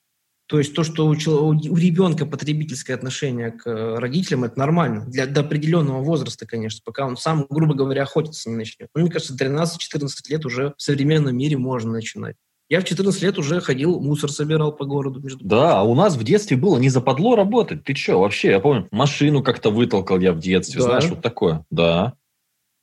То 0.52 0.58
есть 0.58 0.74
то, 0.74 0.84
что 0.84 1.06
у, 1.06 1.12
у 1.12 1.76
ребенка 1.76 2.26
потребительское 2.26 2.94
отношение 2.94 3.52
к 3.52 3.66
э, 3.66 3.94
родителям, 3.98 4.44
это 4.44 4.58
нормально. 4.58 5.06
Для, 5.06 5.26
до 5.26 5.40
определенного 5.40 6.02
возраста, 6.02 6.46
конечно, 6.46 6.82
пока 6.84 7.06
он 7.06 7.16
сам, 7.16 7.46
грубо 7.48 7.72
говоря, 7.72 8.02
охотиться 8.02 8.50
не 8.50 8.56
начнет. 8.56 8.90
Но 8.94 9.00
мне 9.00 9.10
кажется, 9.10 9.34
13-14 9.34 10.08
лет 10.28 10.44
уже 10.44 10.74
в 10.76 10.82
современном 10.82 11.38
мире 11.38 11.56
можно 11.56 11.92
начинать. 11.92 12.36
Я 12.68 12.80
в 12.80 12.84
14 12.84 13.22
лет 13.22 13.38
уже 13.38 13.60
ходил, 13.60 14.00
мусор 14.00 14.30
собирал 14.30 14.72
по 14.72 14.84
городу. 14.86 15.20
Между 15.20 15.44
Да, 15.44 15.80
а 15.80 15.82
у 15.82 15.94
нас 15.94 16.16
в 16.16 16.24
детстве 16.24 16.56
было 16.56 16.78
не 16.78 16.88
западло 16.88 17.36
работать. 17.36 17.84
Ты 17.84 17.94
что, 17.94 18.18
вообще, 18.20 18.50
я 18.50 18.60
помню, 18.60 18.88
машину 18.90 19.42
как-то 19.42 19.70
вытолкал 19.70 20.18
я 20.20 20.32
в 20.32 20.38
детстве, 20.38 20.80
Да? 20.80 20.86
знаешь, 20.86 21.08
вот 21.10 21.20
такое. 21.20 21.64
Да. 21.70 22.14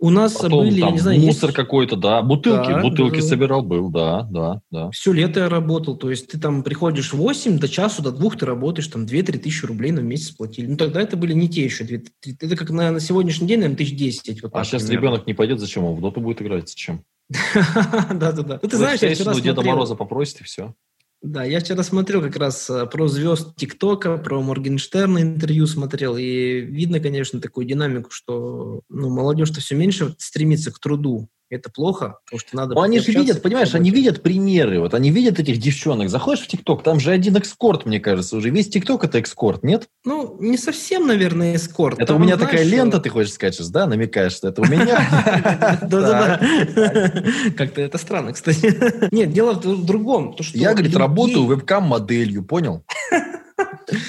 У 0.02 0.12
нас 0.12 0.34
Потом 0.34 0.60
были, 0.60 0.76
я 0.80 0.86
там 0.86 0.94
не 0.94 1.00
знаю, 1.00 1.20
мусор 1.20 1.50
есть- 1.50 1.56
какой-то, 1.58 1.98
да. 1.98 2.22
Бутылки, 2.22 2.70
Да, 2.70 2.82
бутылки 2.82 3.18
да, 3.20 3.22
собирал, 3.22 3.64
был, 3.64 3.90
да, 3.90 4.22
да, 4.32 4.62
да. 4.72 4.92
Все 4.92 5.12
лето 5.12 5.42
я 5.42 5.50
работал, 5.50 5.98
то 5.98 6.10
есть 6.10 6.28
ты 6.30 6.40
там 6.40 6.64
приходишь 6.64 7.12
в 7.12 7.18
8, 7.18 7.60
до 7.60 7.68
часу, 7.68 8.02
до 8.02 8.12
двух 8.14 8.38
ты 8.38 8.46
работаешь, 8.46 8.88
там 8.88 9.06
2-3 9.06 9.40
тысячи 9.40 9.66
рублей 9.66 9.92
на 9.92 10.00
месяц 10.00 10.30
платили. 10.32 10.68
Ну 10.68 10.78
тогда 10.78 11.02
это 11.02 11.18
были 11.18 11.34
не 11.34 11.50
те 11.50 11.66
еще. 11.66 11.84
2 11.84 11.98
Это 12.40 12.56
как 12.56 12.70
на, 12.70 12.92
на 12.92 13.00
сегодняшний 13.02 13.48
день, 13.48 13.58
наверное, 13.60 13.78
тысяч 13.78 13.98
10. 13.98 14.42
Вот 14.44 14.52
А 14.54 14.60
так 14.60 14.66
сейчас 14.68 14.84
примерно. 14.84 15.02
ребенок 15.08 15.28
не 15.28 15.34
пойдет, 15.34 15.60
зачем 15.60 15.84
он 15.84 15.96
в 15.96 16.02
доту 16.02 16.22
будет 16.22 16.42
играть? 16.42 16.70
Зачем? 16.70 17.04
Да-да-да. 18.14 18.60
Ну 18.62 18.70
ты 18.70 18.78
знаешь, 18.78 19.02
я 19.02 19.14
вчера 19.14 19.34
Деда 19.36 19.62
Мороза 19.62 19.96
попросит, 19.96 20.42
и 20.42 20.44
все. 20.44 20.74
Да, 21.22 21.44
я 21.44 21.60
вчера 21.60 21.84
смотрел 21.84 22.22
как 22.22 22.38
раз 22.38 22.70
э, 22.70 22.86
про 22.86 23.10
звезд 23.10 23.54
ТикТока, 23.58 24.18
про 24.18 24.42
Моргенштерна 24.42 25.22
интервью 25.22 25.68
смотрел, 25.68 26.16
и 26.16 26.62
видно, 26.62 27.02
конечно, 27.02 27.42
такую 27.42 27.68
динамику, 27.68 28.10
что 28.10 28.84
ну, 28.88 29.10
молодежь-то 29.10 29.60
все 29.60 29.76
меньше 29.76 30.16
стремится 30.18 30.72
к 30.72 30.80
труду. 30.80 31.30
Это 31.50 31.72
плохо, 31.72 32.20
потому 32.26 32.40
что 32.40 32.56
надо... 32.56 32.76
Ну, 32.76 32.82
они 32.82 33.00
же 33.00 33.12
видят, 33.12 33.42
понимаешь, 33.42 33.74
они 33.74 33.90
видят 33.90 34.22
примеры, 34.22 34.80
вот 34.80 34.94
они 34.94 35.10
видят 35.10 35.40
этих 35.40 35.58
девчонок. 35.58 36.10
Заходишь 36.10 36.44
в 36.44 36.48
ТикТок, 36.48 36.84
там 36.84 37.00
же 37.00 37.12
один 37.12 37.36
экскорт, 37.38 37.88
мне 37.88 38.00
кажется, 38.00 38.38
уже. 38.38 38.52
Весь 38.52 38.70
ТикТок 38.70 39.04
это 39.04 39.18
экскорт, 39.18 39.64
нет? 39.64 39.90
Ну, 40.06 40.38
не 40.40 40.58
совсем, 40.58 41.08
наверное, 41.08 41.56
эскорт. 41.56 41.98
Это 41.98 42.08
Там, 42.14 42.18
у 42.18 42.20
меня 42.20 42.36
знаешь, 42.36 42.52
такая 42.52 42.66
лента, 42.66 42.98
э, 42.98 43.00
ты 43.02 43.10
хочешь 43.10 43.34
сказать, 43.34 43.56
сейчас, 43.56 43.70
да, 43.70 43.88
намекаешь, 43.88 44.34
что 44.34 44.50
это 44.50 44.62
у 44.62 44.66
меня? 44.66 45.80
Да-да-да. 45.82 46.40
Как-то 47.58 47.82
это 47.82 47.98
странно, 47.98 48.34
кстати. 48.34 49.12
Нет, 49.12 49.34
дело 49.34 49.54
в 49.54 49.86
другом. 49.86 50.36
что 50.40 50.56
Я, 50.56 50.74
говорит, 50.74 50.96
работаю 50.96 51.46
вебкам-моделью, 51.46 52.44
понял? 52.44 52.84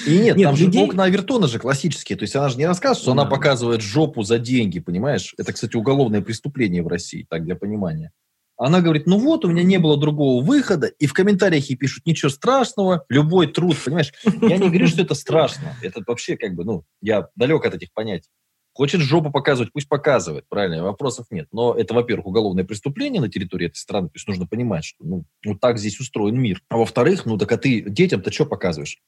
И 0.07 0.19
нет, 0.19 0.37
Нет, 0.37 0.47
там 0.47 0.57
же 0.57 0.67
людей- 0.67 0.85
окна 0.85 1.05
Авертона 1.05 1.47
же 1.49 1.59
классические. 1.59 2.17
То 2.19 2.23
есть 2.25 2.37
она 2.37 2.49
же 2.49 2.59
не 2.59 2.67
рассказывает, 2.67 3.03
что 3.03 3.13
она 3.13 3.25
Да. 3.25 3.31
показывает 3.31 3.81
жопу 3.81 4.23
за 4.23 4.39
деньги, 4.39 4.79
понимаешь? 4.81 5.35
Это, 5.39 5.53
кстати, 5.53 5.77
уголовное 5.77 6.21
преступление 6.21 6.83
в 6.83 6.89
России, 6.89 7.27
так 7.29 7.45
для 7.45 7.57
понимания. 7.57 8.13
Она 8.57 8.83
говорит, 8.83 9.07
ну 9.07 9.19
вот, 9.19 9.47
у 9.47 9.49
меня 9.49 9.63
не 9.63 9.79
было 9.79 9.97
другого 9.97 10.45
выхода, 10.45 10.87
и 10.89 11.07
в 11.07 11.15
комментариях 11.15 11.71
ей 11.71 11.77
пишут, 11.77 12.05
ничего 12.05 12.29
страшного, 12.29 13.05
любой 13.09 13.47
труд, 13.47 13.75
понимаешь? 13.83 14.13
Я 14.25 14.59
не 14.59 14.69
говорю, 14.69 14.87
что 14.87 15.01
это 15.01 15.15
страшно. 15.15 15.75
Это 15.81 16.03
вообще 16.07 16.37
как 16.37 16.55
бы, 16.55 16.65
ну, 16.65 16.85
я 17.01 17.29
далек 17.37 17.65
от 17.65 17.75
этих 17.75 17.89
понятий. 17.95 18.29
Хочет 18.75 19.01
жопу 19.01 19.31
показывать, 19.33 19.73
пусть 19.73 19.89
показывает, 19.89 20.45
правильно, 20.49 20.85
вопросов 20.85 21.27
нет. 21.31 21.49
Но 21.53 21.75
это, 21.75 21.93
во-первых, 21.95 22.27
уголовное 22.27 22.65
преступление 22.65 23.21
на 23.21 23.29
территории 23.29 23.67
этой 23.67 23.77
страны, 23.79 24.09
то 24.09 24.15
есть 24.17 24.29
нужно 24.29 24.47
понимать, 24.47 24.85
что 24.85 25.05
ну, 25.05 25.25
вот 25.45 25.59
так 25.59 25.79
здесь 25.79 25.99
устроен 25.99 26.39
мир. 26.39 26.63
А 26.69 26.77
во-вторых, 26.77 27.25
ну 27.27 27.37
так 27.39 27.51
а 27.51 27.57
ты 27.57 27.81
детям-то 27.81 28.31
что 28.31 28.45
показываешь? 28.47 28.99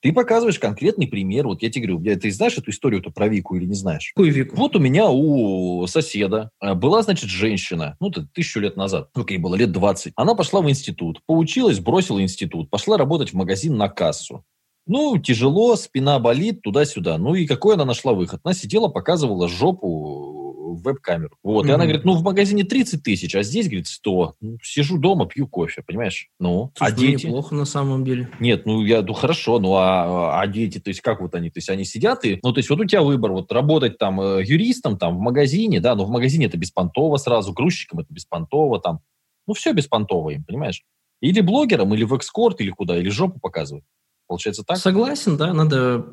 Ты 0.00 0.12
показываешь 0.12 0.58
конкретный 0.58 1.08
пример. 1.08 1.46
Вот 1.46 1.62
я 1.62 1.70
тебе 1.70 1.88
говорю, 1.88 2.18
ты 2.18 2.30
знаешь 2.30 2.56
эту 2.56 2.70
историю-то 2.70 3.10
про 3.10 3.26
Вику 3.26 3.56
или 3.56 3.66
не 3.66 3.74
знаешь? 3.74 4.12
Какую 4.14 4.32
Вику? 4.32 4.54
Вот 4.54 4.76
у 4.76 4.78
меня 4.78 5.08
у 5.08 5.86
соседа 5.88 6.50
э, 6.60 6.74
была, 6.74 7.02
значит, 7.02 7.28
женщина, 7.28 7.96
ну, 7.98 8.10
это 8.10 8.26
тысячу 8.32 8.60
лет 8.60 8.76
назад, 8.76 9.10
ну, 9.16 9.26
ей 9.28 9.38
было 9.38 9.56
лет 9.56 9.72
20. 9.72 10.12
Она 10.14 10.34
пошла 10.34 10.60
в 10.60 10.70
институт, 10.70 11.20
поучилась, 11.26 11.80
бросила 11.80 12.22
институт, 12.22 12.70
пошла 12.70 12.96
работать 12.96 13.30
в 13.30 13.34
магазин 13.34 13.76
на 13.76 13.88
кассу. 13.88 14.44
Ну, 14.86 15.18
тяжело, 15.18 15.76
спина 15.76 16.18
болит, 16.18 16.62
туда-сюда. 16.62 17.18
Ну, 17.18 17.34
и 17.34 17.46
какой 17.46 17.74
она 17.74 17.84
нашла 17.84 18.14
выход? 18.14 18.40
Она 18.42 18.54
сидела, 18.54 18.88
показывала 18.88 19.46
жопу 19.46 20.37
веб-камеру. 20.76 21.36
Вот, 21.42 21.66
и 21.66 21.70
она 21.70 21.84
говорит, 21.84 22.04
ну, 22.04 22.14
в 22.14 22.22
магазине 22.22 22.64
30 22.64 23.02
тысяч, 23.02 23.34
а 23.34 23.42
здесь, 23.42 23.66
говорит, 23.66 23.86
100. 23.86 24.34
Ну, 24.40 24.58
сижу 24.62 24.98
дома, 24.98 25.26
пью 25.26 25.46
кофе, 25.46 25.82
понимаешь? 25.86 26.28
Ну, 26.38 26.72
а 26.78 26.88
Слушай, 26.88 26.92
ну, 26.92 27.06
дети? 27.06 27.26
неплохо 27.26 27.54
на 27.54 27.64
самом 27.64 28.04
деле. 28.04 28.30
Нет, 28.40 28.66
ну 28.66 28.84
я, 28.84 29.02
ну 29.02 29.12
хорошо, 29.12 29.58
ну 29.58 29.74
а, 29.74 30.40
а 30.40 30.46
дети, 30.46 30.78
то 30.78 30.88
есть 30.88 31.00
как 31.00 31.20
вот 31.20 31.34
они, 31.34 31.50
то 31.50 31.58
есть 31.58 31.68
они 31.70 31.84
сидят 31.84 32.24
и, 32.24 32.38
ну 32.42 32.52
то 32.52 32.58
есть 32.58 32.70
вот 32.70 32.80
у 32.80 32.84
тебя 32.84 33.02
выбор, 33.02 33.32
вот 33.32 33.50
работать 33.52 33.98
там 33.98 34.20
э, 34.20 34.42
юристом 34.44 34.98
там 34.98 35.16
в 35.16 35.20
магазине, 35.20 35.80
да, 35.80 35.94
но 35.94 36.04
в 36.04 36.10
магазине 36.10 36.46
это 36.46 36.56
беспонтово 36.56 37.16
сразу, 37.16 37.52
грузчиком 37.52 38.00
это 38.00 38.12
беспонтово 38.12 38.80
там, 38.80 39.00
ну 39.46 39.54
все 39.54 39.72
беспонтово 39.72 40.30
им, 40.30 40.44
понимаешь? 40.44 40.82
Или 41.20 41.40
блогером, 41.40 41.94
или 41.94 42.04
в 42.04 42.14
экскорт, 42.14 42.60
или 42.60 42.70
куда, 42.70 42.98
или 42.98 43.08
жопу 43.08 43.40
показывать. 43.40 43.84
Получается 44.28 44.62
так? 44.62 44.76
Согласен, 44.76 45.36
да, 45.36 45.52
надо... 45.54 46.06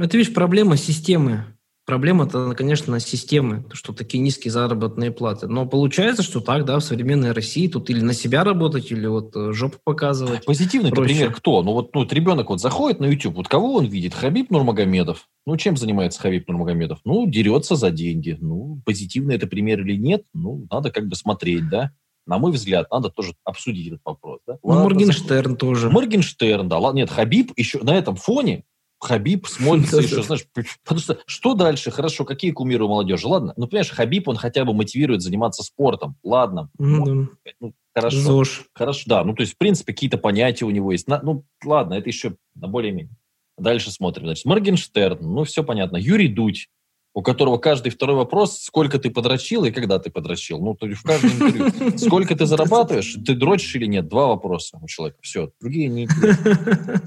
Это, 0.00 0.16
видишь, 0.16 0.32
проблема 0.32 0.76
системы. 0.76 1.44
Проблема-то, 1.90 2.52
конечно, 2.52 3.00
системы, 3.00 3.64
что 3.72 3.92
такие 3.92 4.20
низкие 4.20 4.52
заработные 4.52 5.10
платы. 5.10 5.48
Но 5.48 5.66
получается, 5.66 6.22
что 6.22 6.38
так, 6.38 6.64
да, 6.64 6.78
в 6.78 6.84
современной 6.84 7.32
России 7.32 7.66
тут 7.66 7.90
или 7.90 8.00
на 8.00 8.14
себя 8.14 8.44
работать, 8.44 8.92
или 8.92 9.08
вот 9.08 9.34
э, 9.34 9.52
жопу 9.52 9.78
показывать. 9.82 10.44
Позитивный 10.44 10.92
проще. 10.92 11.14
пример 11.14 11.34
кто? 11.34 11.64
Ну 11.64 11.72
вот, 11.72 11.92
ну, 11.92 12.02
вот 12.02 12.12
ребенок 12.12 12.50
вот 12.50 12.60
заходит 12.60 13.00
на 13.00 13.06
YouTube, 13.06 13.34
вот 13.34 13.48
кого 13.48 13.74
он 13.74 13.86
видит? 13.86 14.14
Хабиб 14.14 14.50
Нурмагомедов. 14.50 15.26
Ну, 15.46 15.56
чем 15.56 15.76
занимается 15.76 16.20
Хабиб 16.20 16.46
Нурмагомедов? 16.46 17.00
Ну, 17.04 17.26
дерется 17.26 17.74
за 17.74 17.90
деньги. 17.90 18.38
Ну, 18.40 18.80
позитивный 18.84 19.34
это 19.34 19.48
пример 19.48 19.80
или 19.80 19.96
нет? 19.96 20.22
Ну, 20.32 20.68
надо 20.70 20.92
как 20.92 21.08
бы 21.08 21.16
смотреть, 21.16 21.68
да? 21.68 21.90
На 22.24 22.38
мой 22.38 22.52
взгляд, 22.52 22.88
надо 22.92 23.08
тоже 23.08 23.34
обсудить 23.42 23.88
этот 23.88 24.02
вопрос, 24.04 24.38
да? 24.46 24.58
Ну, 24.62 24.74
Моргенштерн 24.84 25.56
тоже. 25.56 25.90
Моргенштерн, 25.90 26.68
да, 26.68 26.78
ладно, 26.78 26.98
нет, 26.98 27.10
Хабиб 27.10 27.50
еще 27.56 27.80
на 27.82 27.96
этом 27.96 28.14
фоне, 28.14 28.62
Хабиб 29.00 29.46
смотрится 29.48 29.98
еще, 30.00 30.22
знаешь, 30.22 30.46
потому 30.84 31.00
что 31.00 31.18
что 31.26 31.54
дальше? 31.54 31.90
Хорошо, 31.90 32.24
какие 32.24 32.50
кумиры 32.52 32.84
у 32.84 32.88
молодежи? 32.88 33.26
Ладно, 33.26 33.54
ну, 33.56 33.66
понимаешь, 33.66 33.90
Хабиб, 33.90 34.28
он 34.28 34.36
хотя 34.36 34.64
бы 34.64 34.74
мотивирует 34.74 35.22
заниматься 35.22 35.62
спортом. 35.62 36.16
Ладно, 36.22 36.68
Ну, 36.78 37.28
ну, 37.60 37.72
хорошо. 37.94 38.16
ЗОЖ. 38.18 38.64
Хорошо, 38.74 39.02
да, 39.06 39.24
ну, 39.24 39.34
то 39.34 39.40
есть, 39.42 39.54
в 39.54 39.58
принципе, 39.58 39.92
какие-то 39.92 40.18
понятия 40.18 40.64
у 40.66 40.70
него 40.70 40.92
есть. 40.92 41.08
На- 41.08 41.20
ну, 41.22 41.44
ладно, 41.64 41.94
это 41.94 42.08
еще 42.08 42.36
на 42.54 42.68
более-менее. 42.68 43.14
Дальше 43.58 43.90
смотрим. 43.90 44.26
Значит, 44.26 44.44
Моргенштерн, 44.44 45.18
ну, 45.20 45.44
все 45.44 45.62
понятно. 45.64 45.96
Юрий 45.96 46.28
Дудь, 46.28 46.68
у 47.12 47.22
которого 47.22 47.58
каждый 47.58 47.90
второй 47.90 48.16
вопрос, 48.16 48.58
сколько 48.60 48.98
ты 48.98 49.10
подрочил 49.10 49.64
и 49.64 49.72
когда 49.72 49.98
ты 49.98 50.10
подрочил. 50.10 50.60
Ну, 50.60 50.74
то 50.74 50.86
есть 50.86 51.00
в 51.00 51.02
каждом 51.02 51.30
интервью. 51.30 51.98
Сколько 51.98 52.36
ты 52.36 52.46
зарабатываешь, 52.46 53.16
ты 53.26 53.34
дрочишь 53.34 53.74
или 53.74 53.86
нет? 53.86 54.08
Два 54.08 54.28
вопроса 54.28 54.78
у 54.80 54.86
человека. 54.86 55.18
Все, 55.20 55.50
другие 55.60 55.88
не. 55.88 56.08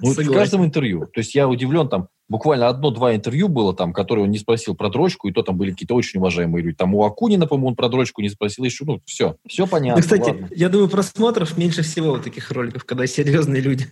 Ну, 0.01 0.11
в 0.11 0.33
каждом 0.33 0.65
интервью. 0.65 1.07
То 1.07 1.19
есть 1.19 1.33
я 1.35 1.47
удивлен, 1.47 1.87
там 1.87 2.09
буквально 2.33 2.67
одно-два 2.67 3.15
интервью 3.15 3.47
было, 3.47 3.75
там, 3.75 3.93
которые 3.93 4.25
он 4.25 4.31
не 4.31 4.39
спросил 4.39 4.73
про 4.73 4.89
дрочку, 4.89 5.27
и 5.27 5.31
то 5.31 5.43
там 5.43 5.55
были 5.55 5.69
какие-то 5.69 5.93
очень 5.93 6.19
уважаемые 6.19 6.63
люди. 6.63 6.75
Там 6.75 6.95
у 6.95 7.03
Акунина, 7.03 7.45
по-моему, 7.45 7.67
он 7.67 7.75
про 7.75 7.89
дрочку 7.89 8.23
не 8.23 8.29
спросил 8.29 8.65
еще. 8.65 8.85
Ну, 8.85 9.01
все, 9.05 9.35
все 9.47 9.67
понятно. 9.67 10.01
Да, 10.01 10.01
кстати, 10.01 10.29
ладно. 10.29 10.47
я 10.49 10.69
думаю, 10.69 10.89
просмотров 10.89 11.57
меньше 11.59 11.83
всего 11.83 12.09
вот 12.09 12.23
таких 12.23 12.49
роликов, 12.49 12.85
когда 12.85 13.05
серьезные 13.05 13.61
люди. 13.61 13.85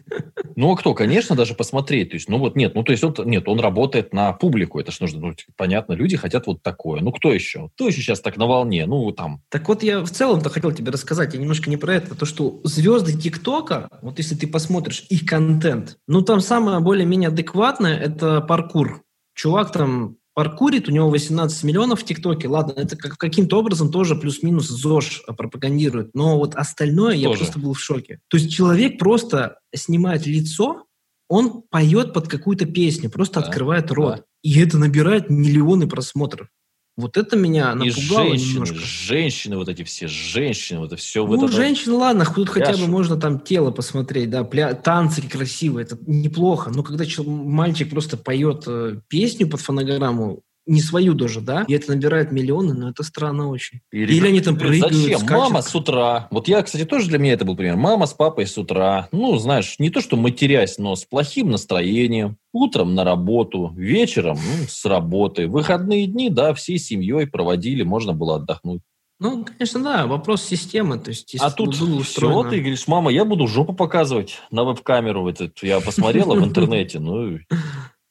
Ну, 0.56 0.72
а 0.72 0.76
кто? 0.76 0.96
Конечно, 0.96 1.36
даже 1.36 1.54
посмотреть. 1.54 2.10
То 2.10 2.16
есть, 2.16 2.30
ну 2.30 2.40
вот 2.40 2.56
нет, 2.56 2.74
ну 2.74 2.84
то 2.84 2.92
есть 2.92 3.04
он, 3.04 3.14
нет, 3.26 3.48
он 3.48 3.60
работает 3.60 4.12
на 4.12 4.34
публику. 4.34 4.80
Это 4.80 4.92
ж 4.92 5.00
нужно, 5.02 5.20
ну, 5.20 5.34
типа, 5.34 5.52
понятно, 5.56 5.94
люди 5.94 6.18
хотят 6.18 6.48
вот 6.48 6.64
такое. 6.64 7.02
Ну, 7.02 7.12
кто 7.12 7.32
еще? 7.32 7.70
Кто 7.76 7.88
еще 7.88 8.02
сейчас 8.02 8.22
так 8.22 8.38
на 8.38 8.48
волне? 8.48 8.86
Ну, 8.88 9.12
там, 9.12 9.42
Так 9.50 9.68
вот, 9.68 9.84
я 9.84 10.02
в 10.02 10.10
целом-то 10.10 10.50
хотел 10.50 10.72
тебе 10.72 10.92
рассказать, 10.92 11.34
я 11.36 11.40
немножко 11.40 11.70
не 11.70 11.78
про 11.78 11.96
это, 11.96 12.16
то, 12.16 12.26
что 12.26 12.60
звезды 12.64 13.14
ТикТока, 13.14 13.88
вот 14.02 14.18
если 14.18 14.34
ты 14.34 14.48
посмотришь 14.48 15.06
их 15.10 15.26
контент, 15.26 15.98
ну, 16.08 16.22
там 16.22 16.42
самое 16.42 16.80
более-менее 16.80 17.30
адекватное– 17.30 17.98
это 18.00 18.31
паркур. 18.40 19.04
Чувак 19.34 19.74
там 19.74 20.18
паркурит, 20.34 20.88
у 20.88 20.92
него 20.92 21.10
18 21.10 21.64
миллионов 21.64 22.02
в 22.02 22.06
ТикТоке, 22.06 22.48
ладно, 22.48 22.74
это 22.78 22.96
как, 22.96 23.18
каким-то 23.18 23.60
образом 23.60 23.92
тоже 23.92 24.16
плюс-минус 24.16 24.68
ЗОЖ 24.70 25.24
пропагандирует, 25.38 26.12
но 26.14 26.38
вот 26.38 26.56
остальное 26.56 27.16
я 27.16 27.28
Тоже. 27.28 27.40
просто 27.40 27.60
был 27.60 27.74
в 27.74 27.80
шоке. 27.80 28.20
То 28.30 28.38
есть 28.38 28.52
человек 28.52 28.98
просто 28.98 29.60
снимает 29.76 30.26
лицо, 30.26 30.86
он 31.28 31.64
поет 31.70 32.14
под 32.14 32.28
какую-то 32.28 32.66
песню, 32.66 33.10
просто 33.10 33.40
Да, 33.40 33.48
открывает 33.48 33.92
рот, 33.92 34.18
да. 34.18 34.24
и 34.42 34.60
это 34.60 34.78
набирает 34.78 35.30
миллионы 35.30 35.88
просмотров. 35.88 36.48
Вот 36.98 37.18
это 37.18 37.36
меня 37.38 37.72
и 37.72 37.76
напугало 37.90 38.28
женщины, 38.30 38.52
немножко. 38.54 38.76
женщины 38.80 39.58
вот 39.58 39.70
эти 39.70 39.84
все, 39.84 40.08
женщины, 40.08 40.80
вот 40.80 40.88
это 40.88 40.98
все. 40.98 41.26
Ну, 41.26 41.48
женщин, 41.48 41.94
ладно, 41.94 42.26
тут 42.26 42.50
хотя 42.50 42.76
бы 42.78 42.88
можно 42.88 43.16
там 43.18 43.40
тело 43.40 43.72
посмотреть, 43.72 44.30
да, 44.30 44.42
пля- 44.44 44.74
танцы 44.74 45.22
красивые, 45.22 45.86
это 45.86 45.98
неплохо. 46.06 46.70
Но 46.74 46.84
когда 46.84 47.06
чел- 47.06 47.24
мальчик 47.24 47.90
просто 47.90 48.18
поет 48.18 48.64
э, 48.68 49.00
песню 49.08 49.48
под 49.50 49.62
фонограмму, 49.62 50.42
не 50.66 50.82
свою 50.82 51.14
даже, 51.14 51.42
да, 51.42 51.66
и 51.68 51.74
это 51.74 51.92
набирает 51.92 52.32
миллионы, 52.32 52.74
но 52.74 52.90
это 52.90 53.04
странно 53.04 53.50
очень. 53.50 53.82
Или 53.92 54.28
они 54.28 54.42
там 54.42 54.58
прыгают, 54.58 54.94
Зачем? 54.94 55.20
скачут. 55.20 55.38
Мама 55.38 55.62
с 55.62 55.74
утра. 55.76 56.28
Вот 56.32 56.48
я, 56.48 56.62
кстати, 56.62 56.86
тоже 56.86 57.08
для 57.08 57.18
меня 57.18 57.34
это 57.34 57.46
был 57.46 57.56
пример. 57.56 57.78
Мама 57.78 58.06
с 58.06 58.14
папой 58.14 58.46
с 58.46 58.58
утра. 58.58 59.10
Ну, 59.12 59.38
знаешь, 59.38 59.76
не 59.80 59.90
то, 59.90 60.02
что 60.02 60.18
матерясь, 60.18 60.78
но 60.78 60.96
с 60.96 61.06
плохим 61.06 61.50
настроением. 61.50 62.38
Утром 62.54 62.96
на 62.96 63.04
работу, 63.04 63.74
вечером 63.76 64.38
ну, 64.38 64.66
с 64.68 64.84
работы. 64.86 65.48
Выходные 65.48 66.06
дни, 66.06 66.30
да, 66.30 66.54
всей 66.54 66.78
семьей 66.78 67.26
проводили, 67.26 67.84
можно 67.84 68.14
было 68.14 68.36
отдохнуть. 68.36 68.82
Ну, 69.20 69.46
конечно, 69.46 69.82
да, 69.84 70.08
вопрос 70.08 70.44
системы. 70.44 70.98
То 70.98 71.12
есть, 71.12 71.36
А 71.40 71.52
тут 71.52 71.76
все, 71.76 72.44
ты 72.44 72.60
говоришь, 72.60 72.88
мама, 72.88 73.12
я 73.12 73.24
буду 73.24 73.48
жопу 73.48 73.74
показывать 73.74 74.40
на 74.50 74.64
веб-камеру. 74.64 75.30
этот. 75.30 75.62
Я 75.62 75.80
посмотрела 75.80 76.34
в 76.34 76.44
интернете, 76.44 77.00
ну, 77.00 77.38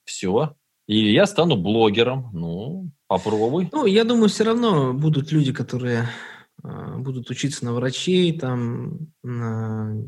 все. 0.05 0.55
И 0.91 1.13
я 1.13 1.27
стану 1.27 1.55
блогером. 1.57 2.31
Ну, 2.33 2.91
попробуй. 3.07 3.69
Ну, 3.71 3.87
я 3.87 4.03
думаю, 4.03 4.29
все 4.29 4.43
равно 4.43 4.93
будут 4.93 5.31
люди, 5.31 5.53
которые 5.53 6.09
э, 6.65 6.97
будут 6.97 7.31
учиться 7.31 7.65
на 7.65 7.73
врачей, 7.75 8.37
там, 8.37 8.99
на 9.23 10.03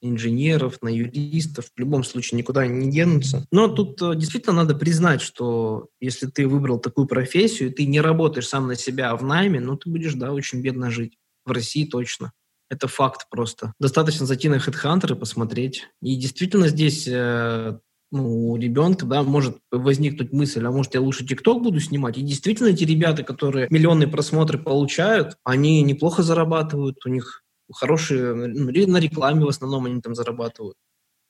инженеров, 0.00 0.80
на 0.80 0.90
юристов, 0.90 1.64
в 1.74 1.80
любом 1.80 2.04
случае 2.04 2.38
никуда 2.38 2.68
не 2.68 2.88
денутся. 2.88 3.48
Но 3.50 3.66
тут 3.66 4.00
э, 4.00 4.14
действительно 4.14 4.54
надо 4.54 4.76
признать, 4.76 5.22
что 5.22 5.88
если 5.98 6.26
ты 6.26 6.46
выбрал 6.46 6.78
такую 6.78 7.08
профессию, 7.08 7.72
ты 7.72 7.84
не 7.86 8.00
работаешь 8.00 8.46
сам 8.46 8.68
на 8.68 8.76
себя, 8.76 9.10
а 9.10 9.16
в 9.16 9.24
найме, 9.24 9.58
ну 9.58 9.76
ты 9.76 9.90
будешь, 9.90 10.14
да, 10.14 10.32
очень 10.32 10.62
бедно 10.62 10.88
жить. 10.92 11.16
В 11.46 11.50
России 11.50 11.84
точно. 11.84 12.30
Это 12.70 12.86
факт 12.86 13.26
просто. 13.28 13.72
Достаточно 13.80 14.24
зайти 14.24 14.48
на 14.48 14.58
HeadHunter 14.58 15.16
и 15.16 15.18
посмотреть. 15.18 15.88
И 16.00 16.14
действительно 16.14 16.68
здесь 16.68 17.08
э, 17.08 17.80
ну, 18.10 18.50
у 18.50 18.56
ребенка, 18.56 19.06
да, 19.06 19.22
может 19.22 19.58
возникнуть 19.70 20.32
мысль, 20.32 20.64
а 20.64 20.70
может 20.70 20.94
я 20.94 21.00
лучше 21.00 21.26
ТикТок 21.26 21.62
буду 21.62 21.80
снимать. 21.80 22.16
И 22.16 22.22
действительно 22.22 22.68
эти 22.68 22.84
ребята, 22.84 23.22
которые 23.22 23.68
миллионные 23.70 24.08
просмотры 24.08 24.58
получают, 24.58 25.36
они 25.44 25.82
неплохо 25.82 26.22
зарабатывают, 26.22 27.04
у 27.04 27.10
них 27.10 27.44
хорошие, 27.72 28.34
ну, 28.34 28.66
на 28.66 28.98
рекламе 28.98 29.44
в 29.44 29.48
основном 29.48 29.86
они 29.86 30.00
там 30.00 30.14
зарабатывают. 30.14 30.76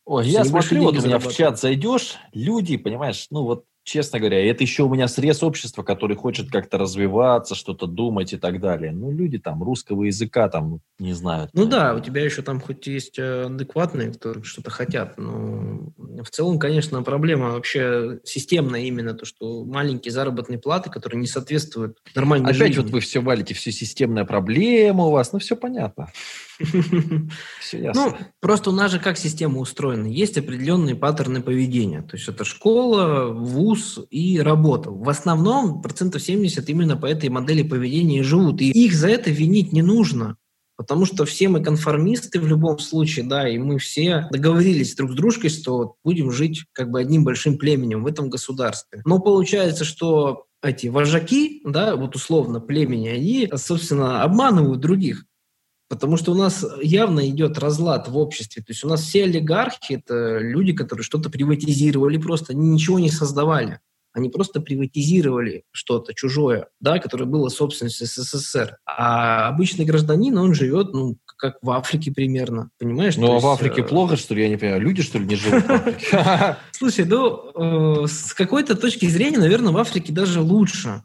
Ой, 0.04 0.28
я 0.28 0.44
смотрю, 0.44 0.84
вот 0.84 0.96
у 0.96 1.02
меня 1.02 1.18
в 1.18 1.32
чат 1.32 1.60
зайдешь, 1.60 2.16
люди, 2.32 2.76
понимаешь, 2.76 3.26
ну 3.30 3.42
вот 3.42 3.64
честно 3.88 4.18
говоря, 4.18 4.44
это 4.48 4.62
еще 4.62 4.82
у 4.82 4.88
меня 4.88 5.08
срез 5.08 5.42
общества, 5.42 5.82
который 5.82 6.14
хочет 6.14 6.50
как-то 6.50 6.76
развиваться, 6.78 7.54
что-то 7.54 7.86
думать 7.86 8.32
и 8.34 8.36
так 8.36 8.60
далее. 8.60 8.92
Ну, 8.92 9.10
люди 9.10 9.38
там 9.38 9.62
русского 9.62 10.04
языка 10.04 10.48
там 10.48 10.80
не 10.98 11.14
знают. 11.14 11.50
Ну 11.54 11.64
да, 11.64 11.94
у 11.94 12.00
тебя 12.00 12.22
еще 12.22 12.42
там 12.42 12.60
хоть 12.60 12.86
есть 12.86 13.18
э, 13.18 13.46
адекватные, 13.46 14.12
которые 14.12 14.44
что-то 14.44 14.70
хотят, 14.70 15.16
но 15.16 15.90
в 15.96 16.30
целом, 16.30 16.58
конечно, 16.58 17.02
проблема 17.02 17.52
вообще 17.52 18.20
системная 18.24 18.82
именно 18.82 19.14
то, 19.14 19.24
что 19.24 19.64
маленькие 19.64 20.12
заработные 20.12 20.58
платы, 20.58 20.90
которые 20.90 21.18
не 21.20 21.26
соответствуют 21.26 21.98
нормальной 22.14 22.50
Опять 22.50 22.74
жизни. 22.74 22.82
вот 22.82 22.90
вы 22.90 23.00
все 23.00 23.20
валите, 23.20 23.54
все 23.54 23.72
системная 23.72 24.24
проблема 24.24 25.04
у 25.04 25.10
вас, 25.10 25.32
ну 25.32 25.38
все 25.38 25.56
понятно. 25.56 26.08
Все 27.60 27.82
ясно. 27.82 28.06
Ну, 28.06 28.16
просто 28.40 28.70
у 28.70 28.72
нас 28.72 28.90
же 28.90 28.98
как 28.98 29.16
система 29.16 29.60
устроена. 29.60 30.06
Есть 30.06 30.38
определенные 30.38 30.96
паттерны 30.96 31.40
поведения. 31.40 32.02
То 32.02 32.16
есть 32.16 32.28
это 32.28 32.44
школа, 32.44 33.32
вуз 33.32 34.00
и 34.10 34.40
работа. 34.40 34.90
В 34.90 35.08
основном 35.08 35.82
процентов 35.82 36.22
70 36.22 36.68
именно 36.68 36.96
по 36.96 37.06
этой 37.06 37.28
модели 37.28 37.62
поведения 37.62 38.20
и 38.20 38.22
живут. 38.22 38.60
И 38.60 38.70
их 38.70 38.94
за 38.94 39.08
это 39.08 39.30
винить 39.30 39.72
не 39.72 39.82
нужно. 39.82 40.36
Потому 40.76 41.06
что 41.06 41.24
все 41.24 41.48
мы 41.48 41.60
конформисты 41.60 42.38
в 42.38 42.46
любом 42.46 42.78
случае, 42.78 43.26
да, 43.26 43.48
и 43.48 43.58
мы 43.58 43.78
все 43.78 44.28
договорились 44.30 44.94
друг 44.94 45.10
с 45.10 45.14
дружкой, 45.16 45.50
что 45.50 45.96
будем 46.04 46.30
жить 46.30 46.66
как 46.72 46.90
бы 46.90 47.00
одним 47.00 47.24
большим 47.24 47.58
племенем 47.58 48.04
в 48.04 48.06
этом 48.06 48.30
государстве. 48.30 49.02
Но 49.04 49.18
получается, 49.18 49.84
что 49.84 50.44
эти 50.62 50.86
вожаки, 50.86 51.62
да, 51.64 51.96
вот 51.96 52.14
условно 52.14 52.60
племени, 52.60 53.08
они, 53.08 53.50
собственно, 53.56 54.22
обманывают 54.22 54.80
других. 54.80 55.24
Потому 55.88 56.18
что 56.18 56.32
у 56.32 56.34
нас 56.34 56.64
явно 56.82 57.28
идет 57.28 57.58
разлад 57.58 58.08
в 58.08 58.16
обществе. 58.18 58.62
То 58.62 58.72
есть 58.72 58.84
у 58.84 58.88
нас 58.88 59.02
все 59.02 59.24
олигархи– 59.24 59.94
это 60.04 60.38
люди, 60.38 60.72
которые 60.72 61.02
что-то 61.02 61.30
приватизировали 61.30 62.18
просто, 62.18 62.52
они 62.52 62.68
ничего 62.68 62.98
не 62.98 63.10
создавали. 63.10 63.80
Они 64.12 64.28
просто 64.30 64.60
приватизировали 64.60 65.64
что-то 65.70 66.12
чужое, 66.14 66.68
да, 66.80 66.98
которое 66.98 67.26
было 67.26 67.48
собственностью 67.48 68.06
СССР. 68.06 68.76
А 68.84 69.48
обычный 69.48 69.84
гражданин, 69.84 70.36
он 70.36 70.54
живет, 70.54 70.92
ну, 70.92 71.16
как 71.36 71.58
в 71.62 71.70
Африке 71.70 72.10
примерно, 72.10 72.70
понимаешь? 72.78 73.16
Ну, 73.16 73.32
а 73.32 73.38
в 73.38 73.46
Африке 73.46 73.82
э... 73.82 73.84
плохо, 73.84 74.16
что 74.16 74.34
ли? 74.34 74.42
Я 74.42 74.48
не 74.48 74.56
понимаю. 74.56 74.80
Люди, 74.80 75.02
что 75.02 75.18
ли, 75.18 75.26
не 75.26 75.36
живут 75.36 75.64
в 75.64 75.70
Африке? 75.70 76.56
Слушай, 76.72 77.04
ну, 77.04 78.02
э, 78.02 78.06
с 78.08 78.34
какой-то 78.34 78.76
точки 78.76 79.06
зрения, 79.06 79.38
наверное, 79.38 79.72
в 79.72 79.78
Африке 79.78 80.12
даже 80.12 80.40
лучше. 80.40 81.02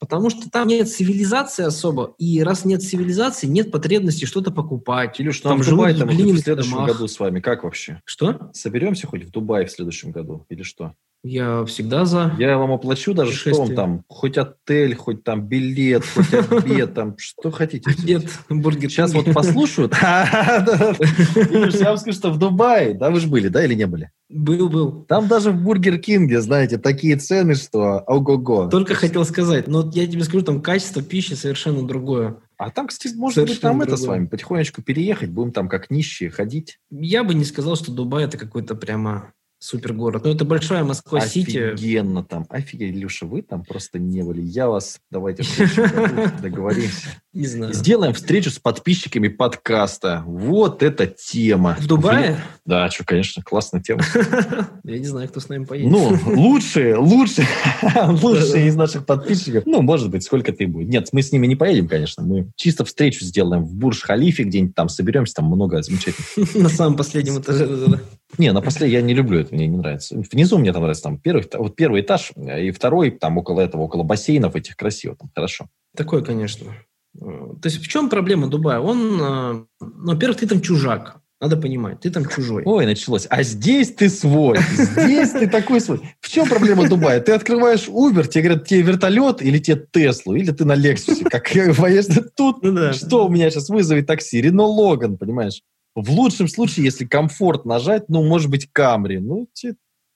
Потому 0.00 0.30
что 0.30 0.50
там 0.50 0.66
нет 0.66 0.88
цивилизации 0.88 1.62
особо, 1.62 2.14
и 2.16 2.42
раз 2.42 2.64
нет 2.64 2.82
цивилизации, 2.82 3.46
нет 3.46 3.70
потребности 3.70 4.24
что-то 4.24 4.50
покупать. 4.50 5.20
Илюш, 5.20 5.42
ну, 5.44 5.50
там 5.50 5.60
в 5.60 5.68
Дубае 5.68 5.94
там 5.94 6.08
в 6.08 6.38
следующем 6.38 6.72
домах. 6.72 6.88
году 6.88 7.06
с 7.06 7.20
вами 7.20 7.40
как 7.40 7.64
вообще? 7.64 8.00
Что? 8.06 8.50
Соберемся 8.54 9.06
хоть 9.06 9.24
в 9.24 9.30
Дубае 9.30 9.66
в 9.66 9.70
следующем 9.70 10.10
году 10.10 10.46
или 10.48 10.62
что? 10.62 10.94
Я 11.22 11.66
всегда 11.66 12.06
за. 12.06 12.34
Я 12.38 12.56
вам 12.56 12.72
оплачу 12.72 13.12
даже 13.12 13.32
что 13.32 13.54
вам 13.54 13.74
там, 13.74 14.04
хоть 14.08 14.38
отель, 14.38 14.94
хоть 14.94 15.22
там 15.22 15.46
билет, 15.46 16.02
хоть 16.04 16.32
обед, 16.32 16.94
там 16.94 17.14
что 17.18 17.50
хотите. 17.50 17.90
Обед, 17.90 18.24
бургер. 18.48 18.90
Сейчас 18.90 19.12
вот 19.12 19.32
послушают. 19.34 19.94
Я 20.00 21.88
вам 21.88 21.98
скажу, 21.98 22.16
что 22.16 22.30
в 22.30 22.38
Дубае, 22.38 22.94
да, 22.94 23.10
вы 23.10 23.20
же 23.20 23.28
были, 23.28 23.48
да, 23.48 23.62
или 23.64 23.74
не 23.74 23.86
были? 23.86 24.10
Был, 24.30 24.68
был. 24.70 25.04
Там 25.08 25.26
даже 25.26 25.50
в 25.50 25.60
Бургер 25.60 25.98
Кинге, 25.98 26.40
знаете, 26.40 26.78
такие 26.78 27.16
цены, 27.16 27.56
что 27.56 27.98
ого-го. 28.06 28.68
Только 28.68 28.94
хотел 28.94 29.24
сказать, 29.24 29.66
но 29.66 29.90
я 29.92 30.06
тебе 30.06 30.22
скажу, 30.22 30.44
там 30.44 30.62
качество 30.62 31.02
пищи 31.02 31.34
совершенно 31.34 31.86
другое. 31.86 32.36
А 32.56 32.70
там, 32.70 32.86
кстати, 32.86 33.14
может 33.14 33.44
быть, 33.46 33.60
там 33.60 33.82
это 33.82 33.96
с 33.96 34.06
вами 34.06 34.26
потихонечку 34.26 34.82
переехать, 34.82 35.30
будем 35.30 35.52
там 35.52 35.68
как 35.68 35.90
нищие 35.90 36.30
ходить. 36.30 36.78
Я 36.90 37.24
бы 37.24 37.34
не 37.34 37.44
сказал, 37.44 37.74
что 37.74 37.90
Дубай 37.90 38.24
это 38.24 38.38
какой-то 38.38 38.74
прямо 38.74 39.32
Супер 39.62 39.92
город. 39.92 40.24
Ну, 40.24 40.32
это 40.32 40.46
большая 40.46 40.84
Москва-Сити. 40.84 41.74
Офигенно 41.74 42.24
там. 42.24 42.46
Офигеть, 42.48 42.94
Илюша, 42.96 43.26
вы 43.26 43.42
там 43.42 43.62
просто 43.62 43.98
не 43.98 44.22
были. 44.22 44.40
Я 44.40 44.68
вас, 44.70 45.02
давайте 45.10 45.42
договоримся. 46.42 47.08
Не 47.32 47.46
знаю. 47.46 47.72
Сделаем 47.72 48.12
встречу 48.12 48.50
с 48.50 48.58
подписчиками 48.58 49.28
подкаста. 49.28 50.24
Вот 50.26 50.82
эта 50.82 51.06
тема. 51.06 51.76
В 51.78 51.86
Дубае? 51.86 52.40
Да, 52.64 52.90
что, 52.90 53.04
конечно, 53.04 53.40
классная 53.40 53.80
тема. 53.80 54.02
Я 54.82 54.98
не 54.98 55.06
знаю, 55.06 55.28
кто 55.28 55.38
с 55.38 55.48
нами 55.48 55.64
поедет. 55.64 55.92
Ну, 55.92 56.18
лучшие, 56.26 56.96
лучшие, 56.96 57.46
лучшие 58.08 58.66
из 58.66 58.74
наших 58.74 59.06
подписчиков. 59.06 59.62
Ну, 59.64 59.80
может 59.80 60.10
быть, 60.10 60.24
сколько 60.24 60.52
ты 60.52 60.66
будет. 60.66 60.88
Нет, 60.88 61.08
мы 61.12 61.22
с 61.22 61.30
ними 61.30 61.46
не 61.46 61.54
поедем, 61.54 61.86
конечно. 61.86 62.24
Мы 62.24 62.50
чисто 62.56 62.84
встречу 62.84 63.24
сделаем 63.24 63.64
в 63.64 63.76
Бурж-Халифе, 63.76 64.42
где-нибудь 64.42 64.74
там 64.74 64.88
соберемся, 64.88 65.34
там 65.34 65.44
много 65.44 65.80
замечательных. 65.82 66.54
На 66.56 66.68
самом 66.68 66.96
последнем 66.96 67.38
этаже. 67.38 68.00
Не, 68.38 68.52
на 68.52 68.60
последнем 68.60 68.94
я 68.94 69.02
не 69.02 69.14
люблю 69.14 69.38
это, 69.38 69.54
мне 69.54 69.68
не 69.68 69.76
нравится. 69.76 70.20
Внизу 70.32 70.58
мне 70.58 70.72
там 70.72 70.82
нравится 70.82 71.04
там 71.04 71.18
первый, 71.18 71.44
вот 71.52 71.76
первый 71.76 72.00
этаж 72.00 72.32
и 72.36 72.70
второй, 72.72 73.10
там 73.12 73.38
около 73.38 73.60
этого, 73.60 73.82
около 73.82 74.02
бассейнов 74.02 74.56
этих 74.56 74.76
красиво, 74.76 75.16
там 75.16 75.30
хорошо. 75.34 75.66
Такое, 75.96 76.22
конечно. 76.22 76.72
То 77.18 77.60
есть 77.64 77.78
в 77.78 77.88
чем 77.88 78.08
проблема 78.08 78.46
Дубая? 78.46 78.80
Он, 78.80 79.20
э, 79.20 79.64
ну, 79.80 80.12
во-первых, 80.12 80.38
ты 80.38 80.46
там 80.46 80.60
чужак. 80.60 81.20
Надо 81.40 81.56
понимать, 81.56 82.00
ты 82.00 82.10
там 82.10 82.28
чужой. 82.28 82.64
Ой, 82.66 82.84
началось. 82.84 83.26
А 83.30 83.42
здесь 83.42 83.94
ты 83.94 84.10
свой. 84.10 84.58
Здесь 84.58 85.30
ты 85.30 85.48
такой 85.48 85.80
свой. 85.80 86.00
В 86.20 86.28
чем 86.28 86.46
проблема 86.46 86.86
Дубая? 86.86 87.18
Ты 87.20 87.32
открываешь 87.32 87.88
Uber, 87.88 88.28
тебе 88.28 88.44
говорят, 88.44 88.66
тебе 88.66 88.82
вертолет 88.82 89.40
или 89.40 89.58
тебе 89.58 89.86
Теслу, 89.90 90.34
или 90.34 90.50
ты 90.50 90.66
на 90.66 90.74
Лексусе. 90.74 91.24
Как 91.24 91.50
поешь 91.78 92.04
тут, 92.36 92.62
ну, 92.62 92.72
да. 92.72 92.92
что 92.92 93.26
у 93.26 93.30
меня 93.30 93.50
сейчас 93.50 93.70
вызовет 93.70 94.06
такси? 94.06 94.42
Рено 94.42 94.64
Логан, 94.64 95.16
понимаешь? 95.16 95.62
В 95.94 96.10
лучшем 96.10 96.46
случае, 96.46 96.84
если 96.84 97.06
комфорт 97.06 97.64
нажать, 97.64 98.04
ну, 98.08 98.22
может 98.22 98.50
быть, 98.50 98.68
Камри. 98.70 99.18
Ну, 99.18 99.48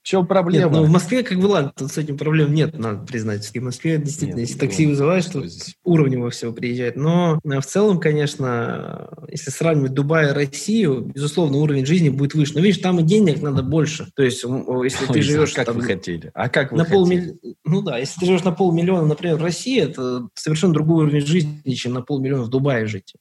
в 0.04 0.06
чем 0.06 0.26
проблема? 0.26 0.66
Нет, 0.66 0.70
ну, 0.70 0.84
в 0.84 0.90
Москве, 0.90 1.22
как 1.22 1.38
бы, 1.38 1.46
ладно, 1.46 1.72
тут 1.74 1.90
с 1.90 1.96
этим 1.96 2.18
проблем 2.18 2.52
нет, 2.52 2.78
надо 2.78 3.06
признать. 3.06 3.48
В 3.48 3.60
Москве 3.62 3.96
действительно, 3.96 4.40
нет, 4.40 4.48
если 4.50 4.58
такси 4.58 4.84
вызываешь, 4.86 5.24
то 5.24 5.42
здесь? 5.46 5.76
уровнево 5.82 6.28
всего 6.28 6.52
приезжает. 6.52 6.96
Но 6.96 7.40
э, 7.42 7.58
в 7.58 7.64
целом, 7.64 7.98
конечно, 7.98 9.08
если 9.30 9.50
сравнивать 9.50 9.94
Дубай 9.94 10.28
и 10.28 10.32
Россию, 10.32 11.10
безусловно, 11.14 11.56
уровень 11.56 11.86
жизни 11.86 12.10
будет 12.10 12.34
выше. 12.34 12.52
Но 12.52 12.60
видишь, 12.60 12.82
там 12.82 13.00
и 13.00 13.02
денег 13.02 13.40
надо 13.40 13.62
больше. 13.62 14.08
То 14.14 14.22
есть, 14.22 14.44
если 14.44 15.06
Ой, 15.06 15.14
ты 15.14 15.22
живешь... 15.22 15.54
Как 15.54 15.64
там, 15.64 15.76
вы 15.76 15.82
хотели? 15.84 16.30
А 16.34 16.50
как 16.50 16.72
вы 16.72 16.76
на? 16.76 16.84
Полмилли... 16.84 17.38
Ну 17.64 17.80
да, 17.80 17.96
если 17.96 18.20
ты 18.20 18.26
живешь 18.26 18.44
на 18.44 18.52
полмиллиона, 18.52 19.06
например, 19.06 19.36
в 19.36 19.42
России, 19.42 19.80
это 19.80 20.28
совершенно 20.34 20.74
другой 20.74 21.04
уровень 21.04 21.24
жизни, 21.24 21.72
чем 21.72 21.94
на 21.94 22.02
полмиллиона 22.02 22.42
в 22.42 22.50
Дубае 22.50 22.84
жить. 22.86 23.14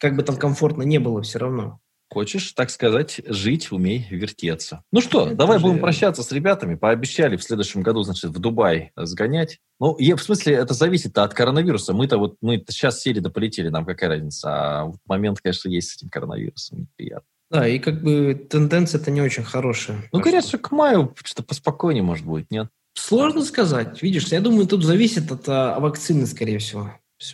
Как 0.00 0.16
бы 0.16 0.24
там 0.24 0.36
комфортно 0.36 0.82
не 0.82 0.98
было 0.98 1.22
все 1.22 1.38
равно. 1.38 1.78
Хочешь, 2.14 2.52
так 2.52 2.70
сказать, 2.70 3.20
жить, 3.26 3.72
умей 3.72 4.06
вертеться. 4.08 4.84
Ну 4.92 5.00
что, 5.00 5.26
Это 5.26 5.34
давай 5.34 5.58
будем 5.58 5.80
прощаться 5.80 6.22
с 6.22 6.30
ребятами. 6.30 6.76
Пообещали 6.76 7.36
в 7.36 7.42
следующем 7.42 7.82
году, 7.82 8.04
значит, 8.04 8.30
в 8.30 8.38
Дубай 8.38 8.92
сгонять. 8.94 9.58
Ну, 9.80 9.96
я, 9.98 10.14
в 10.14 10.22
смысле, 10.22 10.54
это 10.54 10.74
зависит 10.74 11.18
от 11.18 11.34
коронавируса. 11.34 11.92
Мы-то 11.92 12.18
вот, 12.18 12.36
мы 12.40 12.64
сейчас 12.68 13.00
сели 13.00 13.18
да 13.18 13.30
полетели, 13.30 13.68
нам 13.68 13.84
какая 13.84 14.10
разница. 14.10 14.48
А 14.48 14.84
вот 14.84 14.98
момент, 15.06 15.40
конечно, 15.40 15.68
есть 15.68 15.90
с 15.90 15.96
этим 15.96 16.08
коронавирусом, 16.08 16.82
неприятно. 16.82 17.26
Да, 17.50 17.66
и 17.66 17.80
как 17.80 18.00
бы 18.00 18.46
тенденция-то 18.48 19.10
не 19.10 19.20
очень 19.20 19.42
хорошая. 19.42 20.08
Ну, 20.12 20.20
говорят, 20.20 20.46
что 20.46 20.58
к 20.58 20.70
маю 20.70 21.12
что-то 21.24 21.42
поспокойнее, 21.42 22.04
может, 22.04 22.24
будет, 22.24 22.48
нет? 22.52 22.68
Сложно 22.94 23.42
сказать. 23.44 24.00
Видишь, 24.02 24.28
я 24.28 24.40
думаю, 24.40 24.68
тут 24.68 24.84
зависит 24.84 25.32
от 25.32 25.48
а, 25.48 25.80
вакцины, 25.80 26.26
скорее 26.26 26.58
всего 26.58 26.92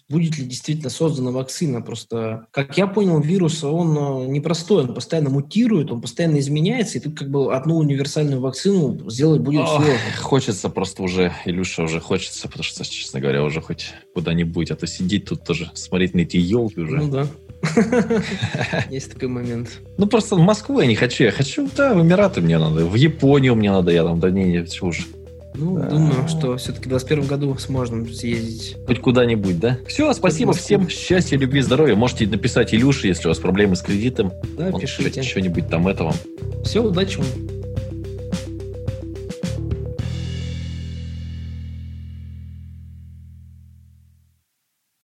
будет 0.09 0.39
ли 0.39 0.45
действительно 0.45 0.91
создана 0.91 1.31
вакцина. 1.31 1.81
Просто, 1.81 2.47
как 2.51 2.77
я 2.77 2.87
понял, 2.87 3.21
вирус, 3.21 3.65
он 3.65 3.97
э, 3.97 4.27
непростой, 4.29 4.85
он 4.85 4.95
постоянно 4.95 5.31
мутирует, 5.31 5.91
он 5.91 6.01
постоянно 6.01 6.39
изменяется, 6.39 6.99
и 6.99 7.01
тут 7.01 7.19
как 7.19 7.31
бы 7.31 7.55
одну 7.55 7.77
универсальную 7.77 8.41
вакцину 8.41 9.11
сделать 9.11 9.41
будет 9.41 9.63
Ох, 9.63 9.77
сложно. 9.77 9.95
Хочется 10.21 10.69
просто 10.69 11.03
уже, 11.03 11.33
Илюша, 11.45 11.83
уже 11.83 12.01
хочется, 12.01 12.47
потому 12.47 12.65
что, 12.65 12.85
честно 12.85 13.21
говоря, 13.21 13.43
уже 13.43 13.61
хоть 13.61 13.95
куда-нибудь, 14.15 14.71
а 14.71 14.77
то 14.77 14.87
сидеть 14.87 15.27
тут 15.27 15.45
тоже, 15.45 15.71
смотреть 15.75 16.15
на 16.15 16.21
эти 16.21 16.37
елки 16.37 16.81
уже. 16.81 16.97
Ну 16.97 17.11
да. 17.11 17.27
Есть 18.91 19.13
такой 19.13 19.29
момент. 19.29 19.81
Ну, 19.99 20.07
просто 20.07 20.37
в 20.37 20.41
Москву 20.41 20.81
я 20.81 20.87
не 20.87 20.95
хочу. 20.95 21.25
Я 21.25 21.31
хочу, 21.31 21.69
да, 21.77 21.95
в 21.95 22.01
Эмираты 22.01 22.41
мне 22.41 22.59
надо. 22.59 22.87
В 22.87 22.95
Японию 22.95 23.55
мне 23.55 23.71
надо. 23.71 23.91
Я 23.91 24.05
там, 24.05 24.19
да 24.19 24.31
не, 24.31 24.45
не, 24.45 24.67
уже. 24.81 25.03
Ну, 25.55 25.79
Да. 25.79 25.89
думаю, 25.91 26.29
что 26.29 26.57
все-таки 26.57 26.85
в 26.87 26.91
2021 26.91 27.27
году 27.27 27.57
сможем 27.59 28.09
съездить. 28.13 28.77
Хоть 28.87 29.01
куда-нибудь, 29.01 29.59
да? 29.59 29.79
Все, 29.87 30.13
спасибо 30.13 30.53
всем. 30.53 30.89
Счастья, 30.89 31.37
любви, 31.37 31.61
здоровья. 31.61 31.97
Можете 31.97 32.27
написать 32.27 32.73
Илюше, 32.75 33.09
если 33.09 33.27
у 33.27 33.31
вас 33.31 33.39
проблемы 33.39 33.77
с 33.77 33.83
кредитом. 33.83 34.33
Да, 34.57 34.69
Он 34.73 34.81
пишите. 34.81 35.23
что-нибудь 35.23 35.69
там 35.69 35.89
этого. 35.89 36.15
Все, 36.65 36.83
удачи 36.83 37.19
вам. 37.19 37.60